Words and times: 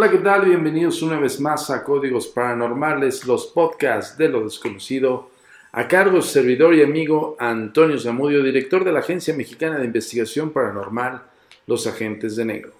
Hola, 0.00 0.10
¿qué 0.10 0.16
tal? 0.16 0.46
Bienvenidos 0.46 1.02
una 1.02 1.20
vez 1.20 1.38
más 1.40 1.68
a 1.68 1.84
Códigos 1.84 2.26
Paranormales, 2.28 3.26
los 3.26 3.48
podcasts 3.48 4.16
de 4.16 4.30
lo 4.30 4.42
desconocido. 4.42 5.28
A 5.72 5.88
cargo 5.88 6.16
de 6.16 6.22
servidor 6.22 6.74
y 6.74 6.82
amigo 6.82 7.36
Antonio 7.38 8.00
Zamudio, 8.00 8.42
director 8.42 8.82
de 8.82 8.92
la 8.92 9.00
Agencia 9.00 9.34
Mexicana 9.34 9.76
de 9.76 9.84
Investigación 9.84 10.52
Paranormal, 10.52 11.24
Los 11.66 11.86
Agentes 11.86 12.34
de 12.36 12.46
Negro. 12.46 12.72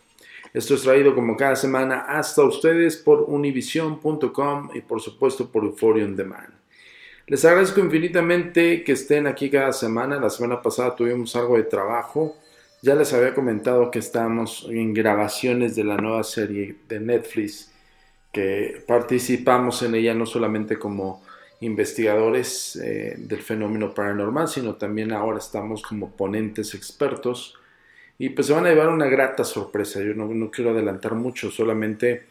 Esto 0.55 0.73
es 0.73 0.81
traído 0.81 1.15
como 1.15 1.37
cada 1.37 1.57
semana 1.57 2.07
hasta 2.09 2.43
ustedes 2.43 2.97
por 2.97 3.27
univision.com 3.29 4.71
y 4.73 4.81
por 4.81 5.03
supuesto 5.03 5.53
por 5.53 5.65
Euphoria 5.65 6.07
On 6.07 6.17
Demand. 6.17 6.55
Les 7.27 7.45
agradezco 7.45 7.81
infinitamente 7.81 8.83
que 8.83 8.93
estén 8.93 9.27
aquí 9.27 9.51
cada 9.51 9.75
semana. 9.75 10.19
La 10.19 10.31
semana 10.31 10.63
pasada 10.63 10.97
tuvimos 10.97 11.37
algo 11.37 11.59
de 11.59 11.65
trabajo. 11.65 12.39
Ya 12.83 12.95
les 12.95 13.13
había 13.13 13.35
comentado 13.35 13.91
que 13.91 13.99
estábamos 13.99 14.67
en 14.71 14.95
grabaciones 14.95 15.77
de 15.77 15.85
la 15.85 15.99
nueva 15.99 16.25
serie 16.25 16.77
de 16.89 16.99
Netflix, 16.99 17.71
que 18.33 18.83
participamos 18.87 19.83
en 19.83 19.95
ella 19.95 20.15
no 20.15 20.25
solamente 20.25 20.79
como 20.79 21.23
investigadores 21.61 22.77
eh, 22.77 23.17
del 23.19 23.43
fenómeno 23.43 23.93
paranormal, 23.93 24.49
sino 24.49 24.77
también 24.77 25.13
ahora 25.13 25.39
estamos 25.39 25.83
como 25.83 26.11
ponentes 26.13 26.75
expertos. 26.75 27.55
Y 28.19 28.31
pues 28.31 28.47
se 28.47 28.55
van 28.55 28.67
a 28.67 28.71
llevar 28.71 28.89
una 28.89 29.07
grata 29.07 29.45
sorpresa. 29.45 30.01
Yo 30.01 30.15
no, 30.15 30.27
no 30.29 30.51
quiero 30.51 30.71
adelantar 30.71 31.15
mucho, 31.15 31.51
solamente 31.51 32.25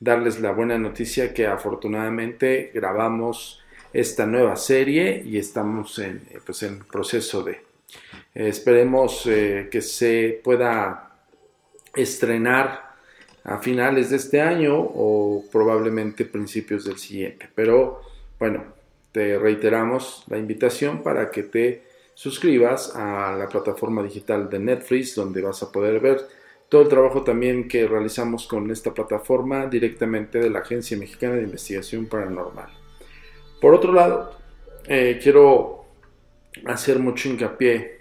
darles 0.00 0.40
la 0.40 0.52
buena 0.52 0.78
noticia 0.78 1.32
que 1.32 1.46
afortunadamente 1.46 2.70
grabamos 2.74 3.62
esta 3.92 4.26
nueva 4.26 4.56
serie 4.56 5.22
y 5.24 5.38
estamos 5.38 5.98
en, 5.98 6.22
pues 6.44 6.62
en 6.62 6.80
proceso 6.80 7.42
de... 7.42 7.67
Esperemos 8.34 9.26
eh, 9.26 9.68
que 9.70 9.80
se 9.82 10.40
pueda 10.44 11.12
estrenar 11.94 12.88
a 13.44 13.58
finales 13.58 14.10
de 14.10 14.16
este 14.16 14.40
año 14.40 14.78
o 14.78 15.44
probablemente 15.50 16.24
principios 16.24 16.84
del 16.84 16.98
siguiente. 16.98 17.48
Pero 17.54 18.02
bueno, 18.38 18.64
te 19.12 19.38
reiteramos 19.38 20.24
la 20.28 20.38
invitación 20.38 21.02
para 21.02 21.30
que 21.30 21.44
te 21.44 21.82
suscribas 22.14 22.94
a 22.94 23.34
la 23.36 23.48
plataforma 23.48 24.02
digital 24.02 24.50
de 24.50 24.58
Netflix 24.58 25.14
donde 25.14 25.40
vas 25.40 25.62
a 25.62 25.72
poder 25.72 26.00
ver 26.00 26.26
todo 26.68 26.82
el 26.82 26.88
trabajo 26.88 27.22
también 27.22 27.66
que 27.68 27.86
realizamos 27.86 28.46
con 28.46 28.70
esta 28.70 28.92
plataforma 28.92 29.66
directamente 29.66 30.38
de 30.38 30.50
la 30.50 30.58
Agencia 30.58 30.98
Mexicana 30.98 31.36
de 31.36 31.44
Investigación 31.44 32.06
Paranormal. 32.06 32.68
Por 33.60 33.74
otro 33.74 33.92
lado, 33.92 34.36
eh, 34.86 35.18
quiero 35.22 35.77
hacer 36.66 36.98
mucho 36.98 37.28
hincapié 37.28 37.98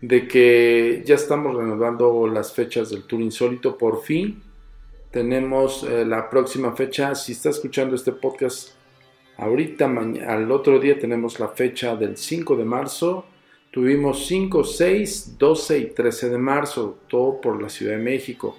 de 0.00 0.28
que 0.28 1.02
ya 1.04 1.14
estamos 1.14 1.56
renovando 1.56 2.26
las 2.26 2.52
fechas 2.52 2.90
del 2.90 3.04
Tour 3.04 3.22
Insólito. 3.22 3.78
Por 3.78 4.02
fin 4.02 4.42
tenemos 5.10 5.84
eh, 5.84 6.04
la 6.04 6.28
próxima 6.28 6.74
fecha. 6.76 7.14
Si 7.14 7.32
está 7.32 7.50
escuchando 7.50 7.94
este 7.94 8.12
podcast 8.12 8.72
ahorita, 9.38 9.86
al 10.26 10.50
otro 10.50 10.78
día 10.78 10.98
tenemos 10.98 11.40
la 11.40 11.48
fecha 11.48 11.96
del 11.96 12.16
5 12.16 12.56
de 12.56 12.64
marzo. 12.64 13.24
Tuvimos 13.70 14.26
5, 14.26 14.62
6, 14.62 15.38
12 15.38 15.78
y 15.78 15.86
13 15.86 16.30
de 16.30 16.38
marzo, 16.38 16.98
todo 17.08 17.40
por 17.40 17.60
la 17.62 17.68
Ciudad 17.68 17.96
de 17.96 18.02
México. 18.02 18.56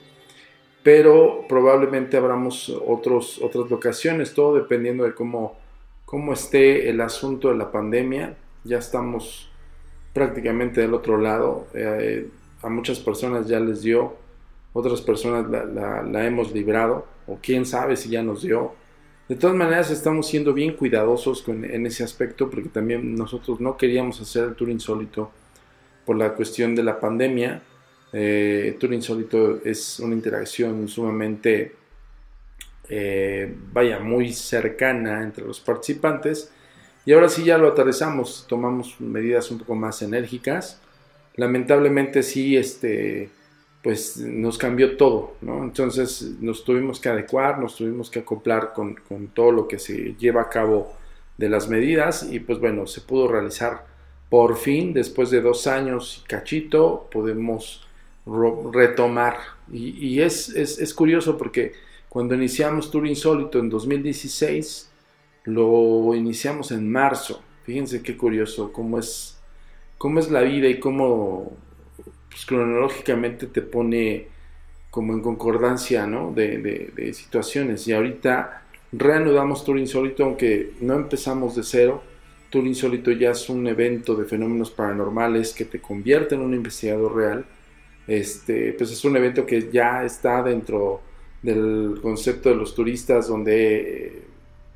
Pero 0.81 1.45
probablemente 1.47 2.17
abramos 2.17 2.69
otros, 2.69 3.41
otras 3.41 3.69
locaciones, 3.69 4.33
todo 4.33 4.55
dependiendo 4.55 5.03
de 5.03 5.13
cómo, 5.13 5.57
cómo 6.05 6.33
esté 6.33 6.89
el 6.89 7.01
asunto 7.01 7.49
de 7.49 7.55
la 7.55 7.71
pandemia. 7.71 8.35
Ya 8.65 8.79
estamos 8.79 9.49
prácticamente 10.13 10.81
del 10.81 10.93
otro 10.93 11.17
lado. 11.17 11.67
Eh, 11.73 12.27
a 12.63 12.69
muchas 12.69 12.99
personas 12.99 13.47
ya 13.47 13.59
les 13.59 13.83
dio, 13.83 14.15
otras 14.73 15.01
personas 15.01 15.47
la, 15.49 15.65
la, 15.65 16.01
la, 16.01 16.25
hemos 16.25 16.51
librado, 16.51 17.05
o 17.27 17.37
quién 17.41 17.65
sabe 17.65 17.95
si 17.95 18.09
ya 18.09 18.23
nos 18.23 18.41
dio. 18.41 18.73
De 19.29 19.35
todas 19.35 19.55
maneras, 19.55 19.91
estamos 19.91 20.27
siendo 20.27 20.53
bien 20.53 20.75
cuidadosos 20.75 21.43
con, 21.43 21.63
en 21.63 21.85
ese 21.85 22.03
aspecto, 22.03 22.49
porque 22.49 22.69
también 22.69 23.15
nosotros 23.15 23.59
no 23.59 23.77
queríamos 23.77 24.19
hacer 24.19 24.45
el 24.45 24.55
tour 24.55 24.69
insólito 24.69 25.31
por 26.05 26.15
la 26.17 26.33
cuestión 26.33 26.75
de 26.75 26.83
la 26.83 26.99
pandemia. 26.99 27.61
Eh, 28.11 28.69
el 28.69 28.79
tour 28.79 28.93
insólito 28.93 29.63
es 29.63 29.99
una 29.99 30.15
interacción 30.15 30.87
sumamente, 30.87 31.75
eh, 32.89 33.53
vaya, 33.73 33.99
muy 33.99 34.33
cercana 34.33 35.21
entre 35.21 35.45
los 35.45 35.59
participantes 35.59 36.51
y 37.05 37.13
ahora 37.13 37.29
sí 37.29 37.43
ya 37.43 37.57
lo 37.57 37.67
aterrizamos, 37.67 38.45
tomamos 38.47 38.99
medidas 38.99 39.51
un 39.51 39.59
poco 39.59 39.75
más 39.75 40.01
enérgicas. 40.01 40.81
Lamentablemente 41.35 42.23
sí, 42.23 42.57
este, 42.57 43.29
pues 43.83 44.17
nos 44.17 44.57
cambió 44.57 44.97
todo, 44.97 45.35
¿no? 45.41 45.63
Entonces 45.63 46.21
nos 46.41 46.63
tuvimos 46.63 46.99
que 46.99 47.09
adecuar, 47.09 47.59
nos 47.59 47.75
tuvimos 47.75 48.09
que 48.09 48.19
acoplar 48.19 48.73
con, 48.73 48.95
con 48.95 49.27
todo 49.27 49.51
lo 49.51 49.67
que 49.67 49.77
se 49.77 50.15
lleva 50.15 50.41
a 50.41 50.49
cabo 50.49 50.93
de 51.37 51.49
las 51.49 51.67
medidas 51.67 52.27
y 52.31 52.39
pues 52.39 52.59
bueno, 52.59 52.87
se 52.87 53.01
pudo 53.01 53.27
realizar 53.27 53.85
por 54.29 54.57
fin, 54.57 54.91
después 54.91 55.29
de 55.29 55.41
dos 55.41 55.67
años 55.67 56.23
y 56.23 56.27
cachito, 56.27 57.07
podemos 57.11 57.87
retomar. 58.73 59.37
Y, 59.71 59.89
y 60.07 60.21
es, 60.21 60.49
es, 60.49 60.79
es 60.79 60.93
curioso 60.93 61.37
porque 61.37 61.73
cuando 62.09 62.33
iniciamos 62.33 62.89
Tour 62.89 63.05
Insólito 63.05 63.59
en 63.59 63.69
2016, 63.69 64.89
lo 65.45 66.13
iniciamos 66.15 66.71
en 66.71 66.91
marzo 66.91 67.41
Fíjense 67.65 68.03
qué 68.03 68.15
curioso 68.15 68.71
cómo 68.71 68.99
es, 68.99 69.39
cómo 69.97 70.19
es 70.19 70.29
la 70.29 70.41
vida 70.41 70.67
y 70.67 70.79
cómo 70.79 71.57
pues, 72.29 72.45
cronológicamente 72.45 73.47
te 73.47 73.63
pone 73.63 74.27
como 74.91 75.13
en 75.13 75.21
concordancia 75.21 76.05
¿no? 76.05 76.31
de, 76.31 76.91
de, 76.95 77.13
situaciones. 77.13 77.87
Y 77.87 77.93
ahorita 77.93 78.61
reanudamos 78.91 79.65
Tour 79.65 79.79
Insólito, 79.79 80.23
aunque 80.23 80.73
no 80.79 80.93
empezamos 80.93 81.55
de 81.55 81.63
cero. 81.63 82.03
Tour 82.51 82.67
Insólito 82.67 83.11
ya 83.11 83.31
es 83.31 83.49
un 83.49 83.65
evento 83.67 84.15
de 84.15 84.25
fenómenos 84.25 84.69
paranormales 84.69 85.51
que 85.51 85.65
te 85.65 85.81
convierte 85.81 86.35
en 86.35 86.41
un 86.41 86.53
investigador 86.53 87.15
real. 87.15 87.45
Este, 88.07 88.73
pues 88.73 88.91
es 88.91 89.03
un 89.03 89.17
evento 89.17 89.43
que 89.43 89.71
ya 89.71 90.05
está 90.05 90.43
dentro 90.43 91.01
del 91.41 91.97
concepto 92.01 92.49
de 92.49 92.55
los 92.55 92.75
turistas, 92.75 93.27
donde 93.27 94.21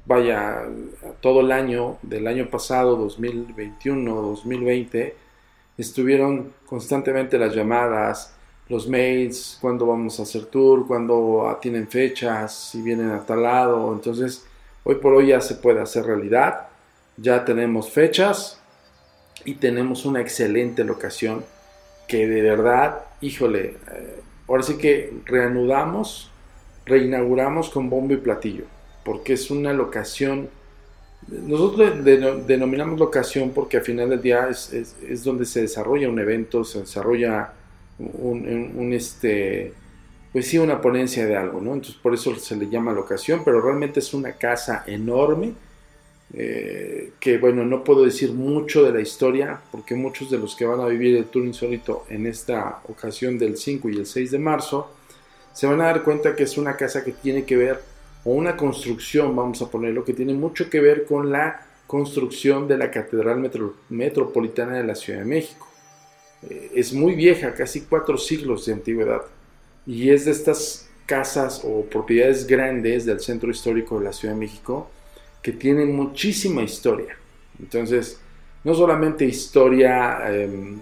vaya, 0.09 0.63
todo 1.21 1.41
el 1.41 1.51
año, 1.51 2.00
del 2.01 2.25
año 2.25 2.50
pasado, 2.50 2.95
2021, 2.95 4.11
2020, 4.11 5.15
estuvieron 5.77 6.51
constantemente 6.65 7.38
las 7.38 7.53
llamadas, 7.53 8.33
los 8.69 8.89
mails, 8.89 9.59
cuándo 9.61 9.85
vamos 9.85 10.19
a 10.19 10.23
hacer 10.23 10.45
tour, 10.45 10.88
cuándo 10.88 11.56
tienen 11.61 11.88
fechas, 11.88 12.71
si 12.71 12.81
vienen 12.81 13.11
a 13.11 13.23
tal 13.23 13.44
lado. 13.44 13.94
Entonces, 13.94 14.47
hoy 14.83 14.95
por 14.95 15.13
hoy 15.13 15.27
ya 15.27 15.41
se 15.41 15.53
puede 15.53 15.79
hacer 15.79 16.07
realidad, 16.07 16.69
ya 17.15 17.45
tenemos 17.45 17.91
fechas 17.91 18.59
y 19.45 19.56
tenemos 19.56 20.06
una 20.06 20.21
excelente 20.21 20.83
locación 20.83 21.45
que 22.07 22.27
de 22.27 22.41
verdad, 22.41 23.03
híjole, 23.21 23.77
eh, 23.91 24.21
ahora 24.47 24.63
sí 24.63 24.75
que 24.79 25.13
reanudamos, 25.25 26.31
reinauguramos 26.88 27.69
con 27.69 27.91
bombo 27.91 28.15
y 28.15 28.17
platillo 28.17 28.78
porque 29.09 29.33
es 29.33 29.50
una 29.50 29.73
locación, 29.73 30.50
nosotros 31.27 32.06
denominamos 32.06 33.00
locación 33.00 33.50
porque 33.50 33.77
al 33.77 33.83
final 33.83 34.07
del 34.07 34.21
día 34.21 34.50
es, 34.50 35.23
donde 35.23 35.45
se 35.45 35.63
desarrolla 35.63 36.07
un 36.07 36.19
evento, 36.19 36.63
se 36.63 36.81
desarrolla 36.81 37.51
un, 37.97 38.94
este, 38.94 39.73
pues 40.31 40.47
sí, 40.47 40.59
una 40.59 40.79
ponencia 40.79 41.25
de 41.25 41.35
algo, 41.35 41.59
¿no? 41.59 41.73
Entonces 41.73 41.95
por 41.95 42.13
eso 42.13 42.35
se 42.35 42.56
le 42.56 42.69
llama 42.69 42.94
locación, 42.94 43.41
pero 43.44 43.59
realmente 43.59 44.00
es 44.00 44.13
una 44.13 44.33
casa 44.33 44.83
enorme, 44.85 45.53
eh, 46.35 47.13
que 47.19 47.39
bueno, 47.39 47.65
no 47.65 47.83
puedo 47.83 48.06
decir 48.06 48.33
mucho 48.33 48.83
de 48.83 48.91
la 48.91 49.01
historia, 49.01 49.59
porque 49.71 49.95
muchos 49.95 50.29
de 50.29 50.38
los 50.38 50.56
que 50.56 50.65
van 50.65 50.81
a 50.81 50.85
vivir 50.85 51.17
el 51.17 51.25
Tour 51.25 51.47
Insólito 51.47 52.06
en 52.09 52.27
esta 52.27 52.81
ocasión 52.88 53.39
del 53.39 53.57
5 53.57 53.89
y 53.89 53.97
el 53.97 54.06
6 54.06 54.29
de 54.29 54.38
marzo, 54.38 54.91
se 55.51 55.65
van 55.65 55.81
a 55.81 55.85
dar 55.85 56.03
cuenta 56.03 56.35
que 56.35 56.44
es 56.44 56.59
una 56.59 56.77
casa 56.77 57.03
que 57.03 57.11
tiene 57.11 57.44
que 57.44 57.57
ver 57.57 57.97
o 58.24 58.31
una 58.31 58.57
construcción, 58.57 59.36
vamos 59.36 59.62
a 59.62 59.69
ponerlo, 59.69 60.04
que 60.04 60.13
tiene 60.13 60.33
mucho 60.33 60.69
que 60.69 60.80
ver 60.80 61.06
con 61.06 61.31
la 61.31 61.66
construcción 61.88 62.68
de 62.68 62.77
la 62.77 62.92
Catedral 62.92 63.50
Metropolitana 63.89 64.77
de 64.77 64.83
la 64.83 64.95
Ciudad 64.95 65.19
de 65.19 65.25
México. 65.25 65.68
Eh, 66.48 66.71
es 66.75 66.94
muy 66.94 67.16
vieja, 67.16 67.54
casi 67.54 67.81
cuatro 67.81 68.18
siglos 68.18 68.66
de 68.66 68.74
antigüedad, 68.74 69.21
y 69.86 70.10
es 70.10 70.25
de 70.25 70.31
estas 70.31 70.89
casas 71.06 71.62
o 71.63 71.83
propiedades 71.86 72.45
grandes 72.45 73.06
del 73.06 73.19
centro 73.19 73.50
histórico 73.50 73.98
de 73.98 74.06
la 74.06 74.13
Ciudad 74.13 74.36
de 74.36 74.39
México 74.39 74.89
que 75.42 75.51
tienen 75.51 75.95
muchísima 75.95 76.62
historia. 76.62 77.18
Entonces, 77.60 78.19
no 78.63 78.75
solamente 78.75 79.25
historia 79.25 80.19
em, 80.31 80.77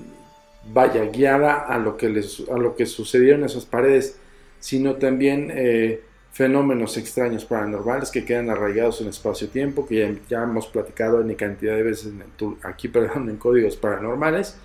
vaya 0.73 1.05
guiada 1.05 1.59
a 1.59 1.77
lo, 1.77 1.95
que 1.95 2.09
les, 2.09 2.43
a 2.49 2.57
lo 2.57 2.75
que 2.75 2.85
sucedió 2.85 3.35
en 3.35 3.45
esas 3.45 3.65
paredes, 3.65 4.17
sino 4.59 4.95
también 4.95 5.51
eh, 5.53 6.01
fenómenos 6.37 6.95
extraños 6.97 7.45
paranormales 7.45 8.11
que 8.11 8.23
quedan 8.23 8.51
arraigados 8.51 9.01
en 9.01 9.07
espacio-tiempo, 9.07 9.87
que 9.87 10.19
ya, 10.29 10.43
hemos 10.43 10.67
platicado 10.67 11.19
en 11.19 11.33
cantidad 11.33 11.75
de 11.75 11.81
veces 11.81 12.13
aquí, 12.61 12.87
perdón, 12.93 13.27
en 13.31 13.37
códigos 13.37 13.75
paranormales. 13.75 14.55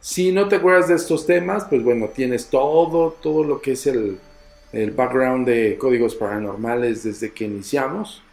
Si 0.00 0.32
no 0.32 0.48
te 0.48 0.56
acuerdas 0.56 0.88
de 0.88 0.96
estos 0.96 1.24
temas, 1.24 1.66
pues 1.66 1.84
bueno, 1.84 2.08
tienes 2.08 2.48
todo, 2.50 3.12
todo 3.22 3.44
lo 3.44 3.60
que 3.60 3.72
es 3.72 3.86
el, 3.86 4.18
el 4.72 4.90
background 4.90 5.46
de 5.46 5.78
códigos 5.78 6.16
paranormales 6.16 7.04
desde 7.04 7.30
que 7.30 7.44
iniciamos 7.44 8.24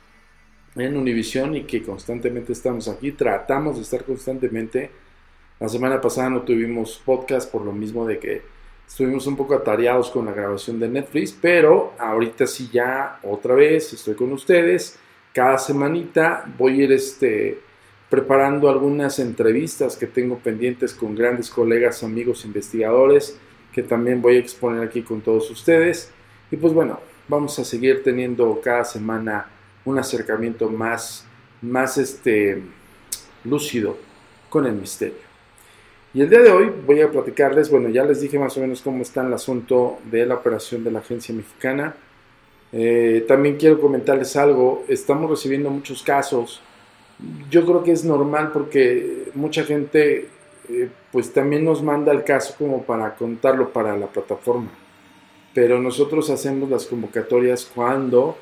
en 0.75 0.97
Univision 0.97 1.55
y 1.55 1.65
que 1.65 1.83
constantemente 1.83 2.53
estamos 2.53 2.87
aquí, 2.87 3.11
tratamos 3.11 3.75
de 3.75 3.83
estar 3.83 4.03
constantemente. 4.03 4.89
La 5.59 5.69
semana 5.69 6.01
pasada 6.01 6.31
no 6.31 6.41
tuvimos 6.41 6.99
podcast 7.05 7.51
por 7.51 7.61
lo 7.61 7.71
mismo 7.71 8.07
de 8.07 8.17
que 8.17 8.52
Estuvimos 8.87 9.25
un 9.25 9.35
poco 9.35 9.55
atareados 9.55 10.11
con 10.11 10.25
la 10.25 10.33
grabación 10.33 10.79
de 10.79 10.87
Netflix, 10.87 11.35
pero 11.39 11.93
ahorita 11.97 12.45
sí 12.45 12.69
ya 12.71 13.19
otra 13.23 13.55
vez 13.55 13.91
estoy 13.93 14.13
con 14.13 14.31
ustedes. 14.31 14.99
Cada 15.33 15.57
semanita 15.57 16.45
voy 16.57 16.81
a 16.81 16.83
ir 16.83 16.91
este, 16.91 17.59
preparando 18.09 18.69
algunas 18.69 19.17
entrevistas 19.17 19.97
que 19.97 20.05
tengo 20.05 20.37
pendientes 20.37 20.93
con 20.93 21.15
grandes 21.15 21.49
colegas, 21.49 22.03
amigos, 22.03 22.45
investigadores, 22.45 23.39
que 23.73 23.81
también 23.81 24.21
voy 24.21 24.35
a 24.35 24.39
exponer 24.39 24.87
aquí 24.87 25.01
con 25.01 25.21
todos 25.21 25.49
ustedes. 25.49 26.11
Y 26.51 26.57
pues 26.57 26.73
bueno, 26.73 26.99
vamos 27.27 27.57
a 27.57 27.65
seguir 27.65 28.03
teniendo 28.03 28.61
cada 28.63 28.83
semana 28.83 29.47
un 29.85 29.97
acercamiento 29.97 30.69
más, 30.69 31.25
más 31.61 31.97
este, 31.97 32.61
lúcido 33.43 33.97
con 34.49 34.67
el 34.67 34.73
misterio. 34.73 35.22
Y 36.15 36.21
el 36.21 36.29
día 36.29 36.41
de 36.41 36.51
hoy 36.51 36.71
voy 36.85 37.01
a 37.01 37.09
platicarles, 37.09 37.71
bueno, 37.71 37.89
ya 37.89 38.03
les 38.03 38.21
dije 38.21 38.37
más 38.37 38.55
o 38.55 38.61
menos 38.61 38.83
cómo 38.83 39.01
está 39.01 39.25
el 39.25 39.33
asunto 39.33 39.97
de 40.11 40.27
la 40.27 40.35
operación 40.35 40.83
de 40.83 40.91
la 40.91 40.99
agencia 40.99 41.33
mexicana. 41.33 41.95
Eh, 42.71 43.25
también 43.27 43.57
quiero 43.57 43.81
comentarles 43.81 44.35
algo, 44.35 44.83
estamos 44.87 45.27
recibiendo 45.27 45.71
muchos 45.71 46.03
casos. 46.03 46.61
Yo 47.49 47.65
creo 47.65 47.83
que 47.83 47.93
es 47.93 48.05
normal 48.05 48.51
porque 48.53 49.31
mucha 49.33 49.63
gente 49.63 50.27
eh, 50.69 50.89
pues 51.11 51.33
también 51.33 51.65
nos 51.65 51.81
manda 51.81 52.11
el 52.11 52.23
caso 52.23 52.53
como 52.59 52.83
para 52.83 53.15
contarlo 53.15 53.73
para 53.73 53.97
la 53.97 54.05
plataforma. 54.05 54.69
Pero 55.55 55.79
nosotros 55.79 56.29
hacemos 56.29 56.69
las 56.69 56.85
convocatorias 56.85 57.71
cuando 57.73 58.37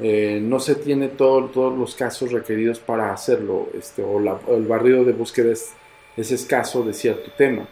eh, 0.00 0.40
no 0.42 0.58
se 0.58 0.74
tiene 0.74 1.06
todos 1.06 1.78
los 1.78 1.94
casos 1.94 2.32
requeridos 2.32 2.80
para 2.80 3.12
hacerlo, 3.12 3.68
este, 3.78 4.02
o, 4.02 4.16
o 4.16 4.56
el 4.56 4.66
barrido 4.66 5.04
de 5.04 5.12
búsqueda 5.12 5.52
es 5.52 5.74
es 6.16 6.30
escaso 6.30 6.82
de 6.82 6.92
cierto 6.92 7.30
tema. 7.36 7.66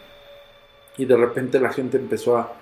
Y 0.97 1.05
de 1.05 1.17
repente 1.17 1.59
la 1.59 1.73
gente 1.73 1.97
empezó 1.97 2.37
a, 2.37 2.53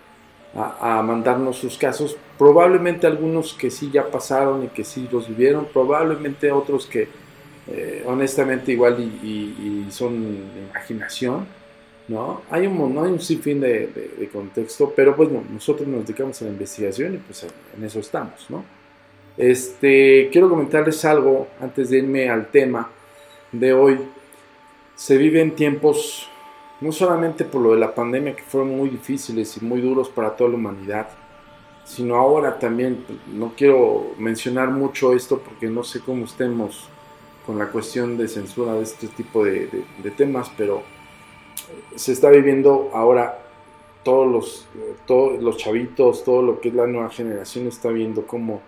a, 0.55 1.03
mandarnos 1.03 1.56
sus 1.56 1.79
casos, 1.79 2.17
probablemente 2.38 3.06
algunos 3.06 3.55
que 3.55 3.71
sí 3.71 3.91
ya 3.93 4.09
pasaron 4.09 4.65
y 4.65 4.69
que 4.69 4.85
sí 4.85 5.09
los 5.11 5.29
vivieron, 5.29 5.67
probablemente 5.73 6.50
otros 6.50 6.87
que 6.87 7.09
eh, 7.69 8.03
honestamente 8.06 8.73
igual 8.73 8.99
y, 9.00 9.87
son 9.91 10.50
imaginación, 10.71 11.47
¿no? 12.08 12.43
Hay 12.51 12.67
un, 12.67 12.94
no 12.94 13.05
hay 13.05 13.13
un 13.13 13.20
sinfín 13.20 13.60
de, 13.60 13.89
de, 14.19 14.29
contexto, 14.29 14.93
pero 14.94 15.15
pues 15.15 15.29
nosotros 15.31 15.87
nos 15.87 16.06
dedicamos 16.06 16.41
a 16.41 16.46
la 16.46 16.51
investigación 16.53 17.15
y 17.15 17.19
pues 17.19 17.46
en 17.77 17.84
eso 17.84 18.01
estamos, 18.01 18.46
¿no? 18.49 18.65
Este, 19.37 20.29
quiero 20.32 20.49
comentarles 20.49 21.05
algo 21.05 21.49
antes 21.60 21.91
de 21.91 21.99
irme 21.99 22.29
al 22.29 22.51
tema 22.51 22.91
de 23.53 23.72
hoy 23.72 23.99
se 25.01 25.17
viven 25.17 25.57
tiempos, 25.57 26.29
no 26.83 26.93
solamente 26.93 27.47
por 27.47 27.63
lo 27.63 27.73
de 27.73 27.81
la 27.81 27.95
pandemia, 27.95 28.37
que 28.37 28.43
fueron 28.43 28.77
muy 28.77 28.91
difíciles 28.91 29.57
y 29.57 29.65
muy 29.65 29.81
duros 29.81 30.11
para 30.11 30.37
toda 30.37 30.51
la 30.51 30.57
humanidad, 30.57 31.09
sino 31.85 32.17
ahora 32.17 32.59
también, 32.59 33.07
no 33.33 33.55
quiero 33.57 34.09
mencionar 34.19 34.69
mucho 34.69 35.15
esto 35.15 35.39
porque 35.39 35.69
no 35.69 35.85
sé 35.85 36.01
cómo 36.01 36.27
estemos 36.27 36.87
con 37.47 37.59
la 37.59 37.69
cuestión 37.69 38.19
de 38.19 38.29
censura 38.29 38.75
de 38.75 38.83
este 38.83 39.07
tipo 39.07 39.43
de, 39.43 39.85
temas, 40.19 40.53
pero 40.55 40.83
se 41.97 42.13
está 42.13 42.29
viviendo 42.29 42.91
ahora 42.93 43.39
todos 44.05 44.31
los, 44.31 44.69
todos 45.07 45.43
los 45.43 45.57
chavitos, 45.57 46.25
todo 46.25 46.43
lo 46.43 46.61
que 46.61 46.69
es 46.69 46.75
la 46.75 46.87
nueva 46.87 47.09
generación 47.09 47.69
está 47.69 47.89
viendo 47.89 48.27
cómo 48.27 48.61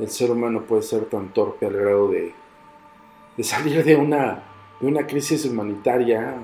el 0.00 0.10
ser 0.10 0.32
humano 0.32 0.62
puede 0.62 0.82
ser 0.82 1.04
tan 1.04 1.32
torpe 1.32 1.66
al 1.66 1.74
grado 1.74 2.08
de, 2.08 2.34
de 3.36 3.44
salir 3.44 3.84
de 3.84 3.94
una 3.94 4.57
de 4.80 4.86
una 4.86 5.06
crisis 5.06 5.44
humanitaria 5.44 6.34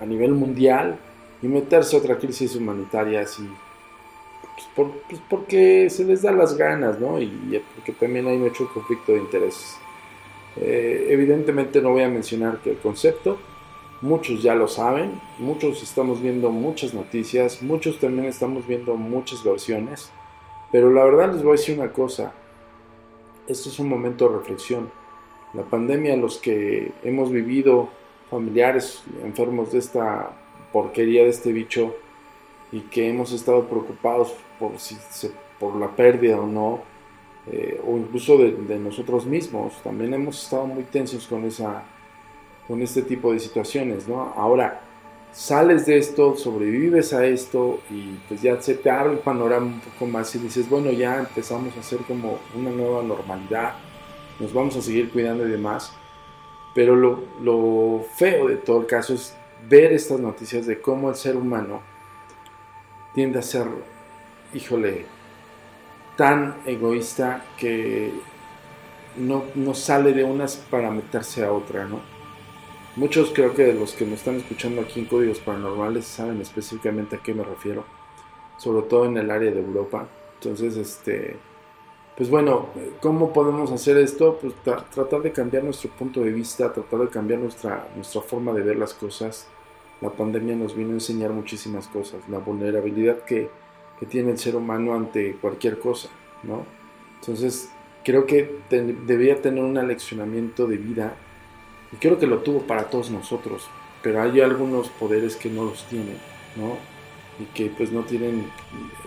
a 0.00 0.06
nivel 0.06 0.32
mundial 0.32 0.98
y 1.42 1.48
meterse 1.48 1.96
a 1.96 1.98
otra 1.98 2.18
crisis 2.18 2.56
humanitaria 2.56 3.20
así, 3.20 3.46
pues, 4.74 4.90
pues, 5.08 5.20
porque 5.28 5.90
se 5.90 6.04
les 6.04 6.22
da 6.22 6.32
las 6.32 6.56
ganas, 6.56 6.98
¿no? 6.98 7.20
Y 7.20 7.62
porque 7.74 7.92
también 7.92 8.26
hay 8.26 8.38
mucho 8.38 8.68
conflicto 8.72 9.12
de 9.12 9.18
intereses. 9.18 9.76
Eh, 10.56 11.08
evidentemente 11.10 11.82
no 11.82 11.90
voy 11.90 12.02
a 12.02 12.08
mencionar 12.08 12.58
que 12.62 12.70
el 12.70 12.78
concepto, 12.78 13.38
muchos 14.00 14.42
ya 14.42 14.54
lo 14.54 14.68
saben, 14.68 15.20
muchos 15.38 15.82
estamos 15.82 16.22
viendo 16.22 16.50
muchas 16.50 16.94
noticias, 16.94 17.62
muchos 17.62 17.98
también 17.98 18.26
estamos 18.26 18.66
viendo 18.66 18.96
muchas 18.96 19.44
versiones, 19.44 20.10
pero 20.72 20.90
la 20.90 21.04
verdad 21.04 21.32
les 21.32 21.42
voy 21.42 21.50
a 21.50 21.60
decir 21.60 21.78
una 21.78 21.92
cosa, 21.92 22.32
esto 23.46 23.68
es 23.68 23.78
un 23.78 23.88
momento 23.88 24.28
de 24.28 24.38
reflexión 24.38 24.90
la 25.56 25.62
pandemia, 25.62 26.16
los 26.16 26.38
que 26.38 26.92
hemos 27.02 27.30
vivido 27.30 27.88
familiares 28.30 29.02
enfermos 29.24 29.72
de 29.72 29.78
esta 29.78 30.30
porquería, 30.72 31.22
de 31.22 31.30
este 31.30 31.52
bicho, 31.52 31.94
y 32.72 32.80
que 32.80 33.08
hemos 33.08 33.32
estado 33.32 33.66
preocupados 33.66 34.34
por, 34.58 34.78
si 34.78 34.96
por 35.58 35.76
la 35.76 35.88
pérdida 35.88 36.38
o 36.38 36.46
no, 36.46 36.82
eh, 37.50 37.80
o 37.86 37.96
incluso 37.96 38.36
de, 38.38 38.78
nosotros 38.78 39.24
mismos, 39.24 39.80
también 39.82 40.12
hemos 40.14 40.42
estado 40.42 40.66
muy 40.66 40.82
tensos 40.84 41.26
con 41.26 41.44
esa, 41.44 41.84
con 42.66 42.82
este 42.82 43.02
tipo 43.02 43.32
de 43.32 43.38
situaciones, 43.38 44.08
¿no? 44.08 44.34
Ahora, 44.36 44.82
sales 45.32 45.86
de 45.86 45.98
esto, 45.98 46.34
sobrevives 46.34 47.12
a 47.12 47.24
esto 47.24 47.78
y 47.90 48.16
pues 48.26 48.42
ya 48.42 48.60
se 48.60 48.74
te 48.74 48.90
abre 48.90 49.12
el 49.12 49.18
panorama 49.20 49.66
un 49.66 49.80
poco 49.80 50.06
más 50.06 50.34
y 50.34 50.38
dices, 50.38 50.68
bueno, 50.68 50.90
ya 50.90 51.20
empezamos 51.20 51.76
a 51.76 51.80
hacer 51.80 52.00
como 52.00 52.38
una 52.56 52.70
nueva 52.70 53.02
normalidad, 53.02 53.74
nos 54.38 54.52
vamos 54.52 54.76
a 54.76 54.82
seguir 54.82 55.10
cuidando 55.10 55.46
y 55.46 55.50
demás. 55.50 55.92
Pero 56.74 56.94
lo, 56.94 57.22
lo 57.42 58.04
feo 58.16 58.48
de 58.48 58.56
todo 58.56 58.80
el 58.80 58.86
caso 58.86 59.14
es 59.14 59.34
ver 59.68 59.92
estas 59.92 60.20
noticias 60.20 60.66
de 60.66 60.80
cómo 60.80 61.08
el 61.08 61.16
ser 61.16 61.36
humano 61.36 61.80
tiende 63.14 63.38
a 63.38 63.42
ser, 63.42 63.66
híjole, 64.52 65.06
tan 66.16 66.56
egoísta 66.66 67.44
que 67.56 68.12
no, 69.16 69.44
no 69.54 69.74
sale 69.74 70.12
de 70.12 70.24
unas 70.24 70.56
para 70.56 70.90
meterse 70.90 71.44
a 71.44 71.52
otra, 71.52 71.86
¿no? 71.86 72.00
Muchos 72.96 73.30
creo 73.34 73.54
que 73.54 73.64
de 73.64 73.74
los 73.74 73.92
que 73.92 74.06
me 74.06 74.14
están 74.14 74.36
escuchando 74.36 74.80
aquí 74.80 75.00
en 75.00 75.06
Códigos 75.06 75.38
Paranormales 75.40 76.06
saben 76.06 76.40
específicamente 76.40 77.16
a 77.16 77.22
qué 77.22 77.34
me 77.34 77.44
refiero, 77.44 77.84
sobre 78.56 78.86
todo 78.86 79.04
en 79.04 79.18
el 79.18 79.30
área 79.30 79.50
de 79.50 79.60
Europa. 79.60 80.08
Entonces, 80.34 80.76
este, 80.76 81.36
pues 82.16 82.30
bueno, 82.30 82.68
¿cómo 83.00 83.32
podemos 83.32 83.70
hacer 83.70 83.98
esto? 83.98 84.38
Pues 84.40 84.54
tratar 84.64 85.20
de 85.20 85.32
cambiar 85.32 85.64
nuestro 85.64 85.90
punto 85.90 86.22
de 86.22 86.30
vista, 86.30 86.72
tratar 86.72 87.00
de 87.00 87.08
cambiar 87.08 87.40
nuestra, 87.40 87.88
nuestra 87.94 88.22
forma 88.22 88.54
de 88.54 88.62
ver 88.62 88.76
las 88.76 88.94
cosas. 88.94 89.46
La 90.00 90.10
pandemia 90.10 90.56
nos 90.56 90.74
vino 90.74 90.90
a 90.90 90.94
enseñar 90.94 91.30
muchísimas 91.30 91.88
cosas, 91.88 92.26
la 92.28 92.38
vulnerabilidad 92.38 93.18
que, 93.24 93.50
que 94.00 94.06
tiene 94.06 94.30
el 94.30 94.38
ser 94.38 94.56
humano 94.56 94.94
ante 94.94 95.36
cualquier 95.36 95.78
cosa, 95.78 96.08
¿no? 96.42 96.64
Entonces, 97.20 97.70
creo 98.02 98.24
que 98.24 98.60
debía 98.70 99.42
tener 99.42 99.62
un 99.62 99.76
aleccionamiento 99.76 100.66
de 100.66 100.76
vida 100.76 101.16
y 101.92 101.96
creo 101.96 102.18
que 102.18 102.26
lo 102.26 102.38
tuvo 102.38 102.60
para 102.60 102.88
todos 102.88 103.10
nosotros, 103.10 103.68
pero 104.02 104.22
hay 104.22 104.40
algunos 104.40 104.88
poderes 104.88 105.36
que 105.36 105.50
no 105.50 105.64
los 105.64 105.84
tienen, 105.88 106.16
¿no? 106.56 106.95
Y 107.38 107.44
que 107.46 107.70
pues 107.70 107.92
no 107.92 108.02
tienen 108.02 108.50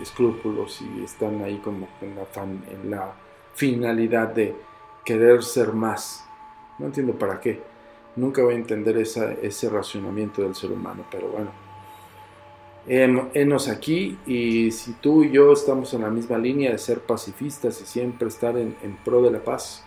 escrúpulos 0.02 0.82
y 0.82 1.04
están 1.04 1.42
ahí 1.42 1.58
como 1.58 1.88
en 2.02 2.16
la, 2.16 2.44
en 2.44 2.92
la 2.92 3.14
finalidad 3.54 4.30
de 4.30 4.56
querer 5.04 5.44
ser 5.44 5.74
más. 5.74 6.26
No 6.78 6.88
entiendo 6.88 7.14
para 7.14 7.40
qué. 7.40 7.62
Nunca 8.16 8.44
voy 8.44 8.54
a 8.54 8.58
entender 8.58 8.98
esa, 8.98 9.34
ese 9.34 9.70
racionamiento 9.70 10.42
del 10.42 10.56
ser 10.56 10.72
humano, 10.72 11.06
pero 11.10 11.30
bueno. 11.30 11.52
Enos 12.88 13.68
aquí 13.68 14.18
y 14.26 14.72
si 14.72 14.94
tú 14.94 15.24
y 15.24 15.32
yo 15.32 15.52
estamos 15.54 15.94
en 15.94 16.02
la 16.02 16.10
misma 16.10 16.38
línea 16.38 16.72
de 16.72 16.78
ser 16.80 17.02
pacifistas 17.02 17.80
y 17.82 17.86
siempre 17.86 18.28
estar 18.28 18.58
en, 18.58 18.76
pro 19.06 19.22
de 19.22 19.32
la 19.32 19.44
paz, 19.44 19.84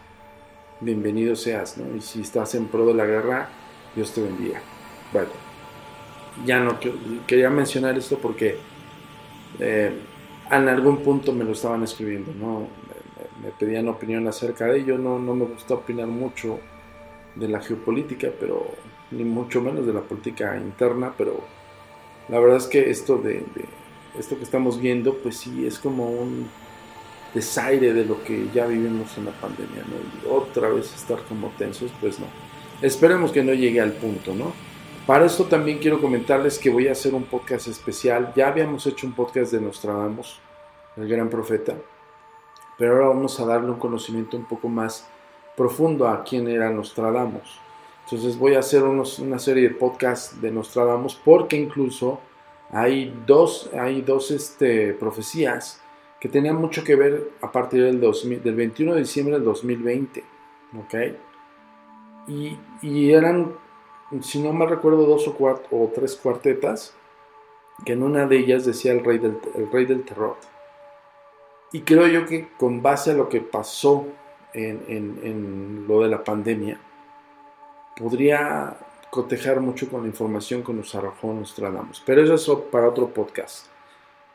bienvenido 0.81 1.35
seas, 1.35 1.79
¿no? 1.79 1.97
Y 1.97 2.01
si 2.01 2.21
estás 2.21 2.55
en 2.55 2.67
pro 2.67 2.87
de 2.87 2.95
la 2.95 3.07
guerra, 3.07 3.49
Dios 3.97 4.13
te 4.13 4.23
bendiga. 4.23 4.61
Bueno 5.13 5.42
ya 6.45 6.61
no 6.61 6.79
quería 7.27 7.51
mencionar 7.51 7.97
esto 7.97 8.19
porque 8.19 8.57
eh, 9.59 9.93
en 10.51 10.69
algún 10.69 10.99
punto 10.99 11.33
me 11.33 11.45
lo 11.45 11.53
estaban 11.53 11.83
escribiendo, 11.83 12.33
¿no? 12.35 12.69
Me, 13.43 13.51
pedían 13.59 13.89
opinión 13.89 14.27
acerca 14.29 14.67
de 14.67 14.81
ello, 14.81 14.99
no, 14.99 15.19
no 15.19 15.35
me 15.35 15.45
gusta 15.47 15.75
opinar 15.75 16.07
mucho 16.07 16.61
de 17.35 17.49
la 17.49 17.61
geopolítica, 17.61 18.29
pero 18.39 18.67
ni 19.11 19.25
mucho 19.25 19.61
menos 19.61 19.87
de 19.87 19.93
la 19.93 20.01
política 20.01 20.57
interna, 20.57 21.13
pero 21.17 21.41
la 22.29 22.39
verdad 22.39 22.59
es 22.59 22.67
que 22.67 22.91
esto 22.91 23.19
de, 23.19 23.45
esto 24.19 24.37
que 24.37 24.45
estamos 24.45 24.81
viendo, 24.81 25.15
pues 25.19 25.37
sí 25.39 25.67
es 25.67 25.79
como 25.79 26.11
un 26.11 26.49
desaire 27.35 27.93
de 27.95 28.05
lo 28.05 28.23
que 28.23 28.49
ya 28.55 28.67
vivimos 28.67 29.17
en 29.17 29.25
la 29.27 29.33
pandemia, 29.33 29.83
¿no? 29.89 29.97
Y 29.97 30.33
otra 30.33 30.69
vez 30.69 30.95
estar 30.95 31.23
como 31.25 31.49
tensos, 31.59 31.91
pues 32.01 32.21
no. 32.21 32.27
Esperemos 32.81 33.33
que 33.33 33.43
no 33.43 33.55
llegue 33.55 33.81
al 33.81 33.93
punto, 33.93 34.35
¿no? 34.35 34.53
Para 35.13 35.27
esto 35.27 35.45
también 35.45 35.79
quiero 35.79 36.01
comentarles 36.01 36.59
que 36.59 36.71
voy 36.71 36.89
a 36.89 36.93
hacer 36.93 37.15
un 37.15 37.25
podcast 37.25 37.69
especial. 37.69 38.33
Ya 38.35 38.49
habíamos 38.49 38.87
hecho 38.87 39.07
un 39.07 39.13
podcast 39.13 39.53
de 39.53 39.61
Nostradamus, 39.61 40.41
el 40.97 41.07
gran 41.07 41.29
profeta, 41.29 41.75
pero 42.79 42.95
ahora 42.95 43.09
vamos 43.09 43.39
a 43.39 43.45
darle 43.45 43.73
un 43.73 43.79
conocimiento 43.79 44.39
un 44.39 44.47
poco 44.47 44.71
más 44.71 45.07
profundo 45.55 46.09
a 46.09 46.25
quién 46.25 46.49
era 46.49 46.71
Nostradamus. 46.71 47.61
Entonces 48.07 48.39
voy 48.39 48.55
a 48.55 48.61
hacer 48.61 48.85
una 48.85 49.39
serie 49.39 49.65
de 49.65 49.75
podcasts 49.75 50.41
de 50.41 50.51
Nostradamus 50.51 51.15
porque 51.23 51.57
incluso 51.57 52.19
hay 52.71 53.15
dos, 53.27 53.69
hay 53.79 54.01
dos 54.01 54.31
este, 54.31 54.95
profecías 54.95 55.83
que 56.21 56.31
tenían 56.31 56.57
mucho 56.57 56.85
que 56.85 56.97
ver 56.97 57.33
a 57.43 57.53
partir 57.53 57.85
del, 57.85 58.01
del 58.01 58.55
21 58.55 58.95
de 58.95 59.01
diciembre 59.01 59.35
del 59.35 59.45
2020. 59.45 60.25
¿ok? 60.79 60.95
Y, 62.29 62.57
y 62.81 63.13
eran 63.13 63.61
si 64.21 64.43
no 64.43 64.53
me 64.53 64.67
recuerdo, 64.67 65.07
dos 65.07 65.27
o, 65.29 65.93
tres 65.95 66.17
cuartetas, 66.17 66.95
que 67.85 67.95
en 67.95 68.03
una 68.03 68.27
de 68.27 68.39
ellas 68.39 68.67
decía 68.67 68.93
el 68.93 69.05
rey, 69.05 69.19
del, 69.19 69.39
el 69.55 69.71
rey 69.71 69.87
del 69.87 70.05
terror. 70.05 70.37
Y 71.73 71.81
creo 71.81 72.07
yo 72.07 72.27
que 72.27 72.49
con 72.59 72.83
base 72.83 73.13
a 73.13 73.15
lo 73.15 73.29
que 73.29 73.41
pasó 73.41 74.07
en, 74.53 74.85
en, 74.89 75.87
lo 75.89 76.03
de 76.03 76.09
la 76.09 76.23
pandemia, 76.23 76.79
podría 77.97 78.77
cotejar 79.11 79.61
mucho 79.61 79.89
con 79.89 80.03
la 80.03 80.09
información 80.09 80.63
que 80.63 80.73
nos 80.73 80.95
arrojó 80.95 81.33
Nostradamus. 81.33 82.03
Pero 82.05 82.23
eso 82.23 82.35
es 82.35 82.71
para 82.71 82.89
otro 82.89 83.09
podcast. 83.09 83.67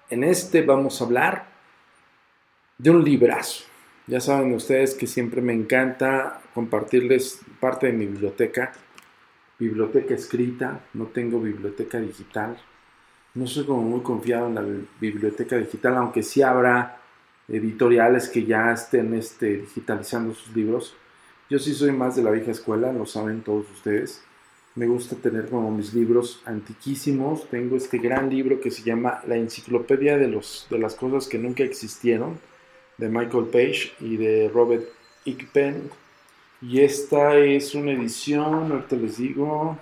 En 0.09 0.23
este 0.23 0.61
vamos 0.61 0.99
a 0.99 1.05
hablar 1.05 1.45
de 2.77 2.89
un 2.89 3.03
librazo. 3.03 3.65
Ya 4.07 4.19
saben 4.21 4.53
ustedes 4.53 4.95
que 4.95 5.05
siempre 5.05 5.41
me 5.41 5.53
encanta 5.53 6.41
compartirles 6.53 7.41
parte 7.59 7.87
de 7.87 7.93
mi 7.93 8.05
biblioteca 8.05 8.71
biblioteca 9.59 10.13
escrita, 10.13 10.81
no 10.93 11.05
tengo 11.07 11.39
biblioteca 11.39 11.99
digital. 11.99 12.57
No 13.33 13.47
soy 13.47 13.65
como 13.65 13.81
muy 13.81 14.01
confiado 14.01 14.47
en 14.47 14.55
la 14.55 14.65
biblioteca 14.99 15.57
digital, 15.57 15.95
aunque 15.95 16.23
sí 16.23 16.41
habrá 16.41 16.99
editoriales 17.47 18.29
que 18.29 18.45
ya 18.45 18.71
estén 18.71 19.13
este, 19.13 19.57
digitalizando 19.57 20.33
sus 20.33 20.55
libros. 20.55 20.95
Yo 21.49 21.59
sí 21.59 21.73
soy 21.73 21.91
más 21.91 22.15
de 22.15 22.23
la 22.23 22.31
vieja 22.31 22.51
escuela, 22.51 22.91
lo 22.91 23.05
saben 23.05 23.41
todos 23.41 23.69
ustedes. 23.71 24.23
Me 24.75 24.85
gusta 24.85 25.15
tener 25.15 25.49
como 25.49 25.71
mis 25.71 25.93
libros 25.93 26.41
antiquísimos. 26.45 27.49
Tengo 27.49 27.77
este 27.77 27.97
gran 27.97 28.29
libro 28.29 28.59
que 28.59 28.69
se 28.69 28.83
llama 28.83 29.21
La 29.27 29.35
Enciclopedia 29.37 30.17
de, 30.17 30.27
los, 30.27 30.67
de 30.69 30.77
las 30.77 30.93
Cosas 30.93 31.27
que 31.27 31.39
Nunca 31.39 31.63
Existieron, 31.63 32.39
de 32.97 33.09
Michael 33.09 33.45
Page 33.45 33.93
y 33.99 34.17
de 34.17 34.51
Robert 34.53 34.85
Ickpen 35.25 35.89
y 36.61 36.81
esta 36.81 37.35
es 37.37 37.75
una 37.75 37.91
edición, 37.91 38.71
ahorita 38.71 38.95
les 38.95 39.17
digo, 39.17 39.77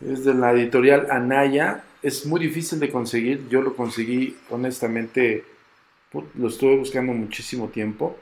es 0.00 0.24
de 0.24 0.34
la 0.34 0.52
editorial 0.52 1.10
Anaya. 1.10 1.84
Es 2.02 2.26
muy 2.26 2.40
difícil 2.40 2.78
de 2.78 2.90
conseguir, 2.90 3.48
yo 3.48 3.62
lo 3.62 3.74
conseguí 3.74 4.36
honestamente, 4.50 5.44
lo 6.34 6.48
estuve 6.48 6.76
buscando 6.76 7.12
muchísimo 7.12 7.68
tiempo. 7.68 8.16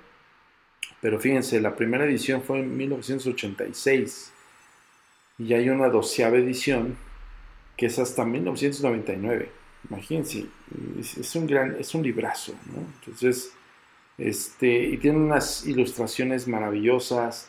Pero 1.00 1.20
fíjense, 1.20 1.60
la 1.60 1.76
primera 1.76 2.06
edición 2.06 2.42
fue 2.42 2.60
en 2.60 2.74
1986 2.76 4.32
y 5.38 5.52
hay 5.52 5.68
una 5.68 5.88
doceava 5.88 6.36
edición 6.38 6.96
que 7.76 7.86
es 7.86 7.98
hasta 7.98 8.24
1999. 8.24 9.50
Imagínense, 9.90 10.46
es, 10.98 11.36
un 11.36 11.46
gran, 11.46 11.76
es 11.78 11.94
un 11.94 12.02
librazo, 12.02 12.54
¿no? 12.72 12.86
Entonces, 13.00 13.52
este, 14.18 14.84
y 14.84 14.96
tiene 14.98 15.18
unas 15.18 15.66
ilustraciones 15.66 16.46
maravillosas, 16.46 17.48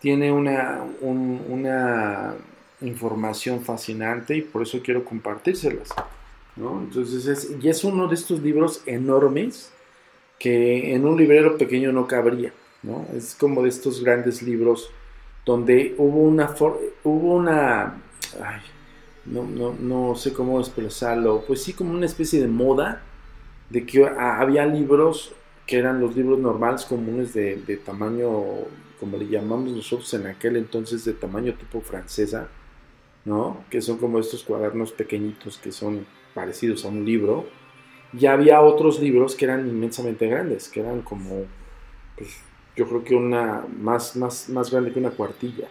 tiene 0.00 0.32
una, 0.32 0.82
una 1.00 2.34
información 2.80 3.62
fascinante 3.62 4.36
y 4.36 4.42
por 4.42 4.62
eso 4.62 4.80
quiero 4.82 5.04
compartírselas. 5.04 5.90
Entonces 6.56 7.26
es, 7.26 7.50
y 7.62 7.68
es 7.68 7.84
uno 7.84 8.08
de 8.08 8.14
estos 8.14 8.42
libros 8.42 8.82
enormes 8.86 9.72
que 10.38 10.94
en 10.94 11.06
un 11.06 11.16
librero 11.16 11.56
pequeño 11.56 11.92
no 11.92 12.06
cabría. 12.06 12.52
¿no? 12.82 13.06
Es 13.14 13.34
como 13.34 13.62
de 13.62 13.68
estos 13.68 14.02
grandes 14.02 14.42
libros 14.42 14.90
donde 15.44 15.94
hubo 15.98 16.18
una... 16.18 16.54
Hubo 17.04 17.34
una 17.34 17.98
no, 19.24 19.44
no, 19.44 19.74
no 19.78 20.16
sé 20.16 20.32
cómo 20.32 20.58
expresarlo. 20.58 21.44
Pues 21.46 21.62
sí, 21.62 21.72
como 21.72 21.92
una 21.92 22.06
especie 22.06 22.40
de 22.40 22.48
moda 22.48 23.02
de 23.70 23.86
que 23.86 24.04
había 24.04 24.66
libros 24.66 25.32
que 25.66 25.78
eran 25.78 26.00
los 26.00 26.16
libros 26.16 26.38
normales 26.38 26.84
comunes 26.84 27.32
de, 27.34 27.80
tamaño, 27.84 28.30
como 28.98 29.16
le 29.16 29.28
llamamos 29.28 29.72
nosotros 29.72 30.12
en 30.14 30.26
aquel 30.26 30.56
entonces, 30.56 31.04
de 31.04 31.12
tamaño 31.12 31.54
tipo 31.54 31.80
francesa, 31.80 32.48
¿no? 33.24 33.64
Que 33.70 33.80
son 33.80 33.98
como 33.98 34.18
estos 34.18 34.42
cuadernos 34.42 34.92
pequeñitos 34.92 35.58
que 35.58 35.72
son 35.72 36.06
parecidos 36.34 36.84
a 36.84 36.88
un 36.88 37.04
libro. 37.04 37.46
Y 38.12 38.26
había 38.26 38.60
otros 38.60 39.00
libros 39.00 39.34
que 39.34 39.46
eran 39.46 39.66
inmensamente 39.66 40.26
grandes, 40.26 40.68
que 40.68 40.80
eran 40.80 41.02
como, 41.02 41.46
pues, 42.16 42.42
yo 42.76 42.86
creo 42.88 43.04
que 43.04 43.14
una 43.14 43.64
más, 43.78 44.16
más, 44.16 44.48
más 44.48 44.70
grande 44.70 44.92
que 44.92 44.98
una 44.98 45.10
cuartilla. 45.10 45.68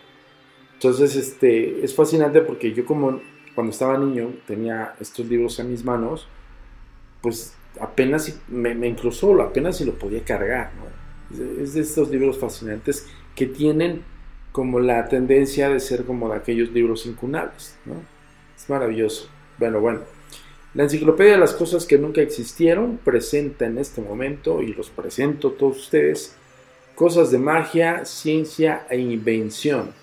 Entonces, 0.74 1.16
este, 1.16 1.84
es 1.84 1.94
fascinante 1.94 2.42
porque 2.42 2.74
yo 2.74 2.86
como 2.86 3.22
cuando 3.54 3.72
estaba 3.72 3.98
niño 3.98 4.34
tenía 4.48 4.96
estos 5.00 5.28
libros 5.28 5.60
en 5.60 5.70
mis 5.70 5.84
manos, 5.84 6.28
pues 7.22 7.56
apenas 7.80 8.40
me, 8.48 8.74
me 8.76 8.96
solo, 9.12 9.44
apenas 9.44 9.78
si 9.78 9.86
lo 9.86 9.94
podía 9.94 10.24
cargar. 10.24 10.72
Es 11.60 11.74
de 11.74 11.82
estos 11.82 12.10
libros 12.10 12.38
fascinantes 12.38 13.08
que 13.36 13.48
tienen 13.48 14.04
como 14.52 14.80
la 14.80 15.08
tendencia 15.08 15.70
de 15.70 15.80
ser 15.80 16.04
como 16.04 16.30
de 16.30 16.36
aquellos 16.36 16.72
libros 16.72 17.06
incunables. 17.06 17.78
Es 18.58 18.70
maravilloso. 18.70 19.30
Bueno, 19.58 19.80
bueno. 19.80 20.02
La 20.74 20.84
enciclopedia 20.84 21.34
de 21.34 21.38
las 21.38 21.54
cosas 21.54 21.86
que 21.86 21.98
nunca 21.98 22.22
existieron 22.22 22.98
presenta 23.04 23.66
en 23.66 23.78
este 23.78 24.02
momento, 24.02 24.62
y 24.62 24.74
los 24.74 24.90
presento 24.90 25.50
a 25.50 25.58
todos 25.58 25.78
ustedes, 25.78 26.36
cosas 26.96 27.32
de 27.32 27.38
magia, 27.38 28.06
ciencia 28.06 28.86
e 28.90 28.98
invención. 28.98 29.94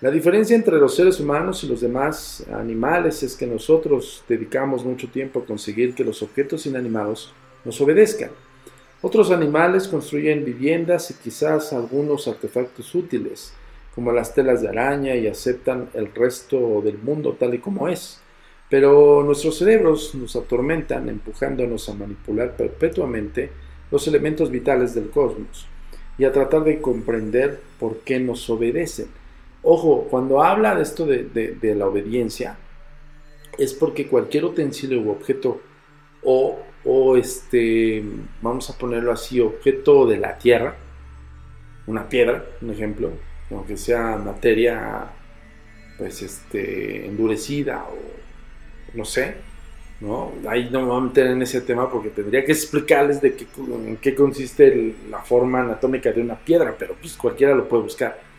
La 0.00 0.10
diferencia 0.10 0.56
entre 0.56 0.78
los 0.78 0.94
seres 0.96 1.20
humanos 1.20 1.62
y 1.62 1.66
los 1.66 1.82
demás 1.82 2.42
animales 2.54 3.22
es 3.22 3.36
que 3.36 3.46
nosotros 3.46 4.24
dedicamos 4.26 4.82
mucho 4.82 5.10
tiempo 5.10 5.40
a 5.40 5.44
conseguir 5.44 5.94
que 5.94 6.04
los 6.04 6.22
objetos 6.22 6.64
inanimados 6.64 7.34
nos 7.66 7.78
obedezcan. 7.82 8.30
Otros 9.02 9.30
animales 9.30 9.88
construyen 9.88 10.42
viviendas 10.42 11.10
y 11.10 11.14
quizás 11.22 11.74
algunos 11.74 12.28
artefactos 12.28 12.94
útiles, 12.94 13.52
como 13.94 14.10
las 14.10 14.34
telas 14.34 14.62
de 14.62 14.70
araña, 14.70 15.16
y 15.16 15.26
aceptan 15.26 15.90
el 15.92 16.14
resto 16.14 16.80
del 16.82 16.96
mundo 16.96 17.36
tal 17.38 17.52
y 17.52 17.58
como 17.58 17.86
es. 17.86 18.22
Pero 18.70 19.22
nuestros 19.22 19.58
cerebros 19.58 20.14
nos 20.14 20.34
atormentan 20.34 21.10
empujándonos 21.10 21.90
a 21.90 21.94
manipular 21.94 22.56
perpetuamente 22.56 23.50
los 23.90 24.08
elementos 24.08 24.50
vitales 24.50 24.94
del 24.94 25.10
cosmos 25.10 25.66
y 26.16 26.24
a 26.24 26.32
tratar 26.32 26.64
de 26.64 26.80
comprender 26.80 27.60
por 27.78 27.98
qué 27.98 28.18
nos 28.18 28.48
obedecen. 28.48 29.19
Ojo, 29.62 30.06
cuando 30.10 30.42
habla 30.42 30.74
de 30.74 30.82
esto 30.82 31.06
de, 31.06 31.74
la 31.76 31.86
obediencia, 31.86 32.56
es 33.58 33.74
porque 33.74 34.06
cualquier 34.06 34.44
utensilio 34.46 35.00
u 35.02 35.10
objeto 35.10 35.60
o, 36.22 36.58
o, 36.84 37.16
este, 37.16 38.02
vamos 38.40 38.70
a 38.70 38.78
ponerlo 38.78 39.12
así, 39.12 39.40
objeto 39.40 40.06
de 40.06 40.16
la 40.16 40.38
tierra, 40.38 40.76
una 41.86 42.08
piedra, 42.08 42.44
un 42.62 42.70
ejemplo, 42.70 43.10
aunque 43.50 43.76
sea 43.76 44.16
materia 44.16 45.10
pues 45.98 46.22
este 46.22 47.06
endurecida 47.06 47.84
o 47.84 48.96
no 48.96 49.04
sé, 49.04 49.34
¿no? 50.00 50.32
Ahí 50.48 50.70
no 50.70 50.80
me 50.80 50.86
voy 50.86 50.96
a 50.96 51.00
meter 51.00 51.26
en 51.26 51.42
ese 51.42 51.60
tema 51.60 51.90
porque 51.90 52.08
tendría 52.08 52.44
que 52.44 52.52
explicarles 52.52 53.20
de 53.20 53.34
qué, 53.34 53.46
en 53.58 53.98
qué 53.98 54.14
consiste 54.14 54.94
la 55.10 55.18
forma 55.18 55.60
anatómica 55.60 56.10
de 56.10 56.22
una 56.22 56.36
piedra, 56.36 56.74
pero 56.78 56.94
pues 56.94 57.16
cualquiera 57.16 57.54
lo 57.54 57.68
puede 57.68 57.82
buscar. 57.82 58.29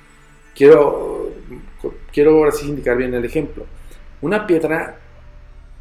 Quiero, 0.56 1.30
quiero 2.12 2.38
ahora 2.38 2.52
sí 2.52 2.68
indicar 2.68 2.98
bien 2.98 3.14
el 3.14 3.26
ejemplo. 3.26 3.66
Una 4.22 4.46
piedra 4.46 4.98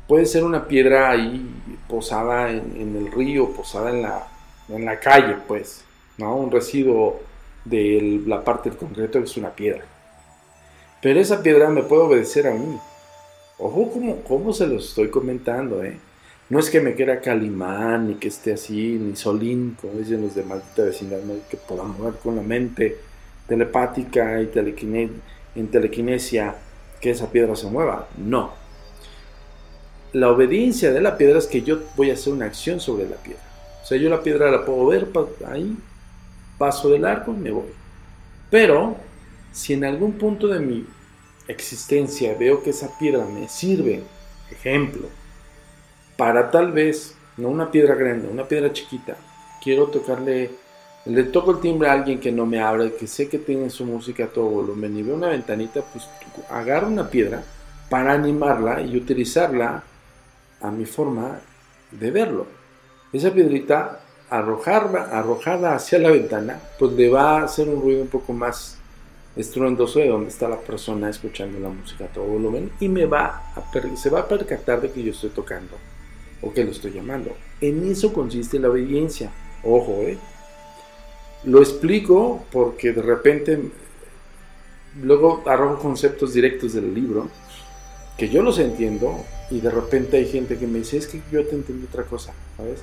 puede 0.06 0.26
ser 0.26 0.44
una 0.44 0.66
piedra 0.66 1.10
ahí 1.10 1.48
posada 1.88 2.50
en, 2.50 2.96
el 2.96 3.12
río, 3.12 3.52
posada 3.52 3.90
en 3.90 4.02
la, 4.02 4.26
en 4.68 4.84
la 4.84 4.98
calle, 4.98 5.36
pues, 5.46 5.84
¿no? 6.18 6.36
Un 6.36 6.50
residuo 6.50 7.20
de 7.64 8.22
la 8.26 8.42
parte 8.42 8.70
del 8.70 8.78
concreto 8.78 9.18
es 9.18 9.36
una 9.36 9.50
piedra. 9.50 9.84
Pero 11.02 11.20
esa 11.20 11.42
piedra 11.42 11.68
me 11.70 11.82
puede 11.82 12.02
obedecer 12.02 12.46
a 12.46 12.54
mí. 12.54 12.78
Ojo 13.58 13.92
cómo, 14.26 14.52
se 14.52 14.66
los 14.66 14.88
estoy 14.88 15.10
comentando, 15.10 15.82
¿eh? 15.84 15.98
No 16.48 16.58
es 16.58 16.70
que 16.70 16.80
me 16.80 16.94
quiera 16.94 17.20
Calimán, 17.20 18.08
ni 18.08 18.14
que 18.14 18.28
esté 18.28 18.54
así, 18.54 18.98
ni 19.00 19.14
Solín, 19.14 19.76
como 19.80 19.92
dicen 19.92 20.22
los 20.22 20.34
de 20.34 20.42
maldita 20.42 20.82
vecindad, 20.82 21.18
que 21.48 21.56
pueda 21.56 21.84
mover 21.84 22.14
con 22.14 22.34
la 22.34 22.42
mente 22.42 22.98
telepática 23.50 24.40
y 24.40 24.48
en 25.56 25.68
telequinesia 25.68 26.54
que 27.00 27.10
esa 27.10 27.32
piedra 27.32 27.56
se 27.56 27.66
mueva. 27.66 28.06
No. 28.16 28.52
La 30.12 30.30
obediencia 30.30 30.92
de 30.92 31.00
la 31.00 31.16
piedra 31.18 31.38
es 31.38 31.48
que 31.48 31.62
yo 31.62 31.80
voy 31.96 32.10
a 32.10 32.14
hacer 32.14 32.32
una 32.32 32.46
acción 32.46 32.78
sobre 32.78 33.08
la 33.08 33.16
piedra. 33.16 33.42
O 33.82 33.86
sea, 33.86 33.98
yo 33.98 34.08
la 34.08 34.22
piedra 34.22 34.52
la 34.52 34.64
puedo 34.64 34.86
ver 34.86 35.08
ahí, 35.48 35.76
paso 36.58 36.90
del 36.90 37.04
arco 37.04 37.32
y 37.32 37.40
me 37.40 37.50
voy. 37.50 37.70
Pero, 38.50 38.96
si 39.52 39.72
en 39.72 39.84
algún 39.84 40.12
punto 40.12 40.46
de 40.46 40.60
mi 40.60 40.86
existencia 41.48 42.36
veo 42.38 42.62
que 42.62 42.70
esa 42.70 42.96
piedra 42.98 43.24
me 43.24 43.48
sirve, 43.48 44.04
ejemplo, 44.50 45.08
para 46.16 46.52
tal 46.52 46.70
vez, 46.70 47.16
no 47.36 47.48
una 47.48 47.72
piedra 47.72 47.96
grande, 47.96 48.28
una 48.28 48.46
piedra 48.46 48.72
chiquita, 48.72 49.16
quiero 49.60 49.86
tocarle, 49.86 50.50
le 51.06 51.24
toco 51.24 51.52
el 51.52 51.60
timbre 51.60 51.88
a 51.88 51.92
alguien 51.92 52.20
que 52.20 52.30
no 52.30 52.46
me 52.46 52.60
abre, 52.60 52.94
que 52.94 53.06
sé 53.06 53.28
que 53.28 53.38
tiene 53.38 53.70
su 53.70 53.84
música 53.84 54.24
a 54.24 54.28
todo 54.28 54.46
volumen 54.46 54.96
y 54.96 55.02
veo 55.02 55.14
una 55.14 55.28
ventanita, 55.28 55.82
pues 55.82 56.08
agarro 56.50 56.88
una 56.88 57.08
piedra 57.08 57.42
para 57.88 58.12
animarla 58.12 58.80
y 58.82 58.96
utilizarla 58.96 59.82
a 60.60 60.70
mi 60.70 60.84
forma 60.84 61.40
de 61.90 62.10
verlo. 62.10 62.46
Esa 63.12 63.32
piedrita 63.32 64.00
arrojarla, 64.28 65.04
arrojada 65.10 65.74
hacia 65.74 65.98
la 65.98 66.10
ventana, 66.10 66.60
pues 66.78 66.92
le 66.92 67.08
va 67.08 67.40
a 67.40 67.44
hacer 67.44 67.68
un 67.68 67.82
ruido 67.82 68.02
un 68.02 68.08
poco 68.08 68.32
más 68.32 68.78
estruendoso 69.36 69.98
de 69.98 70.08
donde 70.08 70.28
está 70.28 70.48
la 70.48 70.60
persona 70.60 71.08
escuchando 71.08 71.58
la 71.58 71.68
música 71.68 72.04
a 72.04 72.08
todo 72.08 72.24
volumen 72.24 72.70
y 72.80 72.88
me 72.88 73.06
va 73.06 73.52
a 73.54 73.96
se 73.96 74.10
va 74.10 74.20
a 74.20 74.28
percatar 74.28 74.80
de 74.80 74.90
que 74.90 75.02
yo 75.02 75.12
estoy 75.12 75.30
tocando 75.30 75.76
o 76.42 76.52
que 76.52 76.64
lo 76.64 76.70
estoy 76.70 76.92
llamando. 76.92 77.36
En 77.60 77.90
eso 77.90 78.12
consiste 78.12 78.58
la 78.58 78.70
obediencia. 78.70 79.30
Ojo, 79.62 79.92
¿eh? 80.02 80.18
Lo 81.44 81.60
explico 81.60 82.44
porque 82.50 82.92
de 82.92 83.02
repente 83.02 83.58
luego 85.02 85.42
arrojo 85.46 85.80
conceptos 85.80 86.34
directos 86.34 86.74
del 86.74 86.92
libro 86.92 87.28
que 88.18 88.28
yo 88.28 88.42
los 88.42 88.58
entiendo 88.58 89.24
y 89.50 89.60
de 89.60 89.70
repente 89.70 90.18
hay 90.18 90.26
gente 90.26 90.58
que 90.58 90.66
me 90.66 90.80
dice, 90.80 90.98
es 90.98 91.06
que 91.06 91.22
yo 91.32 91.46
te 91.46 91.54
entiendo 91.54 91.86
otra 91.88 92.04
cosa, 92.04 92.34
¿sabes? 92.56 92.80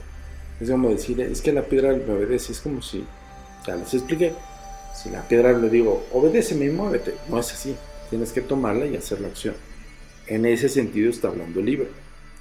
Es 0.60 0.70
como 0.72 0.90
decir, 0.90 1.22
es 1.22 1.42
que 1.42 1.54
la 1.54 1.64
piedra 1.64 1.94
me 1.94 2.14
obedece, 2.14 2.52
es 2.52 2.60
como 2.60 2.82
si, 2.82 3.06
ya 3.66 3.76
les 3.76 3.94
expliqué, 3.94 4.34
si 4.96 5.12
la 5.12 5.28
piedra 5.28 5.54
le 5.54 5.70
digo, 5.70 6.08
obedéceme 6.12 6.66
y 6.66 6.70
muévete, 6.70 7.14
no 7.30 7.40
es 7.40 7.54
así. 7.54 7.76
Tienes 8.10 8.32
que 8.32 8.42
tomarla 8.42 8.88
y 8.88 8.96
hacer 8.96 9.22
la 9.22 9.28
acción. 9.28 9.54
En 10.26 10.46
ese 10.46 10.70
sentido 10.70 11.10
está 11.10 11.28
hablando 11.28 11.60
el 11.60 11.68
libro. 11.68 11.88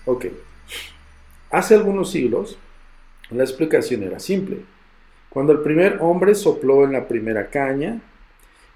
Ok. 0.06 0.26
Hace 1.50 1.74
algunos 1.74 2.10
siglos, 2.10 2.56
la 3.30 3.44
explicación 3.44 4.04
era 4.04 4.20
simple. 4.20 4.60
Cuando 5.36 5.52
el 5.52 5.60
primer 5.60 5.98
hombre 6.00 6.34
sopló 6.34 6.84
en 6.84 6.92
la 6.92 7.06
primera 7.06 7.50
caña 7.50 8.00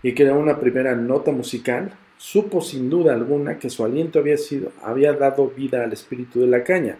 y 0.03 0.13
creó 0.13 0.39
una 0.39 0.61
primera 0.61 0.95
nota 0.95 1.33
musical, 1.33 1.91
supo 2.19 2.61
sin 2.61 2.91
duda 2.91 3.15
alguna 3.15 3.59
que 3.59 3.71
su 3.71 3.83
aliento 3.83 4.19
había, 4.19 4.37
sido, 4.37 4.71
había 4.83 5.15
dado 5.15 5.49
vida 5.49 5.83
al 5.83 5.95
espíritu 5.95 6.41
de 6.41 6.49
la 6.49 6.63
caña, 6.63 6.99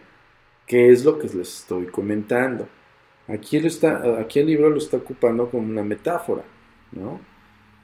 que 0.67 0.91
es 0.91 1.05
lo 1.05 1.19
que 1.19 1.27
les 1.27 1.59
estoy 1.59 1.89
comentando. 1.89 2.69
Aquí, 3.29 3.59
está, 3.59 4.19
aquí 4.19 4.39
el 4.39 4.47
libro 4.47 4.71
lo 4.71 4.79
está 4.79 4.97
ocupando 4.97 5.51
como 5.51 5.69
una 5.69 5.83
metáfora. 5.83 6.43
¿no? 6.93 7.21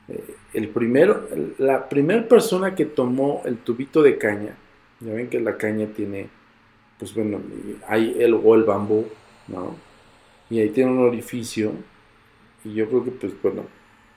Eh, 0.09 0.35
el 0.55 0.69
primero, 0.71 1.29
la 1.59 1.87
primera 1.91 2.27
persona 2.27 2.75
que 2.75 2.87
tomó 2.87 3.43
el 3.45 3.59
tubito 3.59 4.03
de 4.03 4.17
caña, 4.17 4.57
ya 5.01 5.13
ven 5.13 5.29
que 5.29 5.41
la 5.41 5.59
caña 5.59 5.89
tiene, 5.95 6.31
pues 6.99 7.15
bueno, 7.15 7.39
hay 7.87 8.17
el 8.19 8.33
o 8.33 8.55
el 8.55 8.65
bambú, 8.65 9.05
¿no? 9.49 9.86
Y 10.51 10.61
ahí 10.61 10.71
tiene 10.71 10.91
un 10.91 11.01
orificio, 11.01 11.73
y 12.65 12.75
yo 12.75 12.89
creo 12.89 13.05
que, 13.05 13.11
pues 13.13 13.33
bueno, 13.43 13.63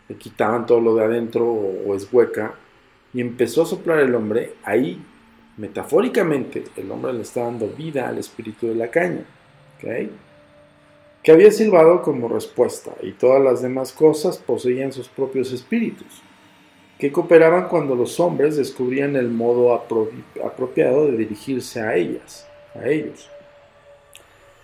le 0.08 0.16
quitaban 0.16 0.66
todo 0.66 0.80
lo 0.80 0.96
de 0.96 1.06
adentro 1.06 1.46
o, 1.46 1.96
es 1.96 2.12
hueca, 2.12 2.54
y 3.14 3.22
empezó 3.22 3.64
a 3.64 3.66
soplar 3.66 4.00
el 4.00 4.14
hombre, 4.14 4.54
ahí, 4.64 5.02
metafóricamente, 5.58 6.64
el 6.76 6.92
hombre 6.92 7.14
le 7.14 7.22
está 7.22 7.44
dando 7.44 7.68
vida 7.68 8.08
al 8.08 8.18
espíritu 8.18 8.68
de 8.68 8.76
la 8.76 8.92
caña, 8.92 9.26
¿ok? 9.78 10.10
que 11.24 11.32
había 11.32 11.52
silbado 11.52 12.02
como 12.02 12.28
respuesta, 12.30 12.92
y 13.02 13.12
todas 13.12 13.42
las 13.44 13.62
demás 13.62 13.92
cosas 13.92 14.38
poseían 14.38 14.94
sus 14.94 15.10
propios 15.10 15.52
espíritus, 15.52 16.22
que 16.98 17.12
cooperaban 17.12 17.68
cuando 17.68 17.96
los 17.96 18.20
hombres 18.20 18.58
descubrían 18.58 19.16
el 19.16 19.30
modo 19.30 19.74
apropiado 19.74 21.08
de 21.08 21.18
dirigirse 21.18 21.82
a 21.82 21.96
ellas, 21.96 22.48
a 22.76 22.88
ellos. 22.88 23.30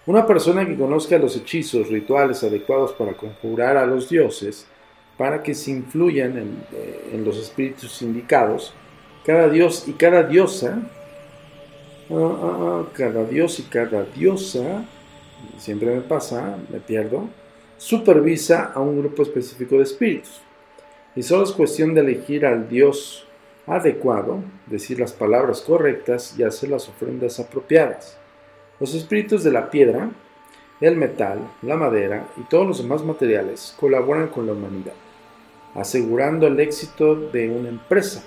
Una 0.07 0.27
persona 0.27 0.67
que 0.67 0.75
conozca 0.75 1.17
los 1.17 1.35
hechizos 1.35 1.87
rituales 1.89 2.43
adecuados 2.43 2.93
para 2.93 3.13
conjurar 3.13 3.75
a 3.75 3.87
los 3.87 4.07
dioses, 4.07 4.67
para 5.17 5.41
que 5.41 5.55
se 5.55 5.71
influyan 5.71 6.37
en, 6.37 6.63
eh, 6.73 7.21
los 7.25 7.37
espíritus 7.37 8.03
indicados, 8.03 8.73
cada 9.25 9.49
dios 9.49 9.87
y 9.87 9.93
cada 9.93 10.21
diosa, 10.21 10.77
ah, 12.11 12.13
ah, 12.13 12.83
cada 12.93 13.23
dios 13.23 13.59
y 13.59 13.63
cada 13.63 14.03
diosa 14.03 14.85
siempre 15.57 15.95
me 15.95 16.01
pasa, 16.01 16.55
me 16.69 16.79
pierdo, 16.79 17.27
supervisa 17.77 18.71
a 18.75 18.81
un 18.81 18.99
grupo 18.99 19.23
específico 19.23 19.77
de 19.77 19.83
espíritus. 19.83 20.39
Y 21.15 21.23
solo 21.23 21.45
es 21.45 21.51
cuestión 21.51 21.95
de 21.95 22.01
elegir 22.01 22.45
al 22.45 22.69
Dios 22.69 23.25
adecuado, 23.65 24.43
decir 24.67 24.99
las 24.99 25.13
palabras 25.13 25.61
correctas 25.61 26.35
y 26.37 26.43
hacer 26.43 26.69
las 26.69 26.87
ofrendas 26.87 27.39
apropiadas. 27.39 28.19
Los 28.79 28.93
espíritus 28.93 29.43
de 29.43 29.51
la 29.51 29.69
piedra, 29.69 30.09
el 30.81 30.95
metal, 30.97 31.39
la 31.61 31.77
madera 31.77 32.27
y 32.37 32.41
todos 32.41 32.67
los 32.67 32.77
demás 32.81 33.03
materiales 33.03 33.75
colaboran 33.79 34.27
con 34.27 34.45
la 34.45 34.53
humanidad, 34.53 34.93
asegurando 35.73 36.47
el 36.47 36.59
éxito 36.59 37.15
de 37.15 37.49
una 37.49 37.69
empresa. 37.69 38.23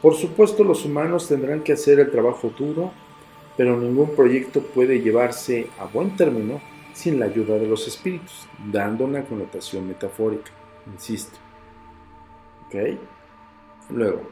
Por 0.00 0.14
supuesto, 0.14 0.64
los 0.64 0.84
humanos 0.84 1.28
tendrán 1.28 1.62
que 1.62 1.74
hacer 1.74 2.00
el 2.00 2.10
trabajo 2.10 2.52
duro 2.58 2.92
pero 3.56 3.78
ningún 3.78 4.14
proyecto 4.14 4.62
puede 4.62 5.00
llevarse 5.00 5.68
a 5.78 5.84
buen 5.84 6.16
término 6.16 6.60
sin 6.92 7.18
la 7.18 7.26
ayuda 7.26 7.54
de 7.56 7.66
los 7.66 7.86
espíritus, 7.86 8.46
dando 8.70 9.04
una 9.04 9.24
connotación 9.24 9.88
metafórica, 9.88 10.50
insisto. 10.92 11.38
¿Ok? 12.66 12.98
Luego, 13.90 14.22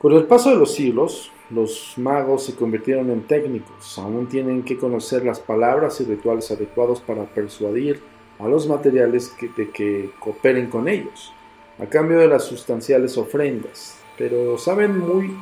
con 0.00 0.12
el 0.12 0.24
paso 0.24 0.50
de 0.50 0.56
los 0.56 0.74
siglos, 0.74 1.32
los 1.50 1.94
magos 1.96 2.44
se 2.44 2.54
convirtieron 2.54 3.10
en 3.10 3.22
técnicos. 3.22 3.98
Aún 3.98 4.28
tienen 4.28 4.62
que 4.62 4.76
conocer 4.76 5.24
las 5.24 5.40
palabras 5.40 6.00
y 6.00 6.04
rituales 6.04 6.50
adecuados 6.50 7.00
para 7.00 7.24
persuadir 7.24 8.00
a 8.38 8.46
los 8.46 8.68
materiales 8.68 9.32
de 9.56 9.70
que 9.70 10.10
cooperen 10.20 10.68
con 10.68 10.88
ellos, 10.88 11.32
a 11.80 11.86
cambio 11.86 12.18
de 12.18 12.28
las 12.28 12.44
sustanciales 12.44 13.18
ofrendas, 13.18 13.98
pero 14.16 14.56
saben 14.58 14.98
muy 14.98 15.36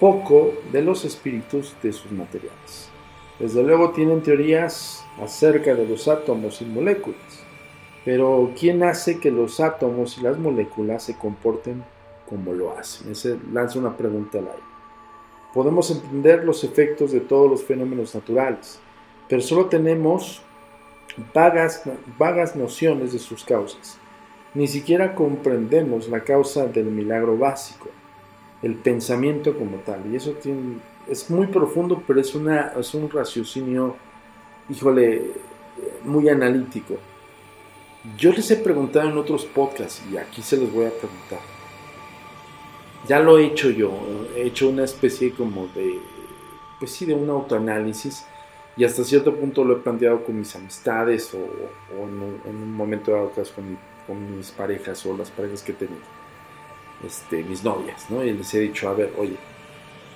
poco 0.00 0.52
de 0.72 0.82
los 0.82 1.04
espíritus 1.04 1.74
de 1.82 1.92
sus 1.92 2.10
materiales. 2.12 2.88
Desde 3.38 3.62
luego 3.62 3.90
tienen 3.90 4.22
teorías 4.22 5.04
acerca 5.22 5.74
de 5.74 5.86
los 5.86 6.08
átomos 6.08 6.62
y 6.62 6.64
moléculas, 6.64 7.44
pero 8.04 8.52
¿quién 8.58 8.82
hace 8.82 9.18
que 9.18 9.30
los 9.30 9.60
átomos 9.60 10.16
y 10.16 10.22
las 10.22 10.38
moléculas 10.38 11.02
se 11.02 11.18
comporten 11.18 11.84
como 12.28 12.52
lo 12.52 12.76
hacen? 12.76 13.12
Ese 13.12 13.38
lanza 13.52 13.78
una 13.78 13.96
pregunta 13.96 14.38
al 14.38 14.48
aire. 14.48 14.62
Podemos 15.54 15.90
entender 15.90 16.44
los 16.44 16.64
efectos 16.64 17.12
de 17.12 17.20
todos 17.20 17.50
los 17.50 17.64
fenómenos 17.64 18.14
naturales, 18.14 18.78
pero 19.28 19.40
solo 19.40 19.66
tenemos 19.66 20.42
vagas, 21.34 21.82
vagas 22.18 22.56
nociones 22.56 23.12
de 23.12 23.18
sus 23.18 23.44
causas. 23.44 23.98
Ni 24.54 24.66
siquiera 24.66 25.14
comprendemos 25.14 26.08
la 26.08 26.20
causa 26.20 26.66
del 26.66 26.86
milagro 26.86 27.36
básico, 27.36 27.88
el 28.62 28.74
pensamiento 28.74 29.56
como 29.56 29.78
tal. 29.78 30.06
Y 30.12 30.16
eso 30.16 30.32
tiene, 30.32 30.78
es 31.08 31.30
muy 31.30 31.46
profundo, 31.46 32.02
pero 32.06 32.20
es, 32.20 32.34
una, 32.34 32.72
es 32.78 32.94
un 32.94 33.08
raciocinio, 33.10 33.96
híjole, 34.68 35.32
muy 36.04 36.28
analítico. 36.28 36.96
Yo 38.16 38.32
les 38.32 38.50
he 38.50 38.56
preguntado 38.56 39.08
en 39.08 39.18
otros 39.18 39.44
podcasts 39.44 40.02
y 40.10 40.16
aquí 40.16 40.40
se 40.42 40.56
los 40.56 40.72
voy 40.72 40.86
a 40.86 40.90
preguntar. 40.90 41.55
Ya 43.06 43.20
lo 43.20 43.38
he 43.38 43.46
hecho 43.46 43.70
yo, 43.70 43.92
he 44.34 44.46
hecho 44.46 44.68
una 44.68 44.84
especie 44.84 45.30
como 45.32 45.68
de, 45.68 46.00
pues 46.80 46.90
sí, 46.90 47.06
de 47.06 47.14
un 47.14 47.30
autoanálisis 47.30 48.24
y 48.76 48.84
hasta 48.84 49.04
cierto 49.04 49.34
punto 49.34 49.64
lo 49.64 49.76
he 49.76 49.80
planteado 49.80 50.24
con 50.24 50.38
mis 50.38 50.54
amistades 50.56 51.32
o, 51.32 51.38
en, 51.94 52.56
un, 52.56 52.72
momento 52.72 53.12
dado 53.12 53.30
con, 53.30 53.78
con, 54.06 54.36
mis 54.36 54.50
parejas 54.50 55.06
o 55.06 55.16
las 55.16 55.30
parejas 55.30 55.62
que 55.62 55.72
he 55.72 55.74
tenido, 55.76 56.00
este, 57.04 57.44
mis 57.44 57.62
novias, 57.62 58.10
¿no? 58.10 58.24
Y 58.24 58.32
les 58.32 58.52
he 58.54 58.60
dicho, 58.60 58.88
a 58.88 58.94
ver, 58.94 59.12
oye, 59.16 59.36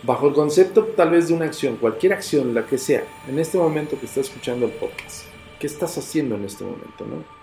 bajo 0.02 0.26
el 0.28 0.34
concepto 0.34 0.84
tal 0.96 1.10
vez 1.10 1.28
de 1.28 1.34
una 1.34 1.44
acción, 1.44 1.76
cualquier 1.76 2.12
acción, 2.12 2.54
la 2.54 2.66
que 2.66 2.76
sea, 2.76 3.04
en 3.28 3.38
este 3.38 3.56
momento 3.56 3.98
que 4.00 4.06
estás 4.06 4.26
escuchando 4.26 4.66
el 4.66 4.72
podcast, 4.72 5.26
¿qué 5.60 5.66
estás 5.68 5.96
haciendo 5.96 6.34
en 6.34 6.44
este 6.44 6.64
momento, 6.64 7.06
no? 7.06 7.40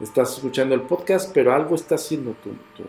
Estás 0.00 0.34
escuchando 0.34 0.74
el 0.74 0.82
podcast, 0.82 1.32
pero 1.34 1.52
algo 1.52 1.74
está 1.74 1.96
haciendo 1.96 2.34
tú, 2.42 2.50
tú 2.76 2.84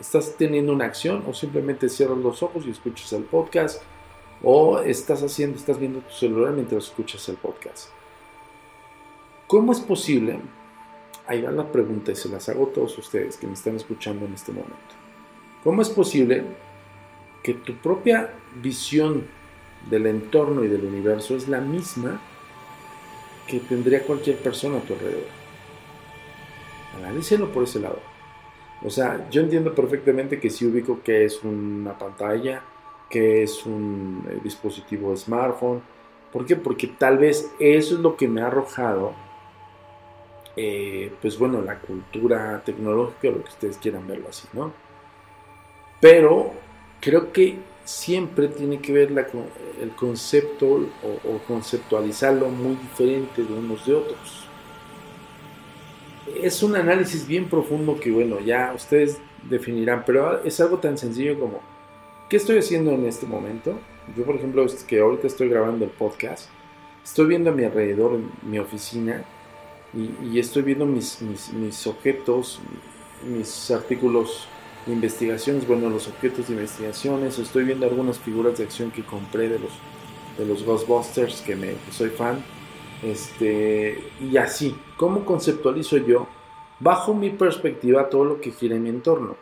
estás 0.00 0.34
teniendo 0.36 0.72
una 0.72 0.86
acción 0.86 1.24
o 1.28 1.34
simplemente 1.34 1.88
cierras 1.88 2.18
los 2.18 2.42
ojos 2.42 2.66
y 2.66 2.70
escuchas 2.70 3.12
el 3.12 3.24
podcast 3.24 3.82
o 4.42 4.80
estás 4.80 5.22
haciendo, 5.22 5.58
estás 5.58 5.78
viendo 5.78 6.00
tu 6.00 6.12
celular 6.12 6.52
mientras 6.54 6.84
escuchas 6.84 7.28
el 7.28 7.36
podcast. 7.36 7.88
¿Cómo 9.46 9.72
es 9.72 9.80
posible? 9.80 10.40
Ahí 11.26 11.42
va 11.42 11.50
la 11.50 11.70
pregunta 11.70 12.12
y 12.12 12.16
se 12.16 12.28
las 12.28 12.48
hago 12.48 12.66
a 12.66 12.72
todos 12.72 12.96
ustedes 12.98 13.36
que 13.36 13.46
me 13.46 13.52
están 13.52 13.76
escuchando 13.76 14.24
en 14.24 14.34
este 14.34 14.52
momento. 14.52 14.76
¿Cómo 15.62 15.82
es 15.82 15.90
posible 15.90 16.44
que 17.42 17.54
tu 17.54 17.74
propia 17.76 18.32
visión 18.62 19.26
del 19.90 20.06
entorno 20.06 20.64
y 20.64 20.68
del 20.68 20.84
universo 20.84 21.36
es 21.36 21.48
la 21.48 21.60
misma 21.60 22.20
que 23.46 23.60
tendría 23.60 24.04
cualquier 24.04 24.38
persona 24.38 24.78
a 24.78 24.80
tu 24.80 24.94
alrededor? 24.94 25.28
Analícenlo 26.96 27.52
por 27.52 27.64
ese 27.64 27.80
lado. 27.80 28.09
O 28.82 28.90
sea, 28.90 29.28
yo 29.30 29.42
entiendo 29.42 29.74
perfectamente 29.74 30.40
que 30.40 30.50
si 30.50 30.66
ubico 30.66 31.02
que 31.02 31.24
es 31.24 31.42
una 31.44 31.98
pantalla, 31.98 32.62
que 33.10 33.42
es 33.42 33.66
un 33.66 34.24
eh, 34.30 34.38
dispositivo 34.42 35.14
smartphone. 35.16 35.82
¿Por 36.32 36.46
qué? 36.46 36.56
Porque 36.56 36.86
tal 36.86 37.18
vez 37.18 37.50
eso 37.58 37.96
es 37.96 38.00
lo 38.00 38.16
que 38.16 38.28
me 38.28 38.40
ha 38.40 38.46
arrojado, 38.46 39.12
eh, 40.56 41.12
pues 41.20 41.36
bueno, 41.36 41.60
la 41.60 41.80
cultura 41.80 42.62
tecnológica, 42.64 43.28
lo 43.28 43.42
que 43.42 43.50
ustedes 43.50 43.78
quieran 43.78 44.06
verlo 44.06 44.28
así, 44.28 44.46
¿no? 44.52 44.72
Pero 46.00 46.52
creo 47.00 47.32
que 47.32 47.58
siempre 47.84 48.46
tiene 48.48 48.80
que 48.80 48.92
ver 48.92 49.10
el 49.80 49.90
concepto 49.90 50.66
o, 50.66 51.28
o, 51.28 51.38
conceptualizarlo 51.48 52.48
muy 52.48 52.76
diferente 52.76 53.42
de 53.42 53.52
unos 53.52 53.84
de 53.84 53.94
otros. 53.94 54.49
Es 56.42 56.62
un 56.62 56.76
análisis 56.76 57.26
bien 57.26 57.48
profundo 57.48 57.98
que, 57.98 58.10
bueno, 58.10 58.40
ya 58.40 58.72
ustedes 58.74 59.18
definirán, 59.48 60.04
pero 60.06 60.42
es 60.44 60.60
algo 60.60 60.78
tan 60.78 60.98
sencillo 60.98 61.38
como 61.38 61.60
¿Qué 62.30 62.36
estoy 62.36 62.58
haciendo 62.58 62.92
en 62.92 63.06
este 63.06 63.26
momento? 63.26 63.76
Yo, 64.16 64.22
por 64.22 64.36
ejemplo, 64.36 64.64
que 64.86 65.00
ahorita 65.00 65.26
estoy 65.26 65.48
grabando 65.48 65.84
el 65.84 65.90
podcast, 65.90 66.48
estoy 67.02 67.26
viendo 67.26 67.50
a 67.50 67.52
mi 67.52 67.64
alrededor, 67.64 68.14
en 68.14 68.30
mi 68.48 68.60
oficina, 68.60 69.24
y, 69.92 70.38
estoy 70.38 70.62
viendo 70.62 70.86
mis, 70.86 71.20
mis, 71.20 71.86
objetos, 71.88 72.60
mis 73.26 73.72
artículos 73.72 74.46
de 74.86 74.92
investigaciones, 74.92 75.66
bueno, 75.66 75.90
los 75.90 76.06
objetos 76.06 76.46
de 76.46 76.54
investigaciones, 76.54 77.36
estoy 77.40 77.64
viendo 77.64 77.84
algunas 77.84 78.20
figuras 78.20 78.56
de 78.58 78.62
acción 78.62 78.92
que 78.92 79.02
compré 79.02 79.48
de 79.48 79.58
los, 79.58 79.72
de 80.38 80.46
los 80.46 80.62
Ghostbusters, 80.64 81.40
que, 81.40 81.56
me, 81.56 81.74
soy 81.90 82.10
fan, 82.10 82.44
este, 83.02 84.12
y 84.20 84.36
así, 84.36 84.76
¿cómo 84.96 85.24
conceptualizo 85.24 85.96
yo, 85.96 86.26
bajo 86.78 87.14
mi 87.14 87.30
perspectiva, 87.30 88.08
todo 88.08 88.24
lo 88.24 88.40
que 88.40 88.52
gira 88.52 88.76
en 88.76 88.82
mi 88.82 88.90
entorno? 88.90 89.36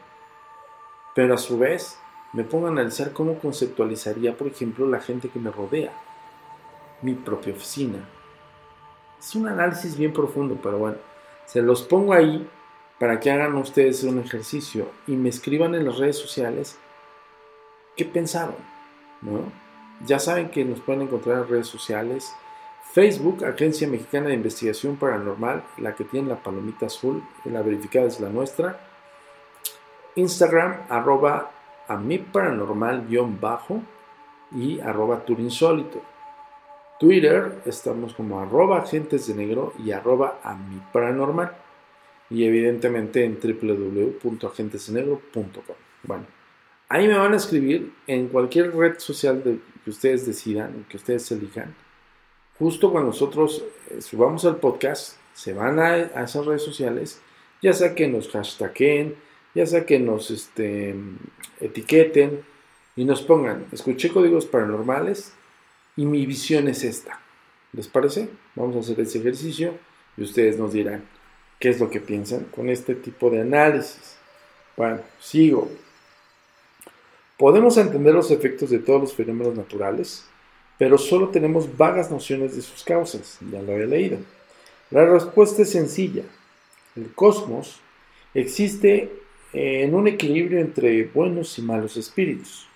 Pero 1.14 1.34
a 1.34 1.38
su 1.38 1.58
vez, 1.58 1.98
me 2.32 2.44
pongo 2.44 2.66
a 2.66 2.70
analizar 2.70 3.12
cómo 3.12 3.38
conceptualizaría, 3.38 4.36
por 4.36 4.46
ejemplo, 4.46 4.86
la 4.86 5.00
gente 5.00 5.28
que 5.28 5.38
me 5.38 5.50
rodea, 5.50 5.92
mi 7.02 7.14
propia 7.14 7.52
oficina. 7.52 8.08
Es 9.18 9.34
un 9.34 9.48
análisis 9.48 9.96
bien 9.96 10.12
profundo, 10.12 10.58
pero 10.62 10.78
bueno, 10.78 10.98
se 11.46 11.62
los 11.62 11.82
pongo 11.82 12.12
ahí 12.12 12.48
para 12.98 13.20
que 13.20 13.30
hagan 13.30 13.56
ustedes 13.56 14.04
un 14.04 14.18
ejercicio 14.18 14.88
y 15.06 15.12
me 15.12 15.28
escriban 15.28 15.74
en 15.74 15.86
las 15.86 15.98
redes 15.98 16.18
sociales 16.18 16.78
qué 17.96 18.04
pensaron, 18.04 18.56
¿no? 19.22 19.50
Ya 20.06 20.18
saben 20.18 20.50
que 20.50 20.64
nos 20.64 20.80
pueden 20.80 21.02
encontrar 21.02 21.38
en 21.38 21.48
redes 21.48 21.66
sociales. 21.66 22.32
Facebook, 22.92 23.44
Agencia 23.44 23.86
Mexicana 23.86 24.28
de 24.28 24.34
Investigación 24.34 24.96
Paranormal, 24.96 25.62
la 25.76 25.94
que 25.94 26.04
tiene 26.04 26.28
la 26.28 26.42
palomita 26.42 26.86
azul, 26.86 27.22
la 27.44 27.60
verificada 27.62 28.06
es 28.06 28.18
la 28.18 28.30
nuestra. 28.30 28.80
Instagram, 30.16 30.86
arroba 30.88 31.52
a 31.86 31.96
mi 31.96 32.18
paranormal-bajo 32.18 33.82
y 34.52 34.80
arroba 34.80 35.24
turinsólito. 35.24 36.02
Twitter 36.98 37.62
estamos 37.64 38.12
como 38.14 38.40
arroba 38.40 38.78
agentes 38.78 39.28
de 39.28 39.34
negro 39.34 39.72
y 39.84 39.92
arroba 39.92 40.40
a 40.42 40.54
mi 40.54 40.80
paranormal. 40.92 41.52
Y 42.30 42.44
evidentemente 42.44 43.24
en 43.24 43.38
www.agentesdenegro.com. 43.40 45.76
Bueno, 46.02 46.26
ahí 46.88 47.06
me 47.06 47.16
van 47.16 47.34
a 47.34 47.36
escribir 47.36 47.92
en 48.06 48.28
cualquier 48.28 48.74
red 48.74 48.98
social 48.98 49.60
que 49.84 49.90
ustedes 49.90 50.26
decidan, 50.26 50.86
que 50.88 50.96
ustedes 50.96 51.30
elijan. 51.32 51.74
Justo 52.58 52.90
cuando 52.90 53.10
nosotros 53.10 53.64
eh, 53.90 54.00
subamos 54.00 54.44
el 54.44 54.56
podcast, 54.56 55.16
se 55.34 55.52
van 55.52 55.78
a, 55.78 55.92
a 55.92 56.24
esas 56.24 56.44
redes 56.44 56.62
sociales, 56.62 57.20
ya 57.62 57.72
sea 57.72 57.94
que 57.94 58.08
nos 58.08 58.28
hashtaguen, 58.30 59.14
ya 59.54 59.66
sea 59.66 59.86
que 59.86 59.98
nos 59.98 60.30
este, 60.30 60.94
etiqueten 61.60 62.44
y 62.96 63.04
nos 63.04 63.22
pongan, 63.22 63.66
escuché 63.72 64.10
códigos 64.10 64.46
paranormales 64.46 65.32
y 65.96 66.04
mi 66.04 66.26
visión 66.26 66.68
es 66.68 66.84
esta. 66.84 67.20
¿Les 67.72 67.86
parece? 67.86 68.28
Vamos 68.54 68.76
a 68.76 68.80
hacer 68.80 69.00
ese 69.00 69.18
ejercicio 69.18 69.74
y 70.16 70.22
ustedes 70.22 70.58
nos 70.58 70.72
dirán 70.72 71.04
qué 71.58 71.68
es 71.70 71.80
lo 71.80 71.90
que 71.90 72.00
piensan 72.00 72.44
con 72.44 72.68
este 72.68 72.94
tipo 72.94 73.30
de 73.30 73.40
análisis. 73.40 74.16
Bueno, 74.76 75.00
sigo. 75.20 75.68
Podemos 77.36 77.76
entender 77.76 78.14
los 78.14 78.30
efectos 78.30 78.70
de 78.70 78.78
todos 78.78 79.00
los 79.00 79.14
fenómenos 79.14 79.56
naturales, 79.56 80.24
pero 80.78 80.96
solo 80.96 81.28
tenemos 81.28 81.76
vagas 81.76 82.10
nociones 82.10 82.54
de 82.54 82.62
sus 82.62 82.84
causas, 82.84 83.38
ya 83.50 83.60
lo 83.60 83.72
he 83.72 83.86
leído. 83.86 84.18
La 84.90 85.04
respuesta 85.04 85.62
es 85.62 85.70
sencilla. 85.70 86.22
El 86.96 87.12
cosmos 87.14 87.80
existe 88.32 89.10
en 89.52 89.94
un 89.94 90.06
equilibrio 90.06 90.60
entre 90.60 91.04
buenos 91.04 91.58
y 91.58 91.62
malos 91.62 91.96
espíritus, 91.96 92.66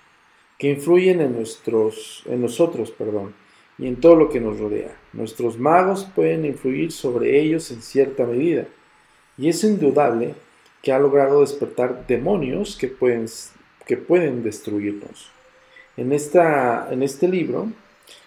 que 0.58 0.70
influyen 0.70 1.20
en, 1.20 1.32
nuestros, 1.34 2.22
en 2.26 2.42
nosotros 2.42 2.90
perdón, 2.90 3.34
y 3.78 3.86
en 3.86 3.96
todo 3.96 4.16
lo 4.16 4.28
que 4.28 4.40
nos 4.40 4.58
rodea. 4.58 4.94
Nuestros 5.12 5.58
magos 5.58 6.06
pueden 6.14 6.44
influir 6.44 6.92
sobre 6.92 7.40
ellos 7.40 7.70
en 7.70 7.82
cierta 7.82 8.26
medida, 8.26 8.66
y 9.38 9.48
es 9.48 9.62
indudable 9.64 10.34
que 10.82 10.92
ha 10.92 10.98
logrado 10.98 11.40
despertar 11.40 12.06
demonios 12.06 12.76
que 12.76 12.88
pueden, 12.88 13.26
que 13.86 13.96
pueden 13.96 14.42
destruirnos. 14.42 15.30
En, 15.96 16.12
esta, 16.12 16.88
en 16.90 17.02
este 17.02 17.28
libro 17.28 17.68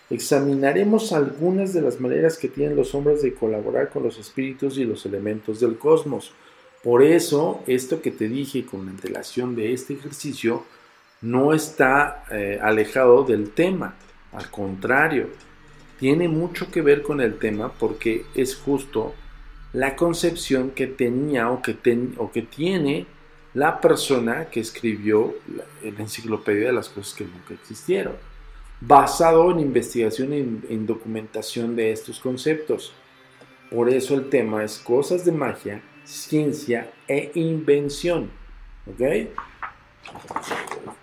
examinaremos 0.10 1.12
algunas 1.12 1.74
de 1.74 1.82
las 1.82 2.00
maneras 2.00 2.38
que 2.38 2.48
tienen 2.48 2.76
los 2.76 2.94
hombres 2.94 3.22
de 3.22 3.34
colaborar 3.34 3.90
con 3.90 4.04
los 4.04 4.18
espíritus 4.20 4.78
y 4.78 4.84
los 4.84 5.06
elementos 5.06 5.60
del 5.60 5.78
cosmos, 5.78 6.34
Por 6.84 7.02
eso, 7.02 7.64
esto 7.66 8.00
que 8.00 8.12
te 8.12 8.30
dije 8.30 8.64
con 8.64 8.88
antelación 8.88 9.56
de 9.56 9.74
este 9.74 9.94
ejercicio 9.94 10.64
no 11.22 11.54
está 11.54 12.26
eh, 12.32 12.60
alejado 12.62 13.24
del 13.24 13.50
tema, 13.50 13.96
al 14.32 14.52
contrario, 14.52 15.30
tiene 16.00 16.28
mucho 16.28 16.70
que 16.70 16.84
ver 16.84 17.02
con 17.02 17.22
el 17.22 17.40
tema 17.40 17.72
porque 17.72 18.26
es 18.36 18.56
justo 18.56 19.16
la 19.74 19.96
concepción 19.96 20.72
que 20.72 20.86
tenía 20.86 21.50
o 21.50 21.62
que, 21.64 21.76
o 22.18 22.32
que 22.32 22.44
tiene 22.44 23.08
la 23.56 23.82
persona 23.82 24.46
que 24.46 24.60
escribió 24.60 25.34
la, 25.56 25.64
la, 25.90 26.04
enciclopedia 26.04 26.68
de 26.68 26.74
las 26.74 26.90
cosas 26.90 27.14
que 27.16 27.24
nunca 27.24 27.54
existieron, 27.54 28.14
basado 28.88 29.52
en 29.52 29.60
investigación 29.60 30.34
y 30.34 30.40
en, 30.40 30.66
en 30.70 30.86
documentación 30.86 31.76
de 31.76 31.92
estos 31.92 32.20
conceptos. 32.20 32.94
Por 33.72 33.90
eso 33.90 34.14
el 34.16 34.30
tema 34.30 34.64
es 34.64 34.78
cosas 34.78 35.26
de 35.26 35.32
magia, 35.32 35.82
ciencia 36.04 36.92
e 37.08 37.32
invención. 37.36 38.30
¿Ok? 38.88 39.30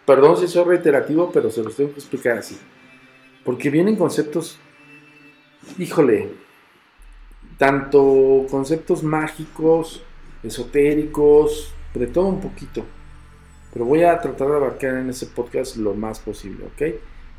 Perdón 0.06 0.36
si 0.36 0.48
soy 0.48 0.64
reiterativo, 0.64 1.30
pero 1.32 1.50
se 1.50 1.62
los 1.62 1.74
tengo 1.74 1.92
que 1.92 1.98
explicar 1.98 2.38
así. 2.38 2.58
Porque 3.44 3.70
vienen 3.70 3.96
conceptos, 3.96 4.58
híjole, 5.78 6.28
tanto 7.58 8.46
conceptos 8.50 9.02
mágicos, 9.02 10.02
esotéricos, 10.42 11.74
de 11.94 12.06
todo 12.06 12.26
un 12.26 12.40
poquito. 12.40 12.84
Pero 13.72 13.84
voy 13.84 14.02
a 14.04 14.20
tratar 14.20 14.48
de 14.48 14.56
abarcar 14.56 14.96
en 14.96 15.10
ese 15.10 15.26
podcast 15.26 15.76
lo 15.76 15.94
más 15.94 16.20
posible, 16.20 16.66
¿ok? 16.66 16.82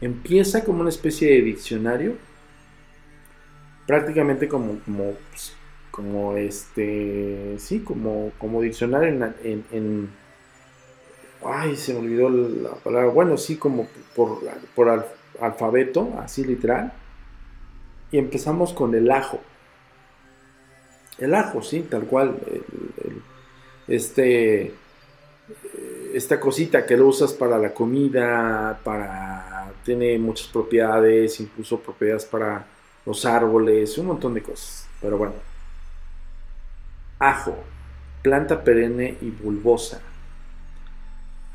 Empieza 0.04 0.66
como 0.66 0.82
una 0.82 0.90
especie 0.90 1.30
de 1.30 1.42
diccionario, 1.42 2.16
prácticamente 3.88 4.50
como, 4.50 4.80
como, 5.92 6.32
pues, 6.34 6.46
este, 6.46 7.56
sí, 7.58 7.80
como, 7.80 8.34
como 8.38 8.62
diccionario 8.62 9.34
en, 9.44 10.10
ay, 11.46 11.78
se 11.78 11.94
me 11.94 12.00
olvidó 12.00 12.30
la 12.30 12.72
palabra, 12.72 13.12
bueno, 13.12 13.38
sí, 13.38 13.56
como 13.56 13.88
por, 14.14 14.40
por 14.76 14.90
al, 14.90 15.06
alfabeto, 15.40 16.14
así 16.20 16.44
literal, 16.44 16.92
y 18.12 18.18
empezamos 18.18 18.74
con 18.74 18.94
el 18.96 19.10
ajo. 19.10 19.40
El 21.18 21.34
ajo, 21.34 21.64
sí, 21.64 21.80
tal 21.90 22.04
cual, 22.08 22.40
este, 23.88 24.74
esta 26.14 26.42
cosita 26.42 26.86
que 26.86 26.98
lo 26.98 27.08
usas 27.08 27.32
para 27.32 27.58
la 27.58 27.74
comida, 27.74 28.82
para, 28.84 29.33
tiene 29.84 30.18
muchas 30.18 30.48
propiedades, 30.48 31.40
incluso 31.40 31.80
propiedades 31.80 32.26
para 32.26 32.66
los 33.06 33.26
árboles, 33.26 33.98
un 33.98 34.08
montón 34.08 34.34
de 34.34 34.42
cosas, 34.42 34.88
pero 35.02 35.18
bueno. 35.18 35.34
Ajo, 37.20 37.56
planta 38.22 38.64
perenne 38.64 39.18
y 39.22 39.30
bulbosa. 39.30 40.02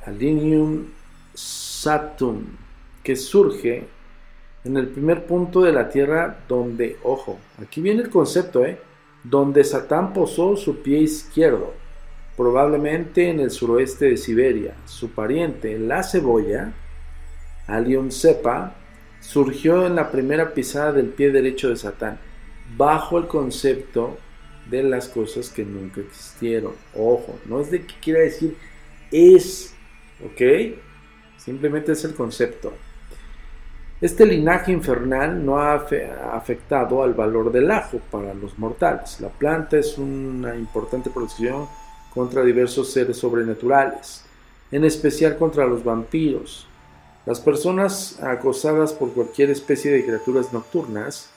Alinium 0.04 0.86
satum, 1.34 2.44
que 3.02 3.16
surge 3.16 3.86
en 4.64 4.76
el 4.76 4.88
primer 4.88 5.26
punto 5.26 5.62
de 5.62 5.72
la 5.72 5.88
tierra 5.88 6.40
donde, 6.48 6.96
ojo, 7.02 7.38
aquí 7.62 7.80
viene 7.80 8.02
el 8.02 8.10
concepto, 8.10 8.64
¿eh? 8.64 8.78
Donde 9.24 9.64
Satán 9.64 10.12
posó 10.12 10.56
su 10.56 10.82
pie 10.82 11.00
izquierdo, 11.00 11.74
probablemente 12.36 13.28
en 13.30 13.40
el 13.40 13.50
suroeste 13.50 14.06
de 14.06 14.16
Siberia. 14.16 14.74
Su 14.86 15.10
pariente, 15.10 15.78
la 15.78 16.02
cebolla, 16.02 16.72
Alium 17.68 18.10
cepa, 18.10 18.74
surgió 19.20 19.86
en 19.86 19.94
la 19.94 20.10
primera 20.10 20.52
pisada 20.52 20.92
del 20.92 21.08
pie 21.08 21.30
derecho 21.30 21.68
de 21.68 21.76
Satán, 21.76 22.18
bajo 22.76 23.18
el 23.18 23.28
concepto 23.28 24.18
de 24.68 24.82
las 24.82 25.08
cosas 25.08 25.48
que 25.50 25.64
nunca 25.64 26.00
existieron. 26.00 26.72
Ojo, 26.94 27.38
no 27.46 27.60
es 27.60 27.70
de 27.70 27.82
que 27.82 27.94
quiera 28.00 28.20
decir 28.20 28.56
es, 29.10 29.74
¿ok? 30.24 30.76
Simplemente 31.36 31.92
es 31.92 32.04
el 32.04 32.14
concepto. 32.14 32.72
Este 34.00 34.24
linaje 34.26 34.70
infernal 34.70 35.44
no 35.44 35.58
ha 35.58 35.74
afectado 35.74 37.02
al 37.02 37.14
valor 37.14 37.50
del 37.50 37.68
ajo 37.70 37.98
para 38.12 38.32
los 38.32 38.56
mortales. 38.56 39.20
La 39.20 39.28
planta 39.28 39.76
es 39.76 39.98
una 39.98 40.54
importante 40.54 41.10
protección 41.10 41.66
contra 42.14 42.44
diversos 42.44 42.92
seres 42.92 43.16
sobrenaturales, 43.16 44.24
en 44.70 44.84
especial 44.84 45.36
contra 45.36 45.66
los 45.66 45.82
vampiros. 45.82 46.67
Las 47.28 47.40
personas 47.40 48.18
acosadas 48.22 48.94
por 48.94 49.12
cualquier 49.12 49.50
especie 49.50 49.90
de 49.90 50.02
criaturas 50.02 50.50
nocturnas 50.54 51.28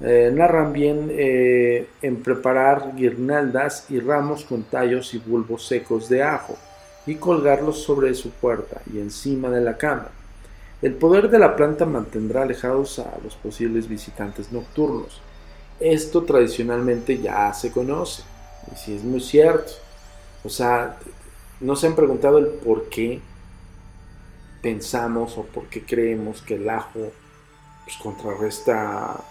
eh, 0.00 0.32
narran 0.34 0.72
bien 0.72 1.12
eh, 1.12 1.86
en 2.02 2.24
preparar 2.24 2.96
guirnaldas 2.96 3.88
y 3.88 4.00
ramos 4.00 4.44
con 4.44 4.64
tallos 4.64 5.14
y 5.14 5.18
bulbos 5.18 5.64
secos 5.64 6.08
de 6.08 6.24
ajo 6.24 6.56
y 7.06 7.14
colgarlos 7.14 7.84
sobre 7.84 8.14
su 8.14 8.30
puerta 8.30 8.82
y 8.92 8.98
encima 8.98 9.48
de 9.48 9.60
la 9.60 9.76
cama. 9.76 10.08
El 10.82 10.94
poder 10.94 11.30
de 11.30 11.38
la 11.38 11.54
planta 11.54 11.86
mantendrá 11.86 12.42
alejados 12.42 12.98
a 12.98 13.16
los 13.22 13.36
posibles 13.36 13.86
visitantes 13.86 14.50
nocturnos. 14.50 15.22
Esto 15.78 16.24
tradicionalmente 16.24 17.16
ya 17.16 17.54
se 17.54 17.70
conoce, 17.70 18.24
y 18.72 18.76
si 18.76 18.96
es 18.96 19.04
muy 19.04 19.20
cierto. 19.20 19.70
O 20.42 20.48
sea, 20.48 20.98
no 21.60 21.76
se 21.76 21.86
han 21.86 21.94
preguntado 21.94 22.38
el 22.38 22.46
por 22.46 22.88
qué 22.88 23.20
pensamos 24.62 25.38
o 25.38 25.44
por 25.44 25.66
qué 25.66 25.82
creemos 25.82 26.42
que 26.42 26.54
el 26.54 26.68
ajo 26.68 27.12
pues, 27.84 27.96
contrarresta 27.96 29.22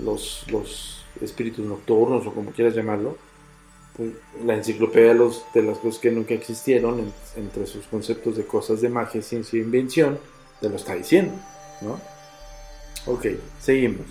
los, 0.00 0.44
los 0.50 1.04
espíritus 1.20 1.64
nocturnos 1.64 2.26
o 2.26 2.34
como 2.34 2.50
quieras 2.50 2.74
llamarlo. 2.74 3.16
Pues, 3.96 4.10
la 4.44 4.54
enciclopedia 4.54 5.08
de, 5.08 5.14
los, 5.14 5.44
de, 5.54 5.62
las 5.62 5.78
cosas 5.78 6.00
que 6.00 6.10
nunca 6.10 6.34
existieron, 6.34 6.98
en, 6.98 7.12
entre 7.36 7.66
sus 7.66 7.86
conceptos 7.86 8.36
de 8.36 8.44
cosas 8.44 8.80
de 8.80 8.88
magia, 8.88 9.22
ciencia 9.22 9.58
e 9.58 9.62
invención, 9.62 10.18
te 10.60 10.68
lo 10.68 10.76
está 10.76 10.94
diciendo, 10.94 11.34
¿no? 11.80 12.00
Ok, 13.06 13.26
seguimos. 13.60 14.06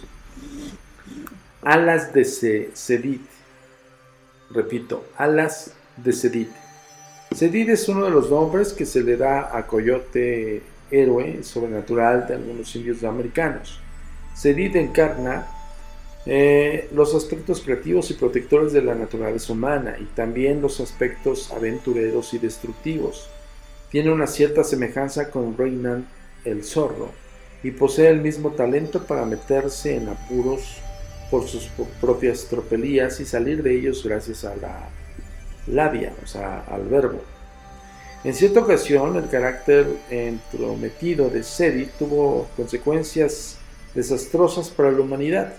Alas 1.62 2.14
de 2.14 2.26
Sedit. 2.74 3.22
Repito, 4.52 5.06
alas 5.18 5.74
de 5.98 6.14
Sedit. 6.14 6.50
Sedit 7.34 7.70
es 7.70 7.88
uno 7.90 8.06
de 8.06 8.12
los 8.12 8.30
nombres 8.30 8.74
que 8.74 8.86
se 8.86 9.02
le 9.02 9.18
da 9.18 9.58
a 9.58 9.66
coyote 9.66 10.62
héroe 10.92 11.44
sobrenatural 11.44 12.28
de 12.28 12.36
algunos 12.36 12.76
indios 12.76 13.04
americanos. 13.04 13.80
Sedit 14.36 14.76
encarna 14.76 15.48
eh, 16.26 16.90
los 16.94 17.16
aspectos 17.16 17.62
creativos 17.62 18.12
y 18.12 18.14
protectores 18.14 18.72
de 18.72 18.82
la 18.82 18.96
naturaleza 18.96 19.54
humana 19.54 19.96
y 20.00 20.06
también 20.16 20.62
los 20.62 20.80
aspectos 20.80 21.52
aventureros 21.52 22.34
y 22.34 22.38
destructivos. 22.38 23.30
Tiene 23.90 24.12
una 24.12 24.28
cierta 24.28 24.64
semejanza 24.64 25.30
con 25.30 25.58
Reinan 25.58 26.08
el 26.46 26.64
zorro 26.64 27.12
y 27.64 27.72
posee 27.72 28.10
el 28.10 28.22
mismo 28.22 28.52
talento 28.52 29.06
para 29.06 29.26
meterse 29.26 29.96
en 29.96 30.10
apuros 30.10 30.78
por 31.32 31.48
sus 31.48 31.70
propias 32.00 32.46
tropelías 32.46 33.20
y 33.20 33.26
salir 33.26 33.64
de 33.64 33.76
ellos 33.76 34.04
gracias 34.04 34.44
a 34.46 34.56
la 34.56 34.90
labia, 35.68 36.14
o 36.24 36.28
sea, 36.28 36.66
al 36.70 36.84
verbo. 36.84 37.22
En 38.24 38.34
cierta 38.34 38.62
ocasión, 38.62 39.18
el 39.18 39.30
carácter 39.30 39.86
entrometido 40.10 41.30
de 41.30 41.44
Sedi 41.44 41.88
tuvo 42.00 42.48
consecuencias 42.56 43.58
desastrosas 43.94 44.70
para 44.70 44.92
la 44.92 45.02
humanidad. 45.02 45.54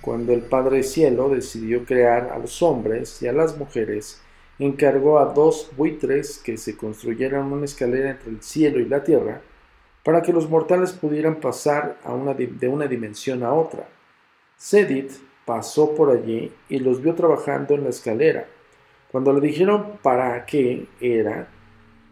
Cuando 0.00 0.32
el 0.32 0.42
Padre 0.42 0.82
Cielo 0.82 1.28
decidió 1.28 1.84
crear 1.84 2.30
a 2.32 2.38
los 2.38 2.62
hombres 2.62 3.22
y 3.22 3.28
a 3.28 3.32
las 3.32 3.56
mujeres, 3.56 4.20
encargó 4.58 5.18
a 5.18 5.26
dos 5.26 5.70
buitres 5.76 6.38
que 6.38 6.56
se 6.56 6.76
construyeran 6.76 7.52
una 7.52 7.64
escalera 7.64 8.10
entre 8.10 8.30
el 8.30 8.42
cielo 8.42 8.80
y 8.80 8.86
la 8.86 9.02
tierra, 9.02 9.40
para 10.02 10.20
que 10.20 10.32
los 10.32 10.48
mortales 10.50 10.92
pudieran 10.92 11.36
pasar 11.36 11.98
de 12.04 12.68
una 12.68 12.86
dimensión 12.86 13.42
a 13.42 13.52
otra. 13.52 13.88
Sedit 14.56 15.10
pasó 15.44 15.94
por 15.94 16.10
allí 16.10 16.52
y 16.68 16.78
los 16.78 17.00
vio 17.02 17.14
trabajando 17.14 17.74
en 17.74 17.84
la 17.84 17.90
escalera. 17.90 18.46
Cuando 19.14 19.32
le 19.32 19.40
dijeron 19.40 20.00
para 20.02 20.44
qué 20.44 20.88
era, 21.00 21.46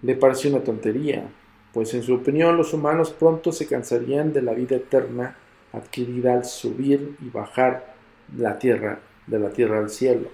le 0.02 0.14
pareció 0.14 0.50
una 0.50 0.62
tontería, 0.62 1.24
pues 1.72 1.92
en 1.94 2.04
su 2.04 2.14
opinión 2.14 2.56
los 2.56 2.72
humanos 2.72 3.10
pronto 3.10 3.50
se 3.50 3.66
cansarían 3.66 4.32
de 4.32 4.40
la 4.40 4.52
vida 4.52 4.76
eterna 4.76 5.36
adquirida 5.72 6.34
al 6.34 6.44
subir 6.44 7.16
y 7.20 7.28
bajar 7.28 7.96
la 8.36 8.56
tierra, 8.56 9.00
de 9.26 9.40
la 9.40 9.50
tierra 9.50 9.80
al 9.80 9.90
cielo. 9.90 10.28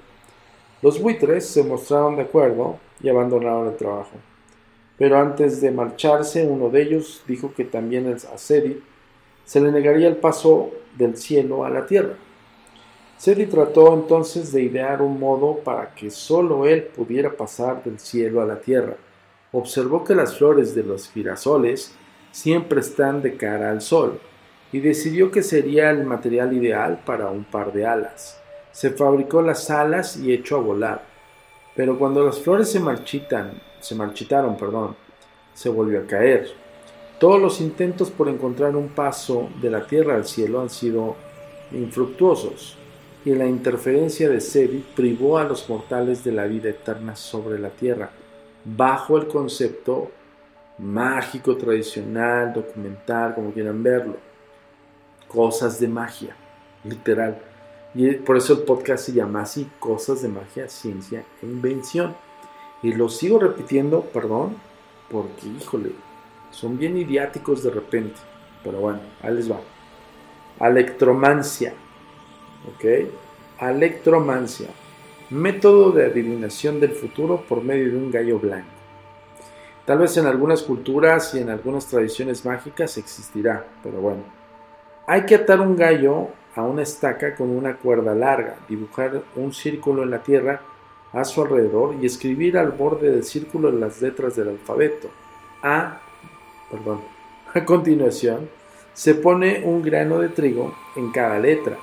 Los 0.82 1.00
buitres 1.00 1.46
se 1.46 1.64
mostraron 1.64 2.16
de 2.16 2.24
acuerdo 2.24 2.78
y 3.02 3.08
abandonaron 3.08 3.68
el 3.68 3.76
trabajo. 3.76 4.18
Pero 4.98 5.18
antes 5.18 5.62
de 5.62 5.70
marcharse, 5.70 6.46
uno 6.46 6.68
de 6.68 6.82
ellos 6.82 7.24
dijo 7.26 7.50
que 7.54 7.64
también 7.64 8.14
a 8.14 8.36
Sedi 8.36 8.82
se 9.46 9.62
le 9.62 9.72
negaría 9.72 10.08
el 10.08 10.18
paso 10.18 10.70
del 10.98 11.16
cielo 11.16 11.64
a 11.64 11.70
la 11.70 11.86
tierra. 11.86 12.16
Sedi 13.18 13.46
trató 13.46 13.94
entonces 13.94 14.52
de 14.52 14.62
idear 14.62 15.02
un 15.02 15.18
modo 15.18 15.56
para 15.64 15.92
que 15.92 16.08
sólo 16.08 16.66
él 16.66 16.84
pudiera 16.84 17.32
pasar 17.32 17.82
del 17.82 17.98
cielo 17.98 18.40
a 18.40 18.46
la 18.46 18.60
tierra. 18.60 18.94
Observó 19.50 20.04
que 20.04 20.14
las 20.14 20.38
flores 20.38 20.72
de 20.76 20.84
los 20.84 21.10
girasoles 21.10 21.96
siempre 22.30 22.78
están 22.78 23.20
de 23.20 23.36
cara 23.36 23.70
al 23.72 23.80
sol 23.80 24.20
y 24.70 24.78
decidió 24.78 25.32
que 25.32 25.42
sería 25.42 25.90
el 25.90 26.04
material 26.04 26.52
ideal 26.52 27.02
para 27.04 27.28
un 27.28 27.42
par 27.42 27.72
de 27.72 27.86
alas. 27.86 28.40
Se 28.70 28.90
fabricó 28.90 29.42
las 29.42 29.68
alas 29.68 30.16
y 30.16 30.32
echó 30.32 30.58
a 30.58 30.60
volar 30.60 31.02
Pero 31.74 31.98
cuando 31.98 32.24
las 32.24 32.38
flores 32.38 32.70
se 32.70 32.78
marchitan, 32.78 33.60
se 33.80 33.96
marchitaron, 33.96 34.56
perdón, 34.56 34.94
se 35.54 35.68
volvió 35.68 36.02
a 36.02 36.06
caer. 36.06 36.52
Todos 37.18 37.40
los 37.40 37.60
intentos 37.60 38.12
por 38.12 38.28
encontrar 38.28 38.76
un 38.76 38.90
paso 38.90 39.48
de 39.60 39.70
la 39.70 39.84
tierra 39.84 40.14
al 40.14 40.24
cielo 40.24 40.60
han 40.60 40.70
sido 40.70 41.16
infructuosos, 41.72 42.78
y 43.24 43.34
la 43.34 43.46
interferencia 43.46 44.28
de 44.28 44.40
Sedi 44.40 44.84
privó 44.94 45.38
a 45.38 45.44
los 45.44 45.68
mortales 45.68 46.24
de 46.24 46.32
la 46.32 46.44
vida 46.44 46.70
eterna 46.70 47.16
sobre 47.16 47.58
la 47.58 47.70
tierra, 47.70 48.10
bajo 48.64 49.16
el 49.16 49.26
concepto 49.26 50.10
mágico, 50.78 51.56
tradicional, 51.56 52.52
documental, 52.52 53.34
como 53.34 53.52
quieran 53.52 53.82
verlo. 53.82 54.16
Cosas 55.26 55.78
de 55.80 55.88
magia, 55.88 56.34
literal. 56.84 57.38
Y 57.94 58.12
por 58.14 58.36
eso 58.36 58.54
el 58.54 58.60
podcast 58.60 59.06
se 59.06 59.12
llama 59.12 59.42
así, 59.42 59.68
Cosas 59.78 60.22
de 60.22 60.28
Magia, 60.28 60.68
Ciencia 60.68 61.24
e 61.42 61.46
Invención. 61.46 62.14
Y 62.82 62.92
lo 62.92 63.08
sigo 63.08 63.38
repitiendo, 63.38 64.02
perdón, 64.02 64.56
porque 65.10 65.46
híjole, 65.48 65.92
son 66.50 66.78
bien 66.78 66.96
idiáticos 66.96 67.62
de 67.62 67.70
repente. 67.70 68.20
Pero 68.62 68.80
bueno, 68.80 69.00
ahí 69.22 69.34
les 69.34 69.50
va. 69.50 69.60
Electromancia. 70.60 71.74
¿Ok? 72.66 72.84
Electromancia. 73.60 74.68
Método 75.30 75.92
de 75.92 76.06
adivinación 76.06 76.80
del 76.80 76.92
futuro 76.92 77.44
por 77.48 77.62
medio 77.62 77.90
de 77.90 77.96
un 77.96 78.10
gallo 78.10 78.38
blanco. 78.38 78.68
Tal 79.84 79.98
vez 79.98 80.16
en 80.16 80.26
algunas 80.26 80.62
culturas 80.62 81.34
y 81.34 81.40
en 81.40 81.50
algunas 81.50 81.86
tradiciones 81.86 82.44
mágicas 82.44 82.96
existirá, 82.98 83.66
pero 83.82 84.00
bueno. 84.00 84.22
Hay 85.06 85.24
que 85.24 85.34
atar 85.34 85.60
un 85.60 85.76
gallo 85.76 86.28
a 86.54 86.62
una 86.62 86.82
estaca 86.82 87.34
con 87.34 87.50
una 87.50 87.76
cuerda 87.76 88.14
larga, 88.14 88.56
dibujar 88.68 89.22
un 89.36 89.52
círculo 89.52 90.02
en 90.02 90.10
la 90.10 90.22
tierra 90.22 90.60
a 91.12 91.24
su 91.24 91.42
alrededor 91.42 91.94
y 92.00 92.06
escribir 92.06 92.58
al 92.58 92.72
borde 92.72 93.10
del 93.10 93.24
círculo 93.24 93.70
las 93.70 94.02
letras 94.02 94.36
del 94.36 94.48
alfabeto. 94.48 95.08
A, 95.62 96.00
perdón, 96.70 97.00
a 97.54 97.64
continuación, 97.64 98.48
se 98.92 99.14
pone 99.14 99.62
un 99.64 99.82
grano 99.82 100.18
de 100.18 100.28
trigo 100.28 100.74
en 100.96 101.10
cada 101.12 101.38
letra 101.38 101.78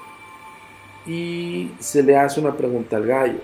y 1.05 1.71
se 1.79 2.03
le 2.03 2.17
hace 2.17 2.39
una 2.39 2.57
pregunta 2.57 2.97
al 2.97 3.05
gallo. 3.05 3.39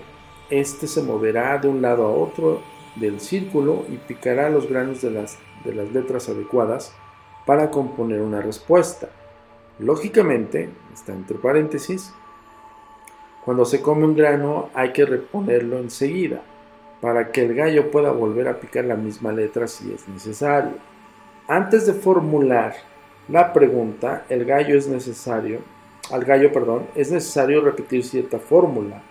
Este 0.50 0.86
se 0.86 1.02
moverá 1.02 1.58
de 1.58 1.68
un 1.68 1.82
lado 1.82 2.04
a 2.04 2.10
otro 2.10 2.60
del 2.96 3.20
círculo 3.20 3.84
y 3.88 3.96
picará 3.96 4.50
los 4.50 4.68
granos 4.68 5.00
de 5.00 5.10
las, 5.10 5.38
de 5.64 5.74
las 5.74 5.92
letras 5.92 6.28
adecuadas 6.28 6.92
para 7.46 7.70
componer 7.70 8.20
una 8.20 8.40
respuesta. 8.40 9.08
Lógicamente, 9.78 10.68
está 10.92 11.12
entre 11.12 11.38
paréntesis, 11.38 12.12
cuando 13.44 13.64
se 13.64 13.80
come 13.80 14.04
un 14.04 14.14
grano 14.14 14.70
hay 14.74 14.92
que 14.92 15.04
reponerlo 15.04 15.78
enseguida 15.78 16.42
para 17.00 17.32
que 17.32 17.44
el 17.44 17.54
gallo 17.54 17.90
pueda 17.90 18.12
volver 18.12 18.46
a 18.46 18.60
picar 18.60 18.84
la 18.84 18.94
misma 18.94 19.32
letra 19.32 19.66
si 19.66 19.92
es 19.92 20.08
necesario. 20.08 20.74
Antes 21.48 21.86
de 21.86 21.94
formular 21.94 22.74
la 23.28 23.52
pregunta, 23.52 24.24
el 24.28 24.44
gallo 24.44 24.78
es 24.78 24.86
necesario, 24.86 25.60
al 26.10 26.24
gallo, 26.24 26.52
perdón, 26.52 26.86
es 26.94 27.10
necesario 27.10 27.60
repetir 27.60 28.04
cierta 28.04 28.38
fórmula 28.38 29.02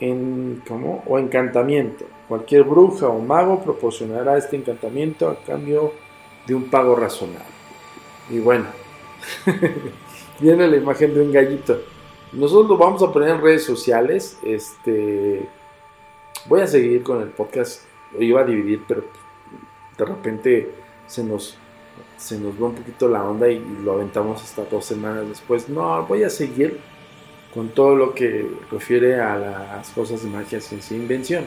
en, 0.00 0.62
¿cómo? 0.66 1.02
o 1.06 1.18
encantamiento. 1.18 2.04
Cualquier 2.28 2.64
bruja 2.64 3.08
o 3.08 3.20
mago 3.20 3.62
proporcionará 3.62 4.36
este 4.36 4.56
encantamiento 4.56 5.28
a 5.28 5.36
cambio 5.36 5.92
de 6.46 6.54
un 6.54 6.64
pago 6.64 6.96
razonable. 6.96 7.44
Y 8.30 8.38
bueno, 8.38 8.66
viene 10.40 10.66
la 10.68 10.76
imagen 10.76 11.14
de 11.14 11.20
un 11.20 11.32
gallito. 11.32 11.80
Nosotros 12.32 12.68
lo 12.68 12.76
vamos 12.76 13.02
a 13.02 13.12
poner 13.12 13.30
en 13.30 13.40
redes 13.40 13.64
sociales. 13.64 14.38
Este, 14.42 15.48
voy 16.46 16.60
a 16.60 16.66
seguir 16.66 17.02
con 17.02 17.20
el 17.20 17.28
podcast. 17.28 17.82
Lo 18.12 18.22
iba 18.22 18.40
a 18.40 18.44
dividir, 18.44 18.82
pero 18.86 19.04
de 19.96 20.04
repente 20.04 20.74
se 21.06 21.22
nos, 21.22 21.58
se 22.16 22.38
nos 22.38 22.60
va 22.60 22.66
un 22.66 22.74
poquito 22.74 23.08
la 23.08 23.24
onda 23.24 23.48
y 23.48 23.60
lo 23.82 23.92
aventamos 23.92 24.42
hasta 24.42 24.64
dos 24.64 24.84
semanas 24.84 25.28
después. 25.28 25.68
No, 25.68 26.04
voy 26.06 26.22
a 26.22 26.30
seguir 26.30 26.80
con 27.52 27.68
todo 27.68 27.94
lo 27.94 28.14
que 28.14 28.50
refiere 28.70 29.20
a 29.20 29.36
las 29.36 29.90
cosas 29.90 30.22
de 30.22 30.30
magia, 30.30 30.60
ciencia 30.60 30.96
e 30.96 31.00
invención. 31.00 31.46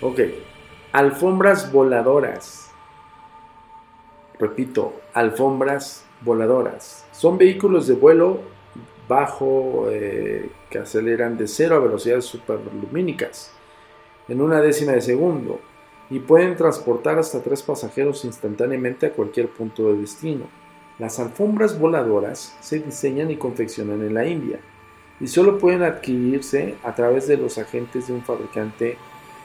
Ok, 0.00 0.20
alfombras 0.92 1.72
voladoras. 1.72 2.70
Repito, 4.38 4.92
alfombras 5.14 6.04
voladoras. 6.20 7.06
Son 7.12 7.38
vehículos 7.38 7.86
de 7.86 7.94
vuelo 7.94 8.40
bajo 9.08 9.86
eh, 9.90 10.50
que 10.68 10.78
aceleran 10.78 11.36
de 11.36 11.46
cero 11.46 11.76
a 11.76 11.80
velocidades 11.80 12.24
superlumínicas 12.24 13.52
en 14.28 14.40
una 14.40 14.60
décima 14.60 14.92
de 14.92 15.00
segundo 15.00 15.60
y 16.10 16.20
pueden 16.20 16.56
transportar 16.56 17.18
hasta 17.18 17.42
tres 17.42 17.62
pasajeros 17.62 18.24
instantáneamente 18.24 19.06
a 19.06 19.12
cualquier 19.12 19.48
punto 19.48 19.92
de 19.92 19.98
destino. 19.98 20.44
Las 20.98 21.18
alfombras 21.18 21.78
voladoras 21.78 22.56
se 22.60 22.78
diseñan 22.78 23.30
y 23.30 23.36
confeccionan 23.36 24.02
en 24.02 24.14
la 24.14 24.26
India 24.26 24.60
y 25.20 25.26
solo 25.26 25.58
pueden 25.58 25.82
adquirirse 25.82 26.76
a 26.82 26.94
través 26.94 27.26
de 27.26 27.36
los 27.36 27.58
agentes 27.58 28.06
de 28.06 28.14
un 28.14 28.22
fabricante 28.22 28.96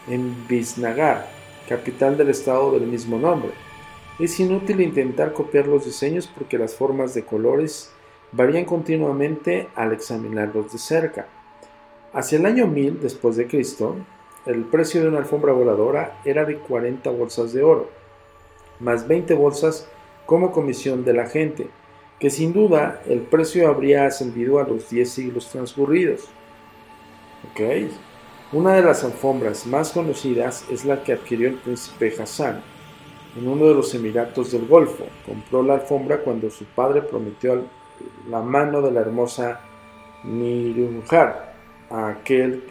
en 0.07 0.47
Bisnagar, 0.47 1.27
capital 1.67 2.17
del 2.17 2.29
estado 2.29 2.71
del 2.71 2.87
mismo 2.87 3.17
nombre. 3.17 3.51
Es 4.19 4.39
inútil 4.39 4.81
intentar 4.81 5.33
copiar 5.33 5.67
los 5.67 5.85
diseños 5.85 6.27
porque 6.27 6.57
las 6.57 6.75
formas 6.75 7.13
de 7.13 7.23
colores 7.23 7.91
varían 8.31 8.65
continuamente 8.65 9.67
al 9.75 9.93
examinarlos 9.93 10.71
de 10.71 10.77
cerca. 10.79 11.27
Hacia 12.13 12.37
el 12.37 12.45
año 12.45 12.67
1000 12.67 13.01
después 13.01 13.35
de 13.37 13.47
Cristo, 13.47 13.95
el 14.45 14.65
precio 14.65 15.01
de 15.01 15.09
una 15.09 15.19
alfombra 15.19 15.53
voladora 15.53 16.19
era 16.25 16.45
de 16.45 16.57
40 16.57 17.09
bolsas 17.11 17.53
de 17.53 17.63
oro, 17.63 17.89
más 18.79 19.07
20 19.07 19.33
bolsas 19.35 19.87
como 20.25 20.51
comisión 20.51 21.03
de 21.05 21.13
la 21.13 21.27
gente, 21.27 21.69
que 22.19 22.29
sin 22.29 22.53
duda 22.53 23.01
el 23.07 23.21
precio 23.21 23.67
habría 23.67 24.05
ascendido 24.05 24.59
a 24.59 24.67
los 24.67 24.89
10 24.89 25.09
siglos 25.09 25.49
transcurridos. 25.49 26.29
Una 28.53 28.73
de 28.73 28.81
las 28.81 29.03
alfombras 29.03 29.65
más 29.65 29.91
conocidas 29.91 30.65
es 30.69 30.83
la 30.85 31.03
que 31.03 31.13
adquirió 31.13 31.47
el 31.47 31.55
príncipe 31.55 32.13
Hassan 32.19 32.61
en 33.37 33.47
uno 33.47 33.65
de 33.65 33.75
los 33.75 33.93
Emiratos 33.95 34.51
del 34.51 34.67
Golfo. 34.67 35.05
Compró 35.25 35.63
la 35.63 35.75
alfombra 35.75 36.19
cuando 36.19 36.49
su 36.49 36.65
padre 36.65 37.01
prometió 37.01 37.63
la 38.29 38.41
mano 38.41 38.81
de 38.81 38.91
la 38.91 39.01
hermosa 39.01 39.61
Mirunjar 40.23 41.53
a 41.89 42.09
aquel 42.09 42.63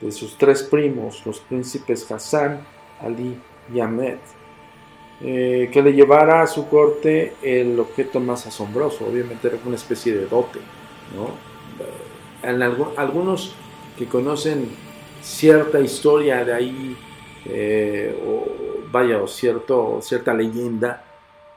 de 0.00 0.12
sus 0.12 0.36
tres 0.36 0.62
primos, 0.62 1.24
los 1.26 1.40
príncipes 1.40 2.10
Hassan, 2.10 2.60
Ali 3.00 3.40
y 3.72 3.80
Ahmed, 3.80 4.18
eh, 5.20 5.68
que 5.72 5.82
le 5.82 5.92
llevara 5.92 6.42
a 6.42 6.46
su 6.46 6.68
corte 6.68 7.34
el 7.42 7.78
objeto 7.80 8.20
más 8.20 8.46
asombroso. 8.46 9.06
Obviamente 9.06 9.48
era 9.48 9.58
una 9.64 9.76
especie 9.76 10.14
de 10.14 10.26
dote. 10.26 10.60
En 12.42 12.62
algunos 12.62 13.54
que 13.96 14.06
conocen 14.06 14.70
cierta 15.20 15.80
historia 15.80 16.44
de 16.44 16.54
ahí, 16.54 16.96
eh, 17.46 18.16
o 18.24 18.46
vaya, 18.92 19.20
o 19.20 19.26
cierto, 19.26 19.98
cierta 20.02 20.32
leyenda, 20.32 21.04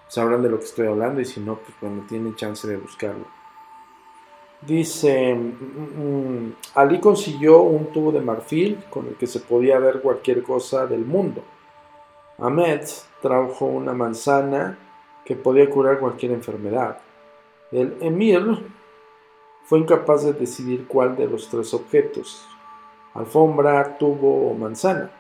sabrán 0.07 0.41
de 0.41 0.49
lo 0.49 0.57
que 0.57 0.65
estoy 0.65 0.87
hablando 0.87 1.21
y 1.21 1.25
si 1.25 1.39
no, 1.39 1.55
pues 1.55 1.73
bueno, 1.79 2.05
tienen 2.09 2.35
chance 2.35 2.67
de 2.67 2.77
buscarlo. 2.77 3.40
Dice, 4.61 5.33
mm, 5.33 6.45
mm, 6.47 6.55
Ali 6.75 6.99
consiguió 6.99 7.61
un 7.61 7.87
tubo 7.87 8.11
de 8.11 8.21
marfil 8.21 8.77
con 8.89 9.07
el 9.07 9.15
que 9.15 9.25
se 9.25 9.39
podía 9.39 9.79
ver 9.79 10.01
cualquier 10.01 10.43
cosa 10.43 10.85
del 10.85 11.03
mundo. 11.03 11.41
Ahmed 12.37 12.81
trajo 13.21 13.65
una 13.65 13.93
manzana 13.93 14.77
que 15.25 15.35
podía 15.35 15.69
curar 15.69 15.99
cualquier 15.99 16.31
enfermedad. 16.31 16.99
El 17.71 17.97
emir 18.01 18.43
fue 19.63 19.79
incapaz 19.79 20.25
de 20.25 20.33
decidir 20.33 20.87
cuál 20.87 21.15
de 21.15 21.27
los 21.27 21.49
tres 21.49 21.73
objetos, 21.73 22.45
alfombra, 23.13 23.97
tubo 23.97 24.49
o 24.49 24.53
manzana, 24.53 25.11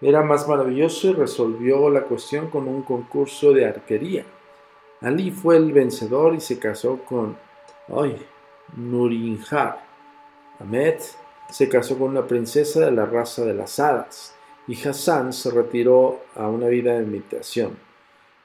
era 0.00 0.22
más 0.22 0.48
maravilloso 0.48 1.08
y 1.08 1.12
resolvió 1.12 1.90
la 1.90 2.04
cuestión 2.04 2.48
con 2.48 2.66
un 2.68 2.82
concurso 2.82 3.52
de 3.52 3.66
arquería. 3.66 4.24
Ali 5.02 5.30
fue 5.30 5.56
el 5.56 5.72
vencedor 5.72 6.34
y 6.34 6.40
se 6.40 6.58
casó 6.58 7.00
con 7.04 7.36
ay, 7.96 8.16
Nurinjar. 8.76 9.84
Ahmed 10.58 11.00
se 11.50 11.68
casó 11.68 11.98
con 11.98 12.10
una 12.10 12.26
princesa 12.26 12.80
de 12.80 12.92
la 12.92 13.06
raza 13.06 13.44
de 13.44 13.54
las 13.54 13.78
hadas 13.80 14.34
y 14.68 14.74
Hassan 14.86 15.32
se 15.32 15.50
retiró 15.50 16.20
a 16.36 16.48
una 16.48 16.68
vida 16.68 16.94
de 16.94 17.04
meditación. 17.04 17.76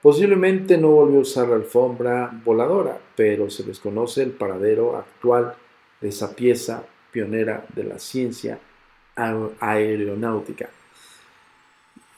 Posiblemente 0.01 0.77
no 0.77 0.89
volvió 0.89 1.19
a 1.19 1.21
usar 1.21 1.47
la 1.47 1.55
alfombra 1.55 2.31
voladora, 2.43 2.97
pero 3.15 3.49
se 3.49 3.63
desconoce 3.63 4.23
el 4.23 4.31
paradero 4.31 4.95
actual 4.95 5.55
de 5.99 6.09
esa 6.09 6.35
pieza 6.35 6.83
pionera 7.11 7.65
de 7.75 7.83
la 7.85 7.99
ciencia 7.99 8.59
aeronáutica. 9.15 10.69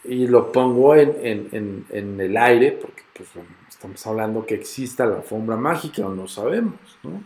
Y 0.07 0.27
lo 0.27 0.51
pongo 0.51 0.95
en, 0.95 1.85
el 1.91 2.37
aire 2.37 2.71
porque 2.71 3.03
pues, 3.13 3.29
estamos 3.67 4.05
hablando 4.07 4.45
que 4.45 4.55
exista 4.55 5.05
la 5.05 5.17
alfombra 5.17 5.57
mágica 5.57 6.05
o 6.05 6.15
no 6.15 6.27
sabemos, 6.27 6.79
¿no? 7.03 7.21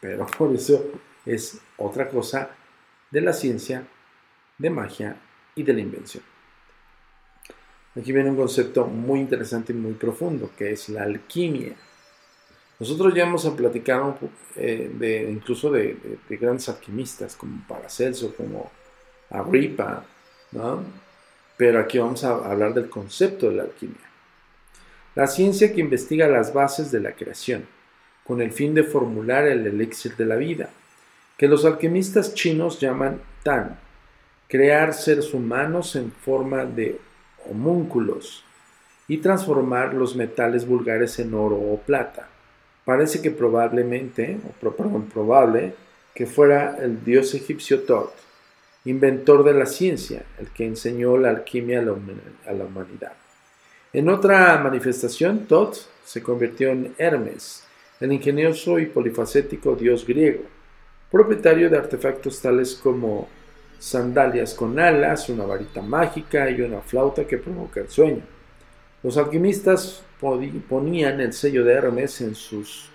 Pero 0.00 0.26
por 0.38 0.54
eso 0.54 0.84
es 1.24 1.60
otra 1.76 2.08
cosa 2.08 2.50
de 3.10 3.20
la 3.20 3.32
ciencia 3.32 3.86
de 4.58 4.70
magia 4.70 5.16
y 5.54 5.62
de 5.62 5.72
la 5.72 5.80
invención. 5.80 6.22
Aquí 7.94 8.12
viene 8.12 8.30
un 8.30 8.36
concepto 8.36 8.86
muy 8.86 9.20
interesante 9.20 9.72
y 9.72 9.76
muy 9.76 9.94
profundo, 9.94 10.50
que 10.56 10.72
es 10.72 10.90
la 10.90 11.04
alquimia. 11.04 11.74
Nosotros 12.78 13.14
ya 13.14 13.24
hemos 13.24 13.46
platicado 13.50 14.18
eh, 14.54 14.90
de, 14.92 15.30
incluso 15.30 15.70
de, 15.70 16.18
grandes 16.28 16.68
alquimistas, 16.68 17.36
como 17.36 17.66
Paracelso, 17.66 18.34
como 18.36 18.70
Agripa, 19.30 20.04
¿no? 20.52 21.05
Pero 21.56 21.80
aquí 21.80 21.98
vamos 21.98 22.24
a 22.24 22.34
hablar 22.34 22.74
del 22.74 22.88
concepto 22.88 23.48
de 23.48 23.56
la 23.56 23.62
alquimia. 23.64 23.96
La 25.14 25.26
ciencia 25.26 25.72
que 25.72 25.80
investiga 25.80 26.28
las 26.28 26.52
bases 26.52 26.90
de 26.92 27.00
la 27.00 27.12
creación, 27.12 27.66
con 28.24 28.42
el 28.42 28.52
fin 28.52 28.74
de 28.74 28.84
formular 28.84 29.46
el 29.46 29.66
elixir 29.66 30.16
de 30.16 30.26
la 30.26 30.36
vida, 30.36 30.68
que 31.38 31.48
los 31.48 31.64
alquimistas 31.64 32.34
chinos 32.34 32.80
llaman 32.80 33.20
Tan, 33.42 33.78
crear 34.48 34.92
seres 34.94 35.32
humanos 35.32 35.96
en 35.96 36.12
forma 36.12 36.64
de 36.64 37.00
homúnculos 37.48 38.44
y 39.08 39.18
transformar 39.18 39.94
los 39.94 40.16
metales 40.16 40.66
vulgares 40.66 41.18
en 41.18 41.32
oro 41.34 41.56
o 41.56 41.78
plata. 41.78 42.28
Parece 42.84 43.22
que 43.22 43.30
probablemente, 43.30 44.38
o 44.44 44.70
perdón, 44.70 45.06
probable, 45.06 45.74
que 46.14 46.26
fuera 46.26 46.76
el 46.80 47.04
dios 47.04 47.34
egipcio 47.34 47.82
Tot, 47.82 48.12
inventor 48.86 49.44
de 49.44 49.52
la 49.52 49.66
ciencia, 49.66 50.24
el 50.38 50.48
que 50.48 50.64
enseñó 50.64 51.18
la 51.18 51.30
alquimia 51.30 51.80
a 51.80 52.52
la 52.52 52.64
humanidad. 52.64 53.12
En 53.92 54.08
otra 54.08 54.58
manifestación, 54.58 55.46
Tot 55.46 55.76
se 56.04 56.22
convirtió 56.22 56.70
en 56.70 56.94
Hermes, 56.98 57.64
el 58.00 58.12
ingenioso 58.12 58.78
y 58.78 58.86
polifacético 58.86 59.74
dios 59.74 60.06
griego, 60.06 60.44
propietario 61.10 61.70
de 61.70 61.78
artefactos 61.78 62.40
tales 62.40 62.74
como 62.74 63.28
sandalias 63.78 64.54
con 64.54 64.78
alas, 64.78 65.28
una 65.28 65.44
varita 65.44 65.82
mágica 65.82 66.50
y 66.50 66.60
una 66.60 66.80
flauta 66.80 67.26
que 67.26 67.38
provoca 67.38 67.80
el 67.80 67.88
sueño. 67.88 68.22
Los 69.02 69.16
alquimistas 69.16 70.02
ponían 70.68 71.20
el 71.20 71.32
sello 71.32 71.64
de 71.64 71.72
Hermes 71.74 72.20
en 72.20 72.34
sus 72.34 72.88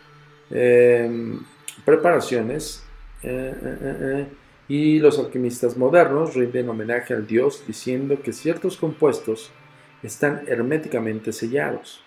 em, 0.50 1.40
preparaciones 1.86 2.84
eh, 3.24 3.54
eh, 3.64 3.78
eh, 3.82 4.28
y 4.72 5.00
los 5.00 5.20
alquimistas 5.20 5.76
modernos 5.76 6.34
rinden 6.34 6.70
homenaje 6.70 7.14
al 7.14 7.28
dios 7.28 7.62
diciendo 7.68 8.22
que 8.22 8.32
ciertos 8.32 8.78
compuestos 8.78 9.52
están 10.02 10.44
herméticamente 10.48 11.34
sellados. 11.34 12.02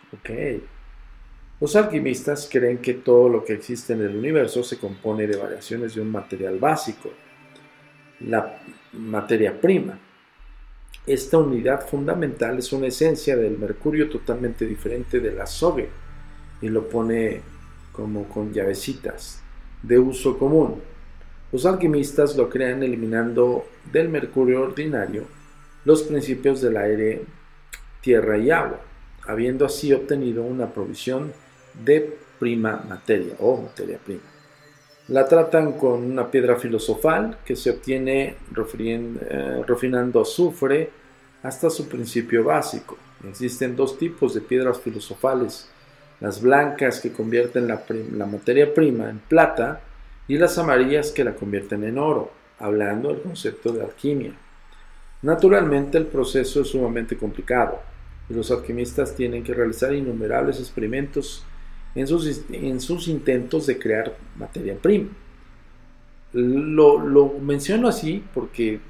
Los 1.61 1.77
alquimistas 1.77 2.49
creen 2.51 2.79
que 2.79 2.95
todo 2.95 3.29
lo 3.29 3.45
que 3.45 3.53
existe 3.53 3.93
en 3.93 4.01
el 4.01 4.17
universo 4.17 4.65
se 4.65 4.79
compone 4.79 5.27
de 5.27 5.37
variaciones 5.37 5.95
de 5.95 6.01
un 6.01 6.11
material 6.11 6.59
básico, 6.59 7.11
la 8.21 8.59
materia 8.95 9.61
prima. 9.61 9.99
Esta 11.07 11.37
unidad 11.37 11.87
fundamental 11.87 12.57
es 12.57 12.73
una 12.73 12.87
esencia 12.87 13.37
del 13.37 13.59
mercurio 13.59 14.09
totalmente 14.09 14.65
diferente 14.65 15.21
de 15.21 15.33
la 15.33 15.47
sogue 15.47 15.91
y 16.63 16.71
lo 16.71 16.89
pone 16.89 17.43
como 17.93 18.25
con 18.27 18.55
llavecitas 18.55 19.43
de 19.83 19.99
uso 19.99 20.39
común. 20.39 20.94
Los 21.55 21.67
alquimistas 21.67 22.37
lo 22.37 22.51
crean 22.51 22.83
eliminando 22.83 23.65
del 23.93 24.09
mercurio 24.09 24.63
ordinario 24.63 25.23
los 25.85 26.03
principios 26.03 26.61
del 26.61 26.77
aire, 26.77 27.23
tierra 28.01 28.37
y 28.39 28.51
agua, 28.51 28.81
habiendo 29.29 29.65
así 29.65 29.93
obtenido 29.93 30.43
una 30.43 30.73
provisión 30.75 31.33
de 31.85 32.19
prima 32.41 32.85
materia 32.89 33.35
o 33.39 33.57
materia 33.57 33.99
prima. 34.05 34.25
La 35.07 35.29
tratan 35.29 35.75
con 35.75 36.03
una 36.03 36.29
piedra 36.29 36.57
filosofal 36.57 37.39
que 37.45 37.55
se 37.55 37.71
obtiene 37.71 38.35
eh, 38.35 39.63
refinando 39.65 40.23
azufre 40.23 40.91
hasta 41.45 41.71
su 41.71 41.87
principio 41.87 42.43
básico. 42.43 42.97
Existen 43.29 43.77
dos 43.77 43.97
tipos 43.97 44.35
de 44.35 44.41
piedras 44.41 44.81
filosofales, 44.81 45.69
las 46.19 46.43
blancas 46.43 46.99
que 46.99 47.13
convierten 47.13 47.69
la, 47.69 47.85
la 48.11 48.27
materia 48.27 48.75
prima 48.75 49.09
en 49.09 49.21
plata 49.21 49.81
y 50.27 50.39
las 50.39 50.57
amarillas 50.59 51.11
que 51.11 51.25
la 51.25 51.35
convierten 51.35 51.85
en 51.85 51.99
oro, 51.99 52.31
hablando 52.59 53.09
del 53.09 53.23
concepto 53.23 53.73
de 53.73 53.83
alquimia. 53.83 54.33
Naturalmente 55.23 55.99
el 55.99 56.07
proceso 56.07 56.63
es 56.63 56.69
sumamente 56.69 57.17
complicado 57.17 57.81
y 58.29 58.35
los 58.35 58.51
alquimistas 58.51 59.15
tienen 59.15 59.43
que 59.43 59.55
realizar 59.55 59.95
innumerables 59.95 60.59
experimentos 60.59 61.45
en 61.95 62.07
sus, 62.07 63.09
intentos 63.09 63.67
de 63.67 63.79
crear 63.79 64.17
materia 64.37 64.77
prima. 64.77 65.11
Lo, 66.33 67.29
menciono 67.41 67.89
así 67.89 68.25
porque 68.35 68.81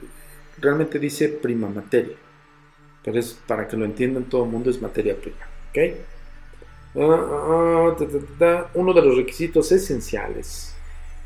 realmente 0.58 0.98
dice 0.98 1.28
prima 1.28 1.68
materia, 1.68 2.16
pero 3.04 3.18
es 3.18 3.38
para 3.46 3.68
que 3.68 3.76
lo 3.76 3.84
entiendan 3.84 4.24
todo 4.24 4.44
el 4.44 4.50
mundo 4.50 4.70
es 4.70 4.80
materia 4.80 5.14
prima. 5.16 5.36
Ah, 6.96 7.00
ah, 7.00 7.96
ah, 8.40 8.66
Uno 8.74 8.92
de 8.92 9.02
los 9.02 9.16
requisitos 9.16 9.72
esenciales 9.72 10.73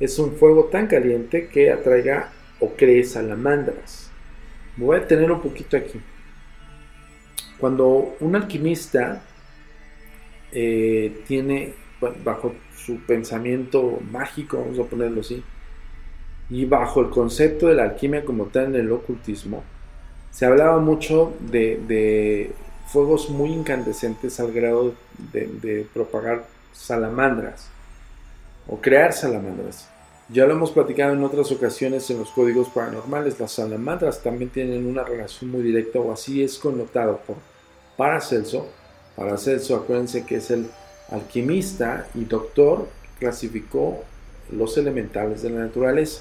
es 0.01 0.19
un 0.19 0.33
fuego 0.33 0.65
tan 0.65 0.87
caliente 0.87 1.49
que 1.49 1.73
atraiga 1.73 2.31
o 2.61 2.71
cree 2.71 3.05
salamandras. 3.05 4.11
voy 4.77 4.97
a 4.97 5.07
tener 5.07 5.31
un 5.31 5.41
poquito 5.41 5.77
aquí. 5.77 6.01
Cuando 7.59 8.17
un 8.21 8.37
alquimista 8.37 9.23
eh, 10.53 11.23
tiene, 11.27 11.75
bajo 12.25 12.55
su 12.77 12.99
pensamiento 13.01 13.99
mágico, 14.11 14.59
vamos 14.59 14.79
a 14.79 14.85
ponerlo 14.85 15.21
así, 15.21 15.43
y 16.51 16.65
bajo 16.65 17.01
el 17.01 17.11
concepto 17.11 17.67
de 17.67 17.75
la 17.75 17.85
alquimia 17.85 18.25
como 18.25 18.47
tal 18.47 18.67
en 18.67 18.77
el 18.77 18.93
ocultismo, 18.93 19.65
se 20.31 20.47
hablaba 20.47 20.79
mucho 20.79 21.35
de, 21.41 22.53
fuegos 22.87 23.29
muy 23.29 23.51
incandescentes 23.51 24.39
al 24.41 24.53
grado 24.53 24.95
de, 25.33 25.87
propagar 25.93 26.47
salamandras 26.73 27.71
o 28.69 28.81
crear 28.81 29.13
salamandras. 29.13 29.89
Ya 30.29 30.45
lo 30.45 30.53
hemos 30.53 30.71
platicado 30.73 31.15
en 31.15 31.25
otras 31.25 31.51
ocasiones 31.51 32.11
en 32.11 32.19
los 32.19 32.31
códigos 32.31 32.69
paranormales. 32.69 33.41
Las 33.41 33.53
salamandras 33.53 34.23
también 34.23 34.51
tienen 34.51 34.87
una 34.87 35.03
relación 35.03 35.51
muy 35.51 35.63
directa, 35.63 35.99
o 35.99 36.13
así 36.13 36.43
es 36.43 36.59
connotado 36.59 37.19
por 37.27 37.37
Paracelso, 37.97 38.67
Paracelso, 39.17 39.75
acuérdense 39.75 40.25
que 40.25 40.37
es 40.37 40.51
el 40.51 40.69
alquimista 41.11 42.07
y 42.15 42.25
doctor 42.25 42.87
que 43.03 43.21
clasificó 43.21 44.05
los 44.53 44.77
elementales 44.77 45.43
de 45.43 45.51
la 45.51 45.61
naturaleza 45.61 46.21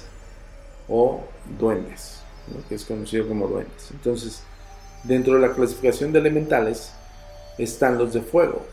o 0.88 1.22
duendes, 1.58 2.22
que 2.68 2.74
es 2.74 2.84
conocido 2.84 3.28
como 3.28 3.46
duendes. 3.46 3.90
Entonces, 3.92 4.42
dentro 5.04 5.34
de 5.34 5.40
la 5.46 5.52
clasificación 5.52 6.12
de 6.12 6.18
elementales 6.18 6.92
están 7.58 7.98
los 7.98 8.14
de 8.14 8.22
fuego, 8.22 8.64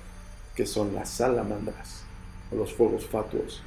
que 0.55 0.65
son 0.65 0.95
las 0.95 1.09
salamandras 1.09 2.04
o 2.51 2.55
los 2.55 2.73
fuegos 2.73 3.05
fatuos. 3.05 3.61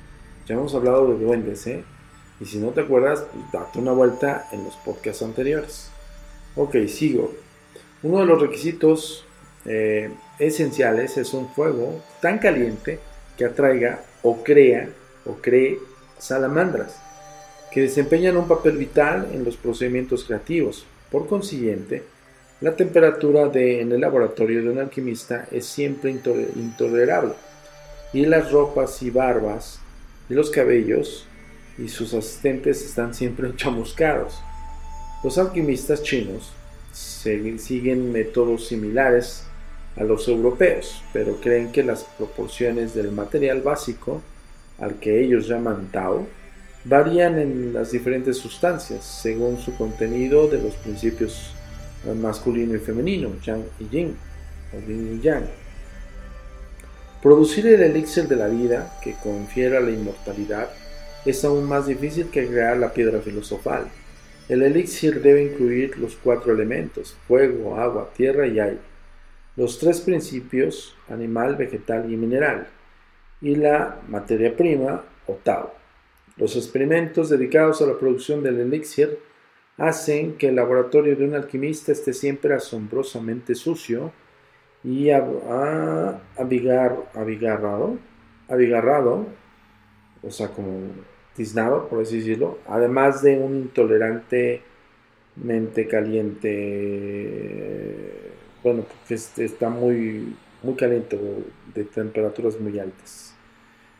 Ya 0.46 0.54
hemos 0.54 0.74
hablado 0.74 1.12
de 1.12 1.24
duendes, 1.24 1.66
¿eh? 1.66 1.84
Y 2.40 2.46
si 2.46 2.58
no 2.58 2.70
te 2.70 2.82
acuerdas, 2.82 3.24
date 3.52 3.78
una 3.78 3.92
vuelta 3.92 4.48
en 4.52 4.64
los 4.64 4.76
podcasts 4.76 5.22
anteriores. 5.22 5.90
Ok, 6.56 6.76
sigo. 6.86 7.32
Uno 8.02 8.20
de 8.20 8.26
los 8.26 8.40
requisitos 8.40 9.24
eh, 9.64 10.10
esenciales 10.38 11.16
es 11.16 11.34
un 11.34 11.48
fuego 11.48 12.00
tan 12.22 12.38
caliente 12.38 13.00
que 13.36 13.44
atraiga 13.44 14.02
o 14.22 14.42
crea 14.42 14.88
o 15.26 15.34
cree 15.34 15.78
salamandras, 16.18 16.96
que 17.72 17.82
desempeñan 17.82 18.36
un 18.36 18.48
papel 18.48 18.76
vital 18.78 19.28
en 19.32 19.44
los 19.44 19.56
procedimientos 19.56 20.24
creativos. 20.24 20.86
Por 21.10 21.26
consiguiente, 21.26 22.04
la 22.60 22.74
temperatura 22.74 23.48
de, 23.48 23.80
en 23.80 23.92
el 23.92 24.00
laboratorio 24.00 24.62
de 24.62 24.70
un 24.70 24.78
alquimista 24.78 25.46
es 25.50 25.66
siempre 25.66 26.10
intolerable 26.10 27.34
y 28.12 28.26
las 28.26 28.52
ropas 28.52 29.02
y 29.02 29.10
barbas 29.10 29.80
y 30.28 30.34
los 30.34 30.50
cabellos 30.50 31.26
y 31.78 31.88
sus 31.88 32.14
asistentes 32.14 32.84
están 32.84 33.14
siempre 33.14 33.54
chamuscados. 33.56 34.40
Los 35.22 35.38
alquimistas 35.38 36.02
chinos 36.02 36.52
siguen 36.92 38.12
métodos 38.12 38.68
similares 38.68 39.44
a 39.96 40.04
los 40.04 40.28
europeos, 40.28 41.02
pero 41.12 41.40
creen 41.40 41.72
que 41.72 41.82
las 41.82 42.04
proporciones 42.04 42.94
del 42.94 43.12
material 43.12 43.62
básico, 43.62 44.22
al 44.78 44.94
que 44.94 45.20
ellos 45.20 45.48
llaman 45.48 45.88
Tao, 45.90 46.26
varían 46.84 47.38
en 47.38 47.72
las 47.72 47.90
diferentes 47.90 48.36
sustancias 48.38 49.04
según 49.04 49.58
su 49.58 49.76
contenido 49.76 50.48
de 50.48 50.62
los 50.62 50.74
principios 50.76 51.52
masculino 52.20 52.76
y 52.76 52.78
femenino, 52.78 53.30
Yang 53.44 53.64
y 53.80 53.88
Yin, 53.88 54.16
o 54.72 54.88
Yin 54.88 55.18
y 55.18 55.20
Yang. 55.24 55.44
Producir 57.22 57.66
el 57.66 57.82
elixir 57.82 58.28
de 58.28 58.36
la 58.36 58.48
vida 58.48 58.98
que 59.02 59.14
confiera 59.14 59.80
la 59.80 59.90
inmortalidad 59.90 60.70
es 61.24 61.44
aún 61.44 61.64
más 61.64 61.86
difícil 61.86 62.30
que 62.30 62.46
crear 62.46 62.76
la 62.76 62.92
piedra 62.92 63.20
filosofal. 63.20 63.88
El 64.48 64.62
elixir 64.62 65.20
debe 65.20 65.42
incluir 65.42 65.98
los 65.98 66.16
cuatro 66.16 66.52
elementos, 66.52 67.16
fuego, 67.26 67.78
agua, 67.78 68.10
tierra 68.16 68.46
y 68.46 68.60
aire 68.60 68.88
los 69.58 69.80
tres 69.80 70.00
principios, 70.00 70.94
animal, 71.08 71.56
vegetal 71.56 72.12
y 72.12 72.16
mineral, 72.16 72.68
y 73.40 73.56
la 73.56 74.00
materia 74.06 74.56
prima 74.56 75.02
o 75.26 75.32
Tao. 75.32 75.74
Los 76.36 76.54
experimentos 76.54 77.28
dedicados 77.28 77.82
a 77.82 77.86
la 77.86 77.98
producción 77.98 78.44
del 78.44 78.60
elixir 78.60 79.18
hacen 79.76 80.34
que 80.34 80.50
el 80.50 80.54
laboratorio 80.54 81.16
de 81.16 81.24
un 81.24 81.34
alquimista 81.34 81.90
esté 81.90 82.12
siempre 82.12 82.54
asombrosamente 82.54 83.56
sucio 83.56 84.12
y 84.88 85.10
abigar, 85.10 86.96
abigarrado, 87.14 87.98
abigarrado, 88.48 89.26
o 90.22 90.30
sea, 90.30 90.48
como 90.48 90.92
tiznado, 91.36 91.88
por 91.88 92.00
así 92.00 92.16
decirlo, 92.20 92.56
además 92.66 93.20
de 93.22 93.36
un 93.38 93.56
intolerante 93.56 94.62
mente 95.36 95.86
caliente, 95.86 96.54
bueno, 98.62 98.86
porque 98.88 99.16
está 99.44 99.68
muy, 99.68 100.34
muy 100.62 100.74
caliente, 100.74 101.18
de 101.74 101.84
temperaturas 101.84 102.58
muy 102.58 102.78
altas, 102.78 103.34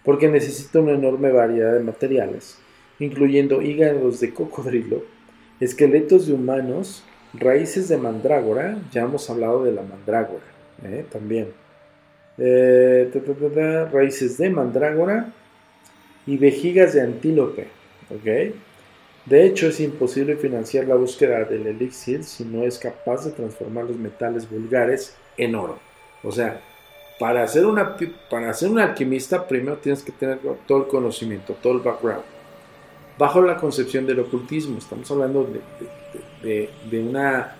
porque 0.03 0.29
necesita 0.29 0.81
una 0.81 0.93
enorme 0.93 1.31
variedad 1.33 1.75
de 1.75 1.81
materiales, 1.81 2.59
incluyendo 2.99 3.61
hígados 3.61 4.21
de 4.21 4.33
cocodrilo, 4.33 5.03
esqueletos 5.61 6.29
de 6.29 6.33
humanos, 6.33 7.05
raíces 7.35 7.91
de 7.91 7.99
mandrágora, 7.99 8.79
ya 8.91 9.03
hemos 9.03 9.29
hablado 9.29 9.65
de 9.65 9.73
la 9.73 9.83
mandrágora, 9.83 10.58
¿eh? 10.85 11.05
también, 11.11 11.49
eh, 12.39 13.11
raíces 13.93 14.39
de 14.39 14.51
mandrágora 14.51 15.33
y 16.27 16.37
vejigas 16.37 16.95
de 16.95 17.01
antílope, 17.03 17.69
¿ok? 18.11 18.55
De 19.27 19.45
hecho, 19.45 19.69
es 19.69 19.81
imposible 19.81 20.37
financiar 20.37 20.87
la 20.87 20.95
búsqueda 20.95 21.45
del 21.45 21.67
elixir 21.67 22.25
si 22.25 22.45
no 22.45 22.65
es 22.65 22.79
capaz 22.79 23.25
de 23.27 23.33
transformar 23.33 23.85
los 23.85 23.97
metales 23.97 24.49
vulgares 24.49 25.15
en 25.37 25.55
oro. 25.55 25.79
O 26.23 26.33
sea, 26.33 26.61
para 27.19 27.47
ser, 27.47 27.67
una, 27.67 27.97
para 28.31 28.55
ser 28.55 28.71
un 28.71 28.79
alquimista, 28.79 29.47
primero 29.47 29.77
tienes 29.77 30.03
que 30.03 30.13
tener 30.13 30.39
todo 30.67 30.79
el 30.79 30.87
conocimiento, 30.87 31.55
todo 31.61 31.75
el 31.75 31.81
background. 31.81 32.23
Bajo 33.19 33.43
la 33.43 33.57
concepción 33.57 34.07
del 34.07 34.21
ocultismo, 34.21 34.79
estamos 34.79 35.11
hablando 35.11 35.51
de, 36.43 36.71
de, 36.89 37.01
una, 37.01 37.57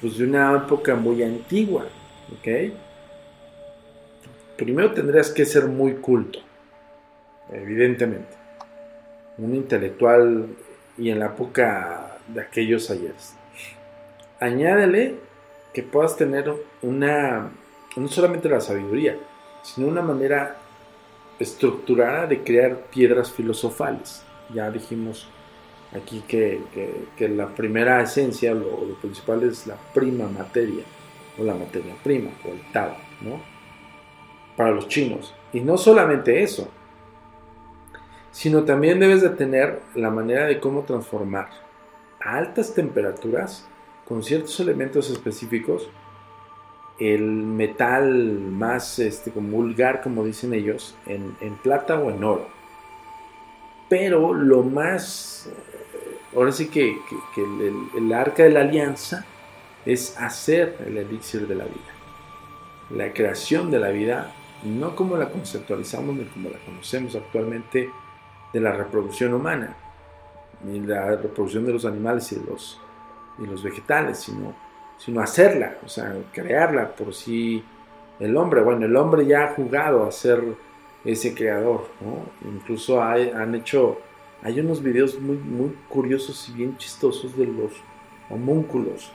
pues 0.00 0.16
de 0.16 0.24
una 0.24 0.56
época 0.56 0.94
muy 0.94 1.22
antigua. 1.22 1.86
¿Ok? 2.32 2.72
Primero 4.56 4.92
tendrías 4.92 5.30
que 5.30 5.44
ser 5.44 5.66
muy 5.66 5.94
culto, 5.94 6.40
evidentemente. 7.52 8.34
Un 9.38 9.54
intelectual 9.54 10.48
y 10.96 11.10
en 11.10 11.18
la 11.18 11.26
época 11.26 12.18
de 12.28 12.40
aquellos 12.40 12.90
ayeres. 12.90 13.34
Añádele 14.40 15.16
que 15.72 15.82
puedas 15.82 16.16
tener 16.16 16.52
una, 16.82 17.50
no 17.96 18.08
solamente 18.08 18.48
la 18.48 18.60
sabiduría, 18.60 19.18
sino 19.62 19.88
una 19.88 20.02
manera 20.02 20.56
estructurada 21.38 22.26
de 22.26 22.42
crear 22.42 22.76
piedras 22.90 23.30
filosofales. 23.30 24.22
Ya 24.54 24.70
dijimos 24.70 25.28
aquí 25.94 26.22
que, 26.26 26.60
la 27.28 27.48
primera 27.48 28.00
esencia, 28.02 28.54
lo, 28.54 28.94
principal 29.00 29.42
es 29.42 29.66
la 29.66 29.76
prima 29.94 30.28
materia, 30.28 30.84
o 31.38 31.44
la 31.44 31.54
materia 31.54 31.94
prima, 32.02 32.30
o 32.44 32.48
el 32.48 32.60
Tao, 32.72 32.96
¿no? 33.20 33.40
Para 34.56 34.70
los 34.70 34.88
chinos. 34.88 35.34
Y 35.52 35.60
no 35.60 35.76
solamente 35.76 36.42
eso, 36.42 36.68
sino 38.30 38.64
también 38.64 39.00
debes 39.00 39.22
de 39.22 39.30
tener 39.30 39.80
la 39.94 40.10
manera 40.10 40.46
de 40.46 40.60
cómo 40.60 40.82
transformar 40.82 41.48
a 42.20 42.36
altas 42.36 42.74
temperaturas 42.74 43.66
con 44.06 44.22
ciertos 44.22 44.60
elementos 44.60 45.10
específicos 45.10 45.88
el 46.98 47.22
metal 47.22 48.40
más 48.40 48.98
este, 48.98 49.30
como 49.30 49.50
vulgar, 49.50 50.02
como 50.02 50.24
dicen 50.24 50.54
ellos, 50.54 50.96
en, 51.06 51.34
plata 51.62 51.98
o 51.98 52.10
en 52.10 52.24
oro. 52.24 52.48
Pero 53.88 54.32
lo 54.32 54.62
más, 54.62 55.48
eh, 55.48 56.18
ahora 56.34 56.52
sí 56.52 56.68
que, 56.68 56.98
el, 57.36 57.88
el, 57.96 58.12
arca 58.12 58.44
de 58.44 58.50
la 58.50 58.60
alianza 58.60 59.26
es 59.86 60.18
hacer 60.20 60.76
el 60.84 60.98
elixir 60.98 61.46
de 61.46 61.54
la 61.54 61.64
vida. 61.64 61.94
La 62.90 63.12
creación 63.12 63.70
de 63.70 63.78
la 63.78 63.90
vida, 63.90 64.32
no 64.64 64.94
como 64.94 65.16
la 65.16 65.30
conceptualizamos 65.30 66.16
ni 66.16 66.24
como 66.24 66.50
la 66.50 66.58
conocemos 66.58 67.14
actualmente, 67.14 67.90
de 68.52 68.60
la 68.60 68.72
reproducción 68.72 69.34
humana, 69.34 69.76
ni 70.64 70.80
la 70.80 71.16
reproducción 71.16 71.64
de 71.66 71.72
los 71.72 71.84
animales 71.84 72.30
y 72.32 72.36
los, 72.36 72.80
y 73.38 73.46
los 73.46 73.62
vegetales, 73.62 74.18
sino, 74.18 74.54
sino 74.98 75.20
hacerla, 75.20 75.78
o 75.84 75.88
sea, 75.88 76.14
crearla 76.32 76.94
por 76.94 77.14
sí 77.14 77.64
el 78.18 78.36
hombre. 78.36 78.62
Bueno, 78.62 78.86
el 78.86 78.96
hombre 78.96 79.26
ya 79.26 79.44
ha 79.44 79.54
jugado 79.54 80.04
a 80.04 80.12
ser 80.12 80.42
ese 81.04 81.34
creador. 81.34 81.86
Incluso 82.44 83.02
han 83.02 83.54
hecho, 83.54 83.98
hay 84.42 84.60
unos 84.60 84.82
videos 84.82 85.20
muy, 85.20 85.36
muy 85.36 85.76
curiosos 85.88 86.48
y 86.48 86.52
bien 86.52 86.76
chistosos 86.76 87.36
de 87.36 87.46
los 87.46 87.72
homúnculos. 88.30 89.12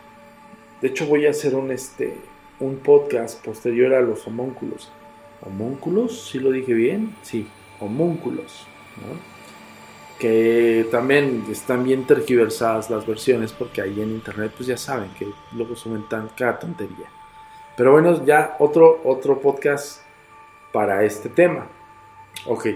De 0.82 0.88
hecho, 0.88 1.06
voy 1.06 1.28
a 1.28 1.30
hacer 1.32 1.56
un, 1.56 1.72
este, 1.72 2.16
un 2.60 2.78
podcast 2.78 3.44
posterior 3.44 3.94
a 3.94 4.02
los 4.02 4.26
homúnculos. 4.28 4.92
¿Homúnculos? 5.42 6.30
¿Sí 6.30 6.40
lo 6.40 6.52
dije 6.52 6.74
bien? 6.74 7.16
Sí, 7.22 7.48
homúnculos 7.80 8.68
que 10.22 10.88
también 10.92 11.46
están 11.50 11.84
bien 11.84 12.06
tergiversadas 12.06 12.92
las 12.92 13.08
versiones 13.08 13.54
porque 13.54 13.82
ahí 13.82 14.00
en 14.00 14.12
internet 14.12 14.52
pues 14.56 14.68
ya 14.68 14.78
saben 14.78 15.10
que 15.18 15.28
luego 15.54 15.76
suben 15.76 16.08
tan 16.08 16.30
cada 16.38 16.60
tontería. 16.60 17.08
Pero 17.76 17.94
bueno, 17.94 18.24
ya 18.24 18.56
otro, 18.60 19.02
otro 19.04 19.42
podcast 19.42 20.04
para 20.72 21.04
este 21.06 21.28
tema. 21.28 21.66
Ok, 22.46 22.68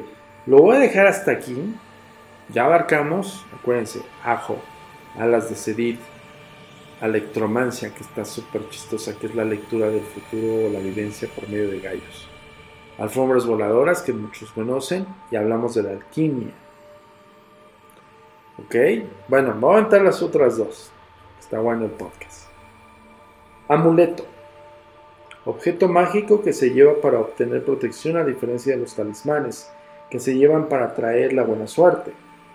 lo 0.47 0.57
voy 0.57 0.77
a 0.77 0.79
dejar 0.79 1.05
hasta 1.05 1.33
aquí. 1.33 1.55
Ya 2.49 2.65
abarcamos, 2.65 3.45
acuérdense, 3.53 4.01
ajo, 4.23 4.57
alas 5.15 5.47
de 5.47 5.55
sedid, 5.55 5.97
electromancia, 7.01 7.93
que 7.93 8.03
está 8.03 8.25
súper 8.25 8.69
chistosa, 8.69 9.17
que 9.17 9.27
es 9.27 9.35
la 9.35 9.45
lectura 9.45 9.87
del 9.89 10.03
futuro 10.03 10.67
o 10.67 10.69
la 10.69 10.79
vivencia 10.79 11.27
por 11.35 11.47
medio 11.49 11.69
de 11.69 11.79
gallos 11.79 12.29
alfombras 12.97 13.45
voladoras 13.45 14.01
que 14.01 14.13
muchos 14.13 14.51
conocen 14.51 15.05
y 15.31 15.35
hablamos 15.35 15.75
de 15.75 15.83
la 15.83 15.91
alquimia. 15.91 16.53
¿Ok? 18.57 18.75
Bueno, 19.27 19.49
vamos 19.49 19.71
a 19.71 19.77
aventar 19.79 20.01
las 20.01 20.21
otras 20.21 20.57
dos. 20.57 20.91
Está 21.39 21.59
bueno 21.59 21.85
el 21.85 21.91
podcast. 21.91 22.47
Amuleto. 23.67 24.25
Objeto 25.45 25.87
mágico 25.87 26.41
que 26.41 26.53
se 26.53 26.71
lleva 26.71 27.01
para 27.01 27.19
obtener 27.19 27.63
protección 27.63 28.17
a 28.17 28.23
diferencia 28.23 28.73
de 28.73 28.81
los 28.81 28.95
talismanes, 28.95 29.71
que 30.09 30.19
se 30.19 30.35
llevan 30.35 30.69
para 30.69 30.95
traer 30.95 31.33
la 31.33 31.43
buena 31.43 31.67
suerte, 31.67 32.13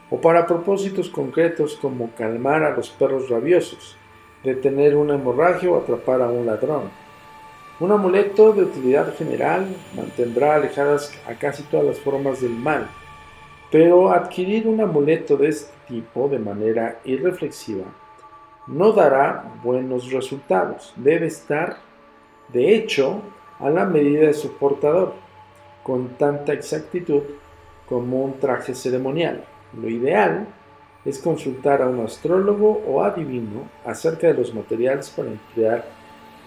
o 0.09 0.21
para 0.21 0.47
propósitos 0.47 1.09
concretos 1.09 1.77
como 1.77 2.13
calmar 2.17 2.65
a 2.65 2.75
los 2.75 2.91
perros 2.91 3.29
rabiosos, 3.29 3.97
detener 4.45 4.97
una 4.97 5.15
hemorragia 5.15 5.71
o 5.71 5.79
atrapar 5.79 6.23
a 6.23 6.29
un 6.29 6.47
ladrón. 6.47 6.91
Un 7.79 7.93
amuleto 7.93 8.53
de 8.53 8.65
utilidad 8.65 9.15
general 9.17 9.67
mantendrá 9.97 10.57
alejadas 10.57 11.13
a 11.27 11.35
casi 11.35 11.63
todas 11.65 11.87
las 11.87 11.99
formas 11.99 12.41
del 12.41 12.51
mal, 12.51 12.89
pero 13.71 14.11
adquirir 14.11 14.67
un 14.67 14.81
amuleto 14.81 15.37
de 15.37 15.49
este 15.49 15.73
tipo 15.89 16.29
de 16.29 16.39
manera 16.39 17.01
irreflexiva 17.05 17.85
no 18.71 18.93
dará 18.93 19.53
buenos 19.63 20.11
resultados. 20.13 20.93
Debe 20.97 21.27
estar, 21.27 21.79
de 22.49 22.75
hecho, 22.75 23.21
a 23.59 23.69
la 23.69 23.85
medida 23.85 24.27
de 24.27 24.35
su 24.35 24.53
portador, 24.57 25.15
con 25.83 26.11
tanta 26.11 26.53
exactitud 26.53 27.23
como 27.89 28.23
un 28.23 28.39
traje 28.39 28.75
ceremonial. 28.75 29.45
Lo 29.73 29.89
ideal 29.89 30.47
es 31.05 31.19
consultar 31.19 31.83
a 31.83 31.89
un 31.89 32.01
astrólogo 32.05 32.83
o 32.87 33.03
adivino 33.03 33.69
acerca 33.85 34.27
de 34.27 34.35
los 34.35 34.55
materiales 34.55 35.11
para 35.11 35.31
crear 35.55 35.85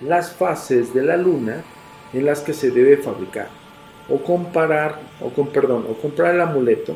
las 0.01 0.33
fases 0.33 0.93
de 0.93 1.03
la 1.03 1.17
luna 1.17 1.63
en 2.13 2.25
las 2.25 2.41
que 2.41 2.53
se 2.53 2.71
debe 2.71 2.97
fabricar 2.97 3.47
o 4.09 4.17
comparar 4.17 4.99
o 5.21 5.29
con 5.29 5.47
perdón 5.47 5.85
o 5.89 5.93
comprar 5.93 6.35
el 6.35 6.41
amuleto 6.41 6.95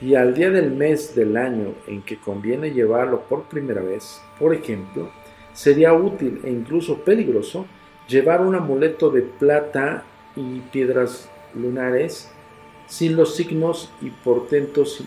y 0.00 0.14
al 0.14 0.34
día 0.34 0.50
del 0.50 0.70
mes 0.70 1.14
del 1.14 1.36
año 1.36 1.74
en 1.86 2.02
que 2.02 2.18
conviene 2.18 2.70
llevarlo 2.70 3.22
por 3.22 3.44
primera 3.44 3.80
vez, 3.80 4.20
por 4.38 4.54
ejemplo, 4.54 5.10
sería 5.52 5.94
útil 5.94 6.40
e 6.44 6.50
incluso 6.50 6.98
peligroso 6.98 7.66
llevar 8.06 8.42
un 8.42 8.54
amuleto 8.54 9.10
de 9.10 9.22
plata 9.22 10.04
y 10.36 10.60
piedras 10.60 11.30
lunares 11.54 12.30
sin 12.86 13.16
los 13.16 13.34
signos 13.34 13.90
y 14.00 14.10
portentos 14.10 15.02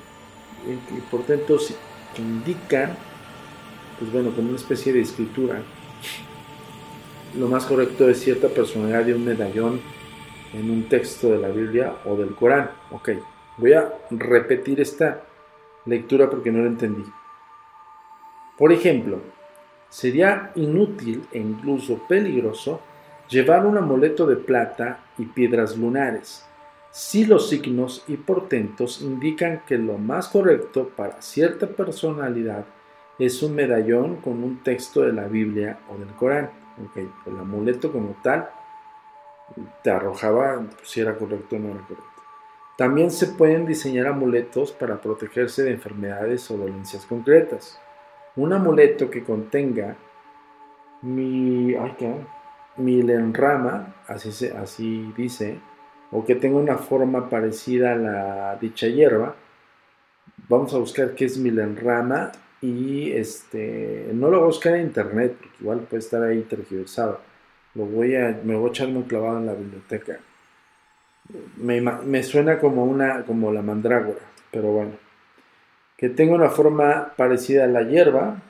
y 0.67 1.01
portentos 1.11 1.73
que 2.15 2.21
indican 2.21 2.95
pues 3.97 4.11
bueno 4.11 4.31
como 4.31 4.49
una 4.49 4.57
especie 4.57 4.93
de 4.93 5.01
escritura 5.01 5.61
lo 7.37 7.47
más 7.47 7.65
correcto 7.65 8.09
es 8.09 8.19
cierta 8.19 8.47
personalidad 8.47 9.03
de 9.03 9.13
un 9.13 9.23
medallón 9.23 9.81
en 10.53 10.71
un 10.71 10.89
texto 10.89 11.31
de 11.31 11.37
la 11.37 11.49
Biblia 11.49 11.97
o 12.05 12.15
del 12.15 12.33
Corán. 12.35 12.71
Ok, 12.91 13.09
voy 13.57 13.73
a 13.73 13.93
repetir 14.09 14.81
esta 14.81 15.23
lectura 15.85 16.29
porque 16.29 16.51
no 16.51 16.59
lo 16.59 16.67
entendí. 16.67 17.05
Por 18.57 18.71
ejemplo, 18.73 19.21
sería 19.89 20.51
inútil 20.55 21.25
e 21.31 21.39
incluso 21.39 21.99
peligroso 22.07 22.81
llevar 23.29 23.65
un 23.65 23.77
amuleto 23.77 24.25
de 24.25 24.35
plata 24.35 24.99
y 25.17 25.25
piedras 25.25 25.77
lunares 25.77 26.48
si 26.91 27.25
los 27.25 27.49
signos 27.49 28.03
y 28.07 28.17
portentos 28.17 29.01
indican 29.01 29.63
que 29.67 29.77
lo 29.77 29.97
más 29.97 30.27
correcto 30.27 30.89
para 30.95 31.21
cierta 31.21 31.67
personalidad 31.67 32.65
es 33.19 33.43
un 33.43 33.55
medallón 33.55 34.17
con 34.17 34.43
un 34.43 34.63
texto 34.63 35.01
de 35.01 35.13
la 35.13 35.27
Biblia 35.27 35.79
o 35.89 35.97
del 35.97 36.15
Corán. 36.15 36.51
Okay, 36.89 37.11
el 37.25 37.37
amuleto 37.37 37.91
como 37.91 38.15
tal 38.23 38.49
te 39.83 39.91
arrojaba 39.91 40.65
si 40.83 41.01
era 41.01 41.17
correcto 41.17 41.57
o 41.57 41.59
no 41.59 41.71
era 41.71 41.81
correcto. 41.81 42.05
También 42.77 43.11
se 43.11 43.27
pueden 43.27 43.65
diseñar 43.65 44.07
amuletos 44.07 44.71
para 44.71 45.01
protegerse 45.01 45.63
de 45.63 45.71
enfermedades 45.71 46.49
o 46.49 46.57
dolencias 46.57 47.05
concretas. 47.05 47.77
Un 48.37 48.53
amuleto 48.53 49.09
que 49.09 49.23
contenga 49.23 49.97
mi, 51.01 51.75
ay, 51.75 51.95
¿qué? 51.97 52.15
milenrama, 52.77 53.95
así, 54.07 54.31
se, 54.31 54.57
así 54.57 55.13
dice, 55.17 55.59
o 56.11 56.25
que 56.25 56.35
tenga 56.35 56.57
una 56.57 56.77
forma 56.77 57.29
parecida 57.29 57.93
a 57.93 57.95
la 57.95 58.57
dicha 58.59 58.87
hierba. 58.87 59.35
Vamos 60.47 60.73
a 60.73 60.77
buscar 60.77 61.13
qué 61.15 61.25
es 61.25 61.37
milenrama 61.37 62.31
y 62.61 63.11
este 63.11 64.09
no 64.13 64.29
lo 64.29 64.37
voy 64.37 64.43
a 64.43 64.47
buscar 64.47 64.75
en 64.75 64.87
internet 64.87 65.35
porque 65.39 65.55
igual 65.61 65.79
puede 65.81 65.99
estar 65.99 66.23
ahí 66.23 66.41
tergiversado. 66.41 67.19
Lo 67.75 67.85
voy 67.85 68.15
a, 68.15 68.39
me 68.43 68.55
voy 68.55 68.69
a 68.69 68.71
echar 68.71 68.87
muy 68.87 69.03
clavado 69.03 69.37
en 69.37 69.45
la 69.45 69.53
biblioteca. 69.53 70.19
Me, 71.57 71.81
me 71.81 72.23
suena 72.23 72.57
como 72.57 72.85
una, 72.85 73.23
como 73.23 73.53
la 73.53 73.61
mandrágora, 73.61 74.19
pero 74.51 74.71
bueno. 74.71 74.93
Que 75.95 76.09
tenga 76.09 76.33
una 76.33 76.49
forma 76.49 77.13
parecida 77.15 77.65
a 77.65 77.67
la 77.67 77.83
hierba, 77.83 78.41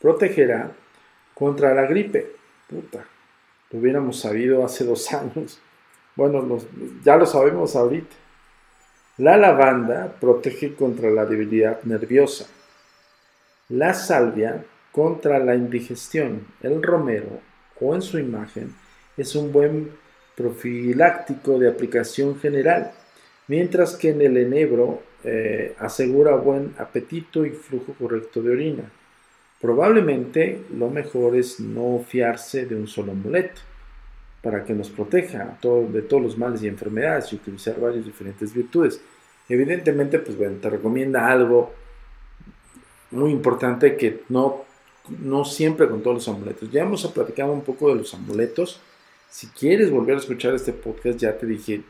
protegerá 0.00 0.70
contra 1.34 1.74
la 1.74 1.86
gripe. 1.86 2.30
Puta, 2.68 3.04
lo 3.70 3.78
hubiéramos 3.80 4.20
sabido 4.20 4.64
hace 4.64 4.84
dos 4.84 5.12
años. 5.12 5.60
Bueno, 6.16 6.58
ya 7.04 7.16
lo 7.16 7.26
sabemos 7.26 7.74
ahorita. 7.74 8.14
La 9.18 9.36
lavanda 9.36 10.14
protege 10.20 10.74
contra 10.74 11.10
la 11.10 11.26
debilidad 11.26 11.82
nerviosa. 11.84 12.46
La 13.68 13.94
salvia 13.94 14.64
contra 14.92 15.38
la 15.38 15.56
indigestión. 15.56 16.46
El 16.62 16.82
romero, 16.82 17.40
o 17.80 17.94
en 17.94 18.02
su 18.02 18.18
imagen, 18.18 18.74
es 19.16 19.34
un 19.34 19.52
buen 19.52 19.90
profiláctico 20.36 21.58
de 21.58 21.68
aplicación 21.68 22.38
general, 22.38 22.92
mientras 23.48 23.96
que 23.96 24.10
en 24.10 24.20
el 24.22 24.36
enebro 24.36 25.02
eh, 25.24 25.74
asegura 25.78 26.36
buen 26.36 26.74
apetito 26.78 27.44
y 27.44 27.50
flujo 27.50 27.94
correcto 27.94 28.42
de 28.42 28.50
orina. 28.50 28.90
Probablemente 29.60 30.64
lo 30.76 30.90
mejor 30.90 31.36
es 31.36 31.58
no 31.58 32.04
fiarse 32.06 32.66
de 32.66 32.76
un 32.76 32.86
solo 32.86 33.12
amuleto 33.12 33.60
para 34.44 34.62
que 34.62 34.74
nos 34.74 34.90
proteja 34.90 35.58
de 35.62 36.02
todos 36.02 36.22
los 36.22 36.36
males 36.36 36.62
y 36.62 36.68
enfermedades 36.68 37.32
y 37.32 37.36
utilizar 37.36 37.80
varias 37.80 38.04
diferentes 38.04 38.52
virtudes. 38.52 39.00
Evidentemente, 39.48 40.18
pues 40.18 40.36
bueno, 40.36 40.58
te 40.60 40.68
recomienda 40.68 41.26
algo 41.26 41.72
muy 43.10 43.30
importante 43.30 43.96
que 43.96 44.22
no, 44.28 44.64
no 45.22 45.46
siempre 45.46 45.88
con 45.88 46.02
todos 46.02 46.16
los 46.16 46.28
amuletos. 46.28 46.70
Ya 46.70 46.82
hemos 46.82 47.06
platicado 47.06 47.52
un 47.52 47.62
poco 47.62 47.88
de 47.88 47.94
los 47.94 48.12
amuletos. 48.12 48.80
Si 49.30 49.46
quieres 49.46 49.90
volver 49.90 50.16
a 50.16 50.20
escuchar 50.20 50.54
este 50.54 50.74
podcast, 50.74 51.18
ya 51.18 51.38
te 51.38 51.46
dije, 51.46 51.80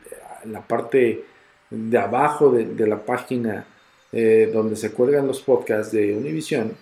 en 0.44 0.52
la 0.52 0.62
parte 0.62 1.24
de 1.70 1.98
abajo 1.98 2.52
de, 2.52 2.86
la 2.86 3.05
página 3.05 3.66
eh, 4.12 4.48
donde 4.52 4.76
se 4.76 4.92
cuelgan 4.92 5.26
los 5.26 5.42
podcasts 5.42 5.92
de 5.92 6.16
Univision, 6.16 6.72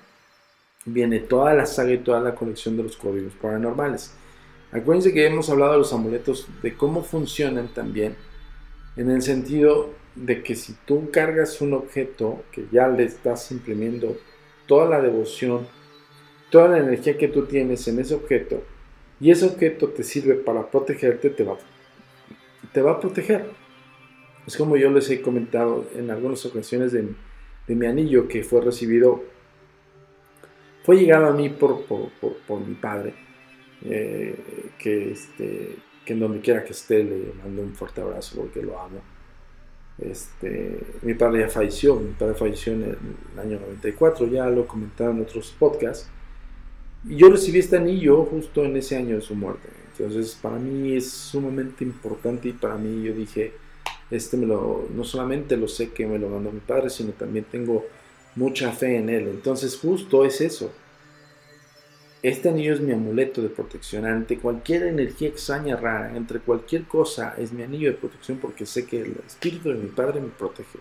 viene 0.84 1.20
toda 1.20 1.54
la 1.54 1.64
saga 1.64 1.92
y 1.92 1.98
toda 1.98 2.20
la 2.20 2.34
colección 2.34 2.76
de 2.76 2.82
los 2.82 2.96
códigos 2.98 3.32
paranormales. 3.40 4.12
Acuérdense 4.72 5.12
que 5.12 5.26
hemos 5.26 5.50
hablado 5.50 5.72
de 5.72 5.78
los 5.78 5.92
amuletos, 5.92 6.48
de 6.62 6.74
cómo 6.74 7.02
funcionan 7.02 7.68
también, 7.68 8.16
en 8.96 9.10
el 9.10 9.20
sentido 9.20 9.90
de 10.14 10.42
que 10.42 10.54
si 10.56 10.74
tú 10.86 11.10
cargas 11.10 11.60
un 11.60 11.74
objeto 11.74 12.42
que 12.50 12.64
ya 12.72 12.88
le 12.88 13.04
estás 13.04 13.52
imprimiendo 13.52 14.16
toda 14.66 14.88
la 14.88 15.02
devoción, 15.02 15.66
toda 16.50 16.68
la 16.68 16.78
energía 16.78 17.18
que 17.18 17.28
tú 17.28 17.44
tienes 17.44 17.86
en 17.86 17.98
ese 17.98 18.14
objeto, 18.14 18.62
y 19.20 19.30
ese 19.30 19.44
objeto 19.44 19.88
te 19.88 20.02
sirve 20.02 20.36
para 20.36 20.70
protegerte, 20.70 21.28
te 21.28 21.44
va, 21.44 21.58
te 22.72 22.80
va 22.80 22.92
a 22.92 23.00
proteger. 23.00 23.50
Es 24.46 24.56
como 24.56 24.78
yo 24.78 24.90
les 24.90 25.08
he 25.10 25.20
comentado 25.20 25.86
en 25.94 26.10
algunas 26.10 26.46
ocasiones 26.46 26.92
de, 26.92 27.06
mi 27.68 27.86
anillo 27.86 28.26
que 28.26 28.42
fue 28.42 28.62
recibido, 28.62 29.22
fue 30.82 30.96
llegado 30.96 31.26
a 31.26 31.32
mí 31.32 31.50
por, 31.50 31.84
por 31.84 32.60
mi 32.60 32.74
padre 32.74 33.14
eh, 33.84 34.70
que, 34.78 35.12
este, 35.12 35.76
que 36.04 36.12
en 36.12 36.20
donde 36.20 36.40
quiera 36.40 36.64
que 36.64 36.72
esté 36.72 37.02
le 37.02 37.32
mando 37.42 37.62
un 37.62 37.74
fuerte 37.74 38.00
abrazo 38.00 38.36
porque 38.36 38.62
lo 38.62 38.78
amo. 38.80 39.00
Este, 39.98 40.80
mi 41.02 41.14
padre 41.14 41.40
ya 41.40 41.48
falleció, 41.48 41.96
mi 41.96 42.12
padre 42.12 42.34
falleció 42.34 42.72
en 42.72 42.82
el, 42.84 43.40
año 43.40 43.60
94, 43.60 44.26
ya 44.28 44.46
lo 44.48 44.66
comentaron 44.66 45.16
en 45.16 45.22
otros 45.22 45.54
podcasts. 45.58 46.08
Y 47.08 47.16
yo 47.16 47.30
recibí 47.30 47.58
este 47.58 47.76
anillo 47.76 48.24
justo 48.24 48.64
en 48.64 48.76
ese 48.76 48.96
año 48.96 49.16
de 49.16 49.20
su 49.22 49.34
muerte. 49.34 49.68
Entonces, 49.98 50.38
para 50.40 50.58
mí 50.58 50.96
es 50.96 51.10
sumamente 51.10 51.84
importante 51.84 52.48
y 52.48 52.52
para 52.52 52.76
mí 52.76 53.02
yo 53.02 53.12
dije, 53.12 53.52
este 54.10 54.36
me 54.36 54.46
lo, 54.46 54.88
no 54.94 55.04
solamente 55.04 55.56
lo 55.56 55.68
sé 55.68 55.90
que 55.90 56.06
me 56.06 56.18
lo 56.18 56.28
mandó 56.28 56.50
mi 56.50 56.60
padre, 56.60 56.90
sino 56.90 57.12
también 57.12 57.44
tengo 57.50 57.84
mucha 58.36 58.72
fe 58.72 58.96
en 58.96 59.08
él. 59.08 59.28
Entonces, 59.28 59.76
justo 59.76 60.24
es 60.24 60.40
eso. 60.40 60.72
Este 62.22 62.50
anillo 62.50 62.74
es 62.74 62.80
mi 62.80 62.92
amuleto 62.92 63.42
de 63.42 63.48
protección 63.48 64.06
ante 64.06 64.38
cualquier 64.38 64.84
energía 64.84 65.28
extraña, 65.28 65.74
rara, 65.76 66.16
entre 66.16 66.38
cualquier 66.38 66.84
cosa, 66.84 67.34
es 67.36 67.52
mi 67.52 67.64
anillo 67.64 67.90
de 67.90 67.96
protección 67.96 68.38
porque 68.38 68.64
sé 68.64 68.86
que 68.86 69.00
el 69.00 69.16
espíritu 69.26 69.70
de 69.70 69.74
mi 69.74 69.88
padre 69.88 70.20
me 70.20 70.28
protege. 70.28 70.78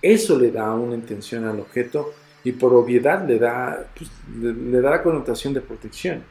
Eso 0.00 0.38
le 0.38 0.52
da 0.52 0.72
una 0.74 0.94
intención 0.94 1.44
al 1.44 1.58
objeto 1.58 2.14
y 2.44 2.52
por 2.52 2.72
obviedad 2.72 3.26
le 3.26 3.38
da, 3.38 3.90
pues, 3.96 4.10
le, 4.40 4.80
da 4.80 4.90
la 4.90 5.02
connotación 5.02 5.52
de 5.54 5.60
protección. 5.60 6.22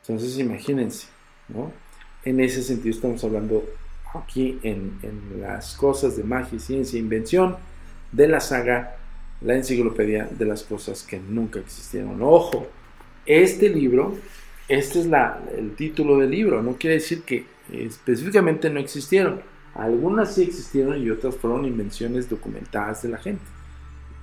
Entonces 0.00 0.38
imagínense, 0.38 1.08
¿no? 1.48 1.70
En 2.24 2.40
ese 2.40 2.62
sentido 2.62 2.94
estamos 2.94 3.22
hablando 3.24 3.62
aquí 4.14 4.58
en, 4.62 4.98
las 5.38 5.76
cosas 5.76 6.16
de 6.16 6.24
magia, 6.24 6.58
ciencia 6.58 6.96
e 6.96 7.00
invención 7.00 7.56
de 8.10 8.28
la 8.28 8.40
saga 8.40 8.96
la 9.44 9.54
enciclopedia 9.54 10.28
de 10.30 10.46
las 10.46 10.62
cosas 10.62 11.02
que 11.02 11.20
nunca 11.20 11.60
existieron. 11.60 12.20
Ojo, 12.22 12.66
este 13.26 13.68
libro, 13.68 14.16
este 14.68 15.00
es 15.00 15.06
la, 15.06 15.40
el 15.56 15.76
título 15.76 16.18
del 16.18 16.30
libro, 16.30 16.62
no 16.62 16.76
quiere 16.76 16.94
decir 16.94 17.22
que 17.22 17.44
específicamente 17.70 18.70
no 18.70 18.80
existieron. 18.80 19.40
Algunas 19.74 20.34
sí 20.34 20.42
existieron 20.44 21.02
y 21.02 21.10
otras 21.10 21.36
fueron 21.36 21.66
invenciones 21.66 22.28
documentadas 22.30 23.02
de 23.02 23.08
la 23.10 23.18
gente. 23.18 23.44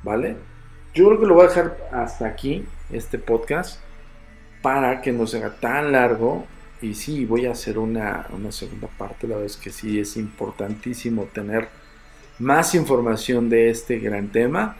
¿Vale? 0.04 0.36
Yo 0.96 1.06
creo 1.08 1.20
que 1.20 1.26
lo 1.28 1.36
voy 1.36 1.46
a 1.46 1.50
dejar 1.50 1.78
hasta 1.92 2.26
aquí, 2.26 2.66
este 2.92 3.20
podcast, 3.20 3.80
para 4.62 5.02
que 5.02 5.12
no 5.12 5.28
se 5.28 5.38
haga 5.38 5.56
tan 5.56 5.92
largo. 5.92 6.46
Y 6.82 6.96
sí, 6.96 7.26
voy 7.26 7.46
a 7.46 7.52
hacer 7.52 7.78
una, 7.78 8.26
una 8.34 8.52
segunda 8.52 8.88
parte. 8.88 9.28
La 9.28 9.36
verdad 9.36 9.46
es 9.46 9.58
que 9.58 9.70
sí 9.70 10.00
es 10.00 10.18
importantísimo 10.18 11.26
tener 11.26 11.68
más 12.40 12.74
información 12.74 13.50
de 13.50 13.70
este 13.70 14.00
gran 14.00 14.30
tema 14.30 14.78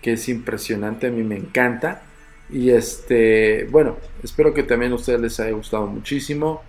que 0.00 0.14
es 0.14 0.28
impresionante, 0.28 1.08
a 1.08 1.10
mí 1.10 1.22
me 1.22 1.36
encanta. 1.36 2.02
Y 2.50 2.70
este, 2.70 3.64
bueno, 3.70 3.96
espero 4.22 4.52
que 4.52 4.62
también 4.62 4.92
a 4.92 4.96
ustedes 4.96 5.20
les 5.20 5.40
haya 5.40 5.52
gustado 5.52 5.86
muchísimo. 5.86 6.62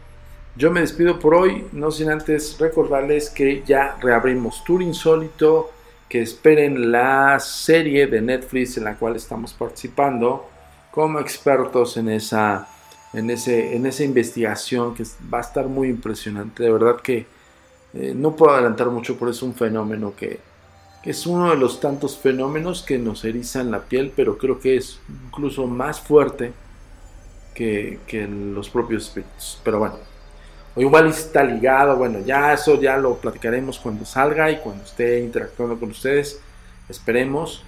Yo 0.56 0.70
me 0.70 0.82
despido 0.82 1.18
por 1.18 1.34
hoy, 1.34 1.66
no 1.72 1.92
sin 1.92 2.10
antes 2.10 2.58
recordarles 2.60 3.30
que 3.30 3.64
ya 3.66 3.98
reabrimos 4.02 4.64
Tour 4.64 4.82
Insólito, 4.82 5.72
que 6.10 6.22
esperen 6.22 6.92
la 6.92 7.40
serie 7.40 8.06
de 8.08 8.22
Netflix 8.22 8.78
en 8.78 8.84
la 8.84 8.96
cual 8.96 9.16
estamos 9.16 9.54
participando 9.54 10.50
como 10.92 11.20
expertos 11.20 11.96
en 11.96 12.10
esa, 12.10 12.68
en 13.14 13.30
ese, 13.30 13.76
en 13.76 13.86
esa 13.86 14.04
investigación 14.04 14.94
que 14.94 15.04
va 15.34 15.38
a 15.38 15.42
estar 15.42 15.68
muy 15.68 15.88
impresionante. 15.88 16.64
De 16.64 16.72
verdad 16.72 16.98
que 16.98 17.26
eh, 17.94 18.14
no 18.14 18.36
puedo 18.36 18.54
adelantar 18.54 18.90
mucho, 18.90 19.18
pero 19.18 19.32
es 19.32 19.42
un 19.42 19.54
fenómeno 19.54 20.14
que, 20.16 20.40
es 21.04 21.26
uno 21.26 21.50
de 21.50 21.58
los 21.58 21.80
tantos 21.80 22.18
fenómenos 22.18 22.84
que 22.84 23.00
nos 23.00 23.26
erizan 23.26 23.72
la 23.72 23.82
piel, 23.82 24.12
pero 24.16 24.38
creo 24.38 24.60
que 24.60 24.78
es 24.78 25.00
incluso 25.26 25.66
más 25.66 26.00
fuerte 26.00 26.54
que, 27.56 28.00
los 28.54 28.70
propios 28.70 29.08
espíritus. 29.08 29.60
Pero 29.64 29.80
bueno, 29.80 29.96
o 30.76 30.82
igual 30.82 31.08
está 31.08 31.44
ligado, 31.44 31.98
bueno, 31.98 32.20
ya 32.26 32.54
eso 32.54 32.80
ya 32.80 32.98
lo 32.98 33.16
platicaremos 33.16 33.80
cuando 33.80 34.06
salga 34.06 34.52
y 34.52 34.58
cuando 34.58 34.84
esté 34.84 35.20
interactuando 35.22 35.80
con 35.80 35.90
ustedes, 35.90 36.40
esperemos. 36.88 37.64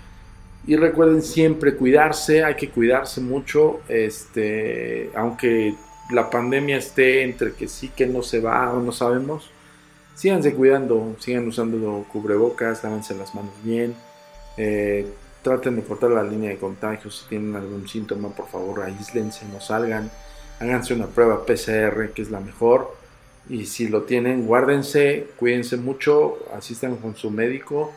Y 0.66 0.78
recuerden 0.78 1.22
siempre 1.22 1.76
cuidarse, 1.76 2.44
hay 2.44 2.56
que 2.56 2.70
cuidarse 2.70 3.20
mucho, 3.20 3.82
este, 3.90 5.12
aunque 5.16 5.76
la 6.10 6.30
pandemia 6.30 6.78
esté 6.78 7.24
entre 7.24 7.54
que 7.54 7.68
sí 7.68 7.90
que 7.90 8.06
no 8.06 8.22
se 8.22 8.40
va 8.40 8.72
o 8.72 8.80
no 8.80 8.92
sabemos 8.92 9.53
síganse 10.16 10.53
cuidando, 10.53 11.16
sigan 11.20 11.47
usando 11.47 12.05
cubrebocas, 12.11 12.84
lávense 12.84 13.16
las 13.16 13.34
manos 13.36 13.53
bien, 13.64 13.95
eh, 14.57 15.07
traten 15.41 15.76
de 15.76 15.84
cortar 15.84 16.11
la 16.11 16.24
línea 16.24 16.49
de 16.49 16.57
contagio, 16.57 17.11
si 17.11 17.28
tienen 17.28 17.55
algún 17.55 17.88
síntoma, 17.88 18.30
por 18.30 18.47
favor 18.47 18.82
aíslense, 18.84 19.45
no 19.51 19.59
salgan, 19.59 20.09
háganse 20.59 20.93
una 20.93 21.07
prueba 21.07 21.45
PCR, 21.45 22.11
que 22.14 22.22
es 22.22 22.32
la 22.32 22.39
mejor, 22.39 22.95
y 23.49 23.66
si 23.66 23.89
lo 23.89 24.03
tienen, 24.03 24.45
guárdense, 24.45 25.28
cuídense 25.38 25.78
mucho, 25.78 26.38
asistan 26.55 26.95
con 26.95 27.16
su 27.16 27.30
médico 27.30 27.91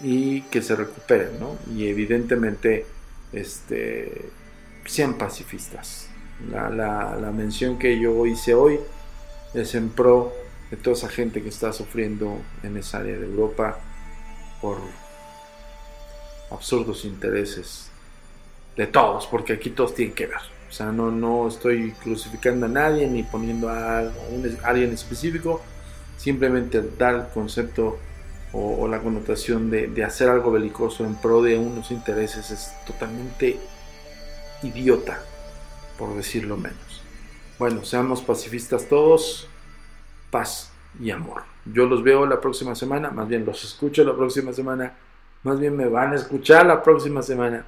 y 0.00 0.42
que 0.42 0.62
se 0.62 0.76
recuperen, 0.76 1.40
¿no? 1.40 1.56
Y 1.74 1.88
evidentemente 1.88 2.86
este, 3.32 4.30
sean 4.84 5.14
pacifistas. 5.14 6.08
La, 6.50 6.68
la, 6.70 7.32
mención 7.32 7.78
que 7.78 7.98
yo 7.98 8.26
hice 8.26 8.54
hoy 8.54 8.78
es 9.54 9.74
en 9.74 9.88
pro 9.88 10.34
de 10.70 10.76
toda 10.76 10.96
esa 10.96 11.08
gente 11.08 11.42
que 11.42 11.48
está 11.48 11.72
sufriendo 11.72 12.40
en 12.62 12.76
esa 12.76 12.98
área 12.98 13.16
de 13.16 13.26
Europa 13.26 13.78
por 14.60 14.78
absurdos 16.50 17.04
intereses 17.04 17.90
de 18.76 18.86
todos, 18.86 19.26
porque 19.26 19.54
aquí 19.54 19.70
todos 19.70 19.94
tienen 19.94 20.14
que 20.14 20.26
ver. 20.26 20.40
O 20.68 20.72
sea, 20.72 20.86
no, 20.92 21.10
no 21.10 21.48
estoy 21.48 21.92
crucificando 21.92 22.66
a 22.66 22.68
nadie 22.68 23.06
ni 23.06 23.22
poniendo 23.22 23.68
a, 23.68 24.02
un, 24.30 24.58
alguien 24.64 24.92
específico, 24.92 25.62
simplemente 26.18 26.82
dar 26.98 27.14
el 27.14 27.26
concepto 27.28 27.98
o, 28.52 28.88
la 28.88 29.00
connotación 29.00 29.70
de, 29.70 29.86
de, 29.88 30.02
hacer 30.02 30.28
algo 30.28 30.50
belicoso 30.50 31.04
en 31.04 31.14
pro 31.16 31.42
de 31.42 31.58
unos 31.58 31.90
intereses 31.90 32.50
es 32.50 32.72
totalmente 32.86 33.58
idiota, 34.62 35.20
por 35.98 36.14
decirlo 36.16 36.56
menos. 36.56 37.02
Bueno, 37.58 37.84
seamos 37.84 38.22
pacifistas 38.22 38.88
todos, 38.88 39.48
paz 40.30 40.72
y 41.00 41.10
amor. 41.10 41.42
Yo 41.64 41.86
los 41.86 42.02
veo 42.02 42.26
la 42.26 42.40
próxima 42.40 42.74
semana, 42.74 43.10
más 43.10 43.28
bien 43.28 43.44
los 43.44 43.64
escucho 43.64 44.04
la 44.04 44.14
próxima 44.14 44.52
semana, 44.52 44.94
más 45.42 45.58
bien 45.58 45.76
me 45.76 45.86
van 45.86 46.12
a 46.12 46.16
escuchar 46.16 46.66
la 46.66 46.82
próxima 46.82 47.22
semana 47.22 47.64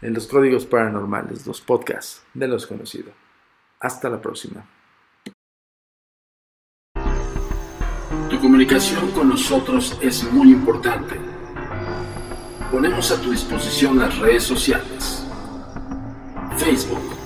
en 0.00 0.14
los 0.14 0.26
códigos 0.26 0.66
paranormales, 0.66 1.46
los 1.46 1.60
podcasts 1.60 2.22
de 2.34 2.48
los 2.48 2.66
conocidos. 2.66 3.12
Hasta 3.80 4.08
la 4.08 4.20
próxima. 4.20 4.64
Tu 8.30 8.38
comunicación 8.40 9.10
con 9.12 9.28
nosotros 9.28 9.98
es 10.02 10.24
muy 10.32 10.52
importante. 10.52 11.16
Ponemos 12.70 13.10
a 13.10 13.20
tu 13.20 13.30
disposición 13.30 13.98
las 13.98 14.18
redes 14.18 14.42
sociales. 14.42 15.26
Facebook, 16.58 17.16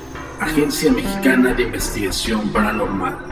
Agencia 0.40 0.92
Mexicana 0.92 1.54
de 1.54 1.64
Investigación 1.64 2.52
Paranormal. 2.52 3.31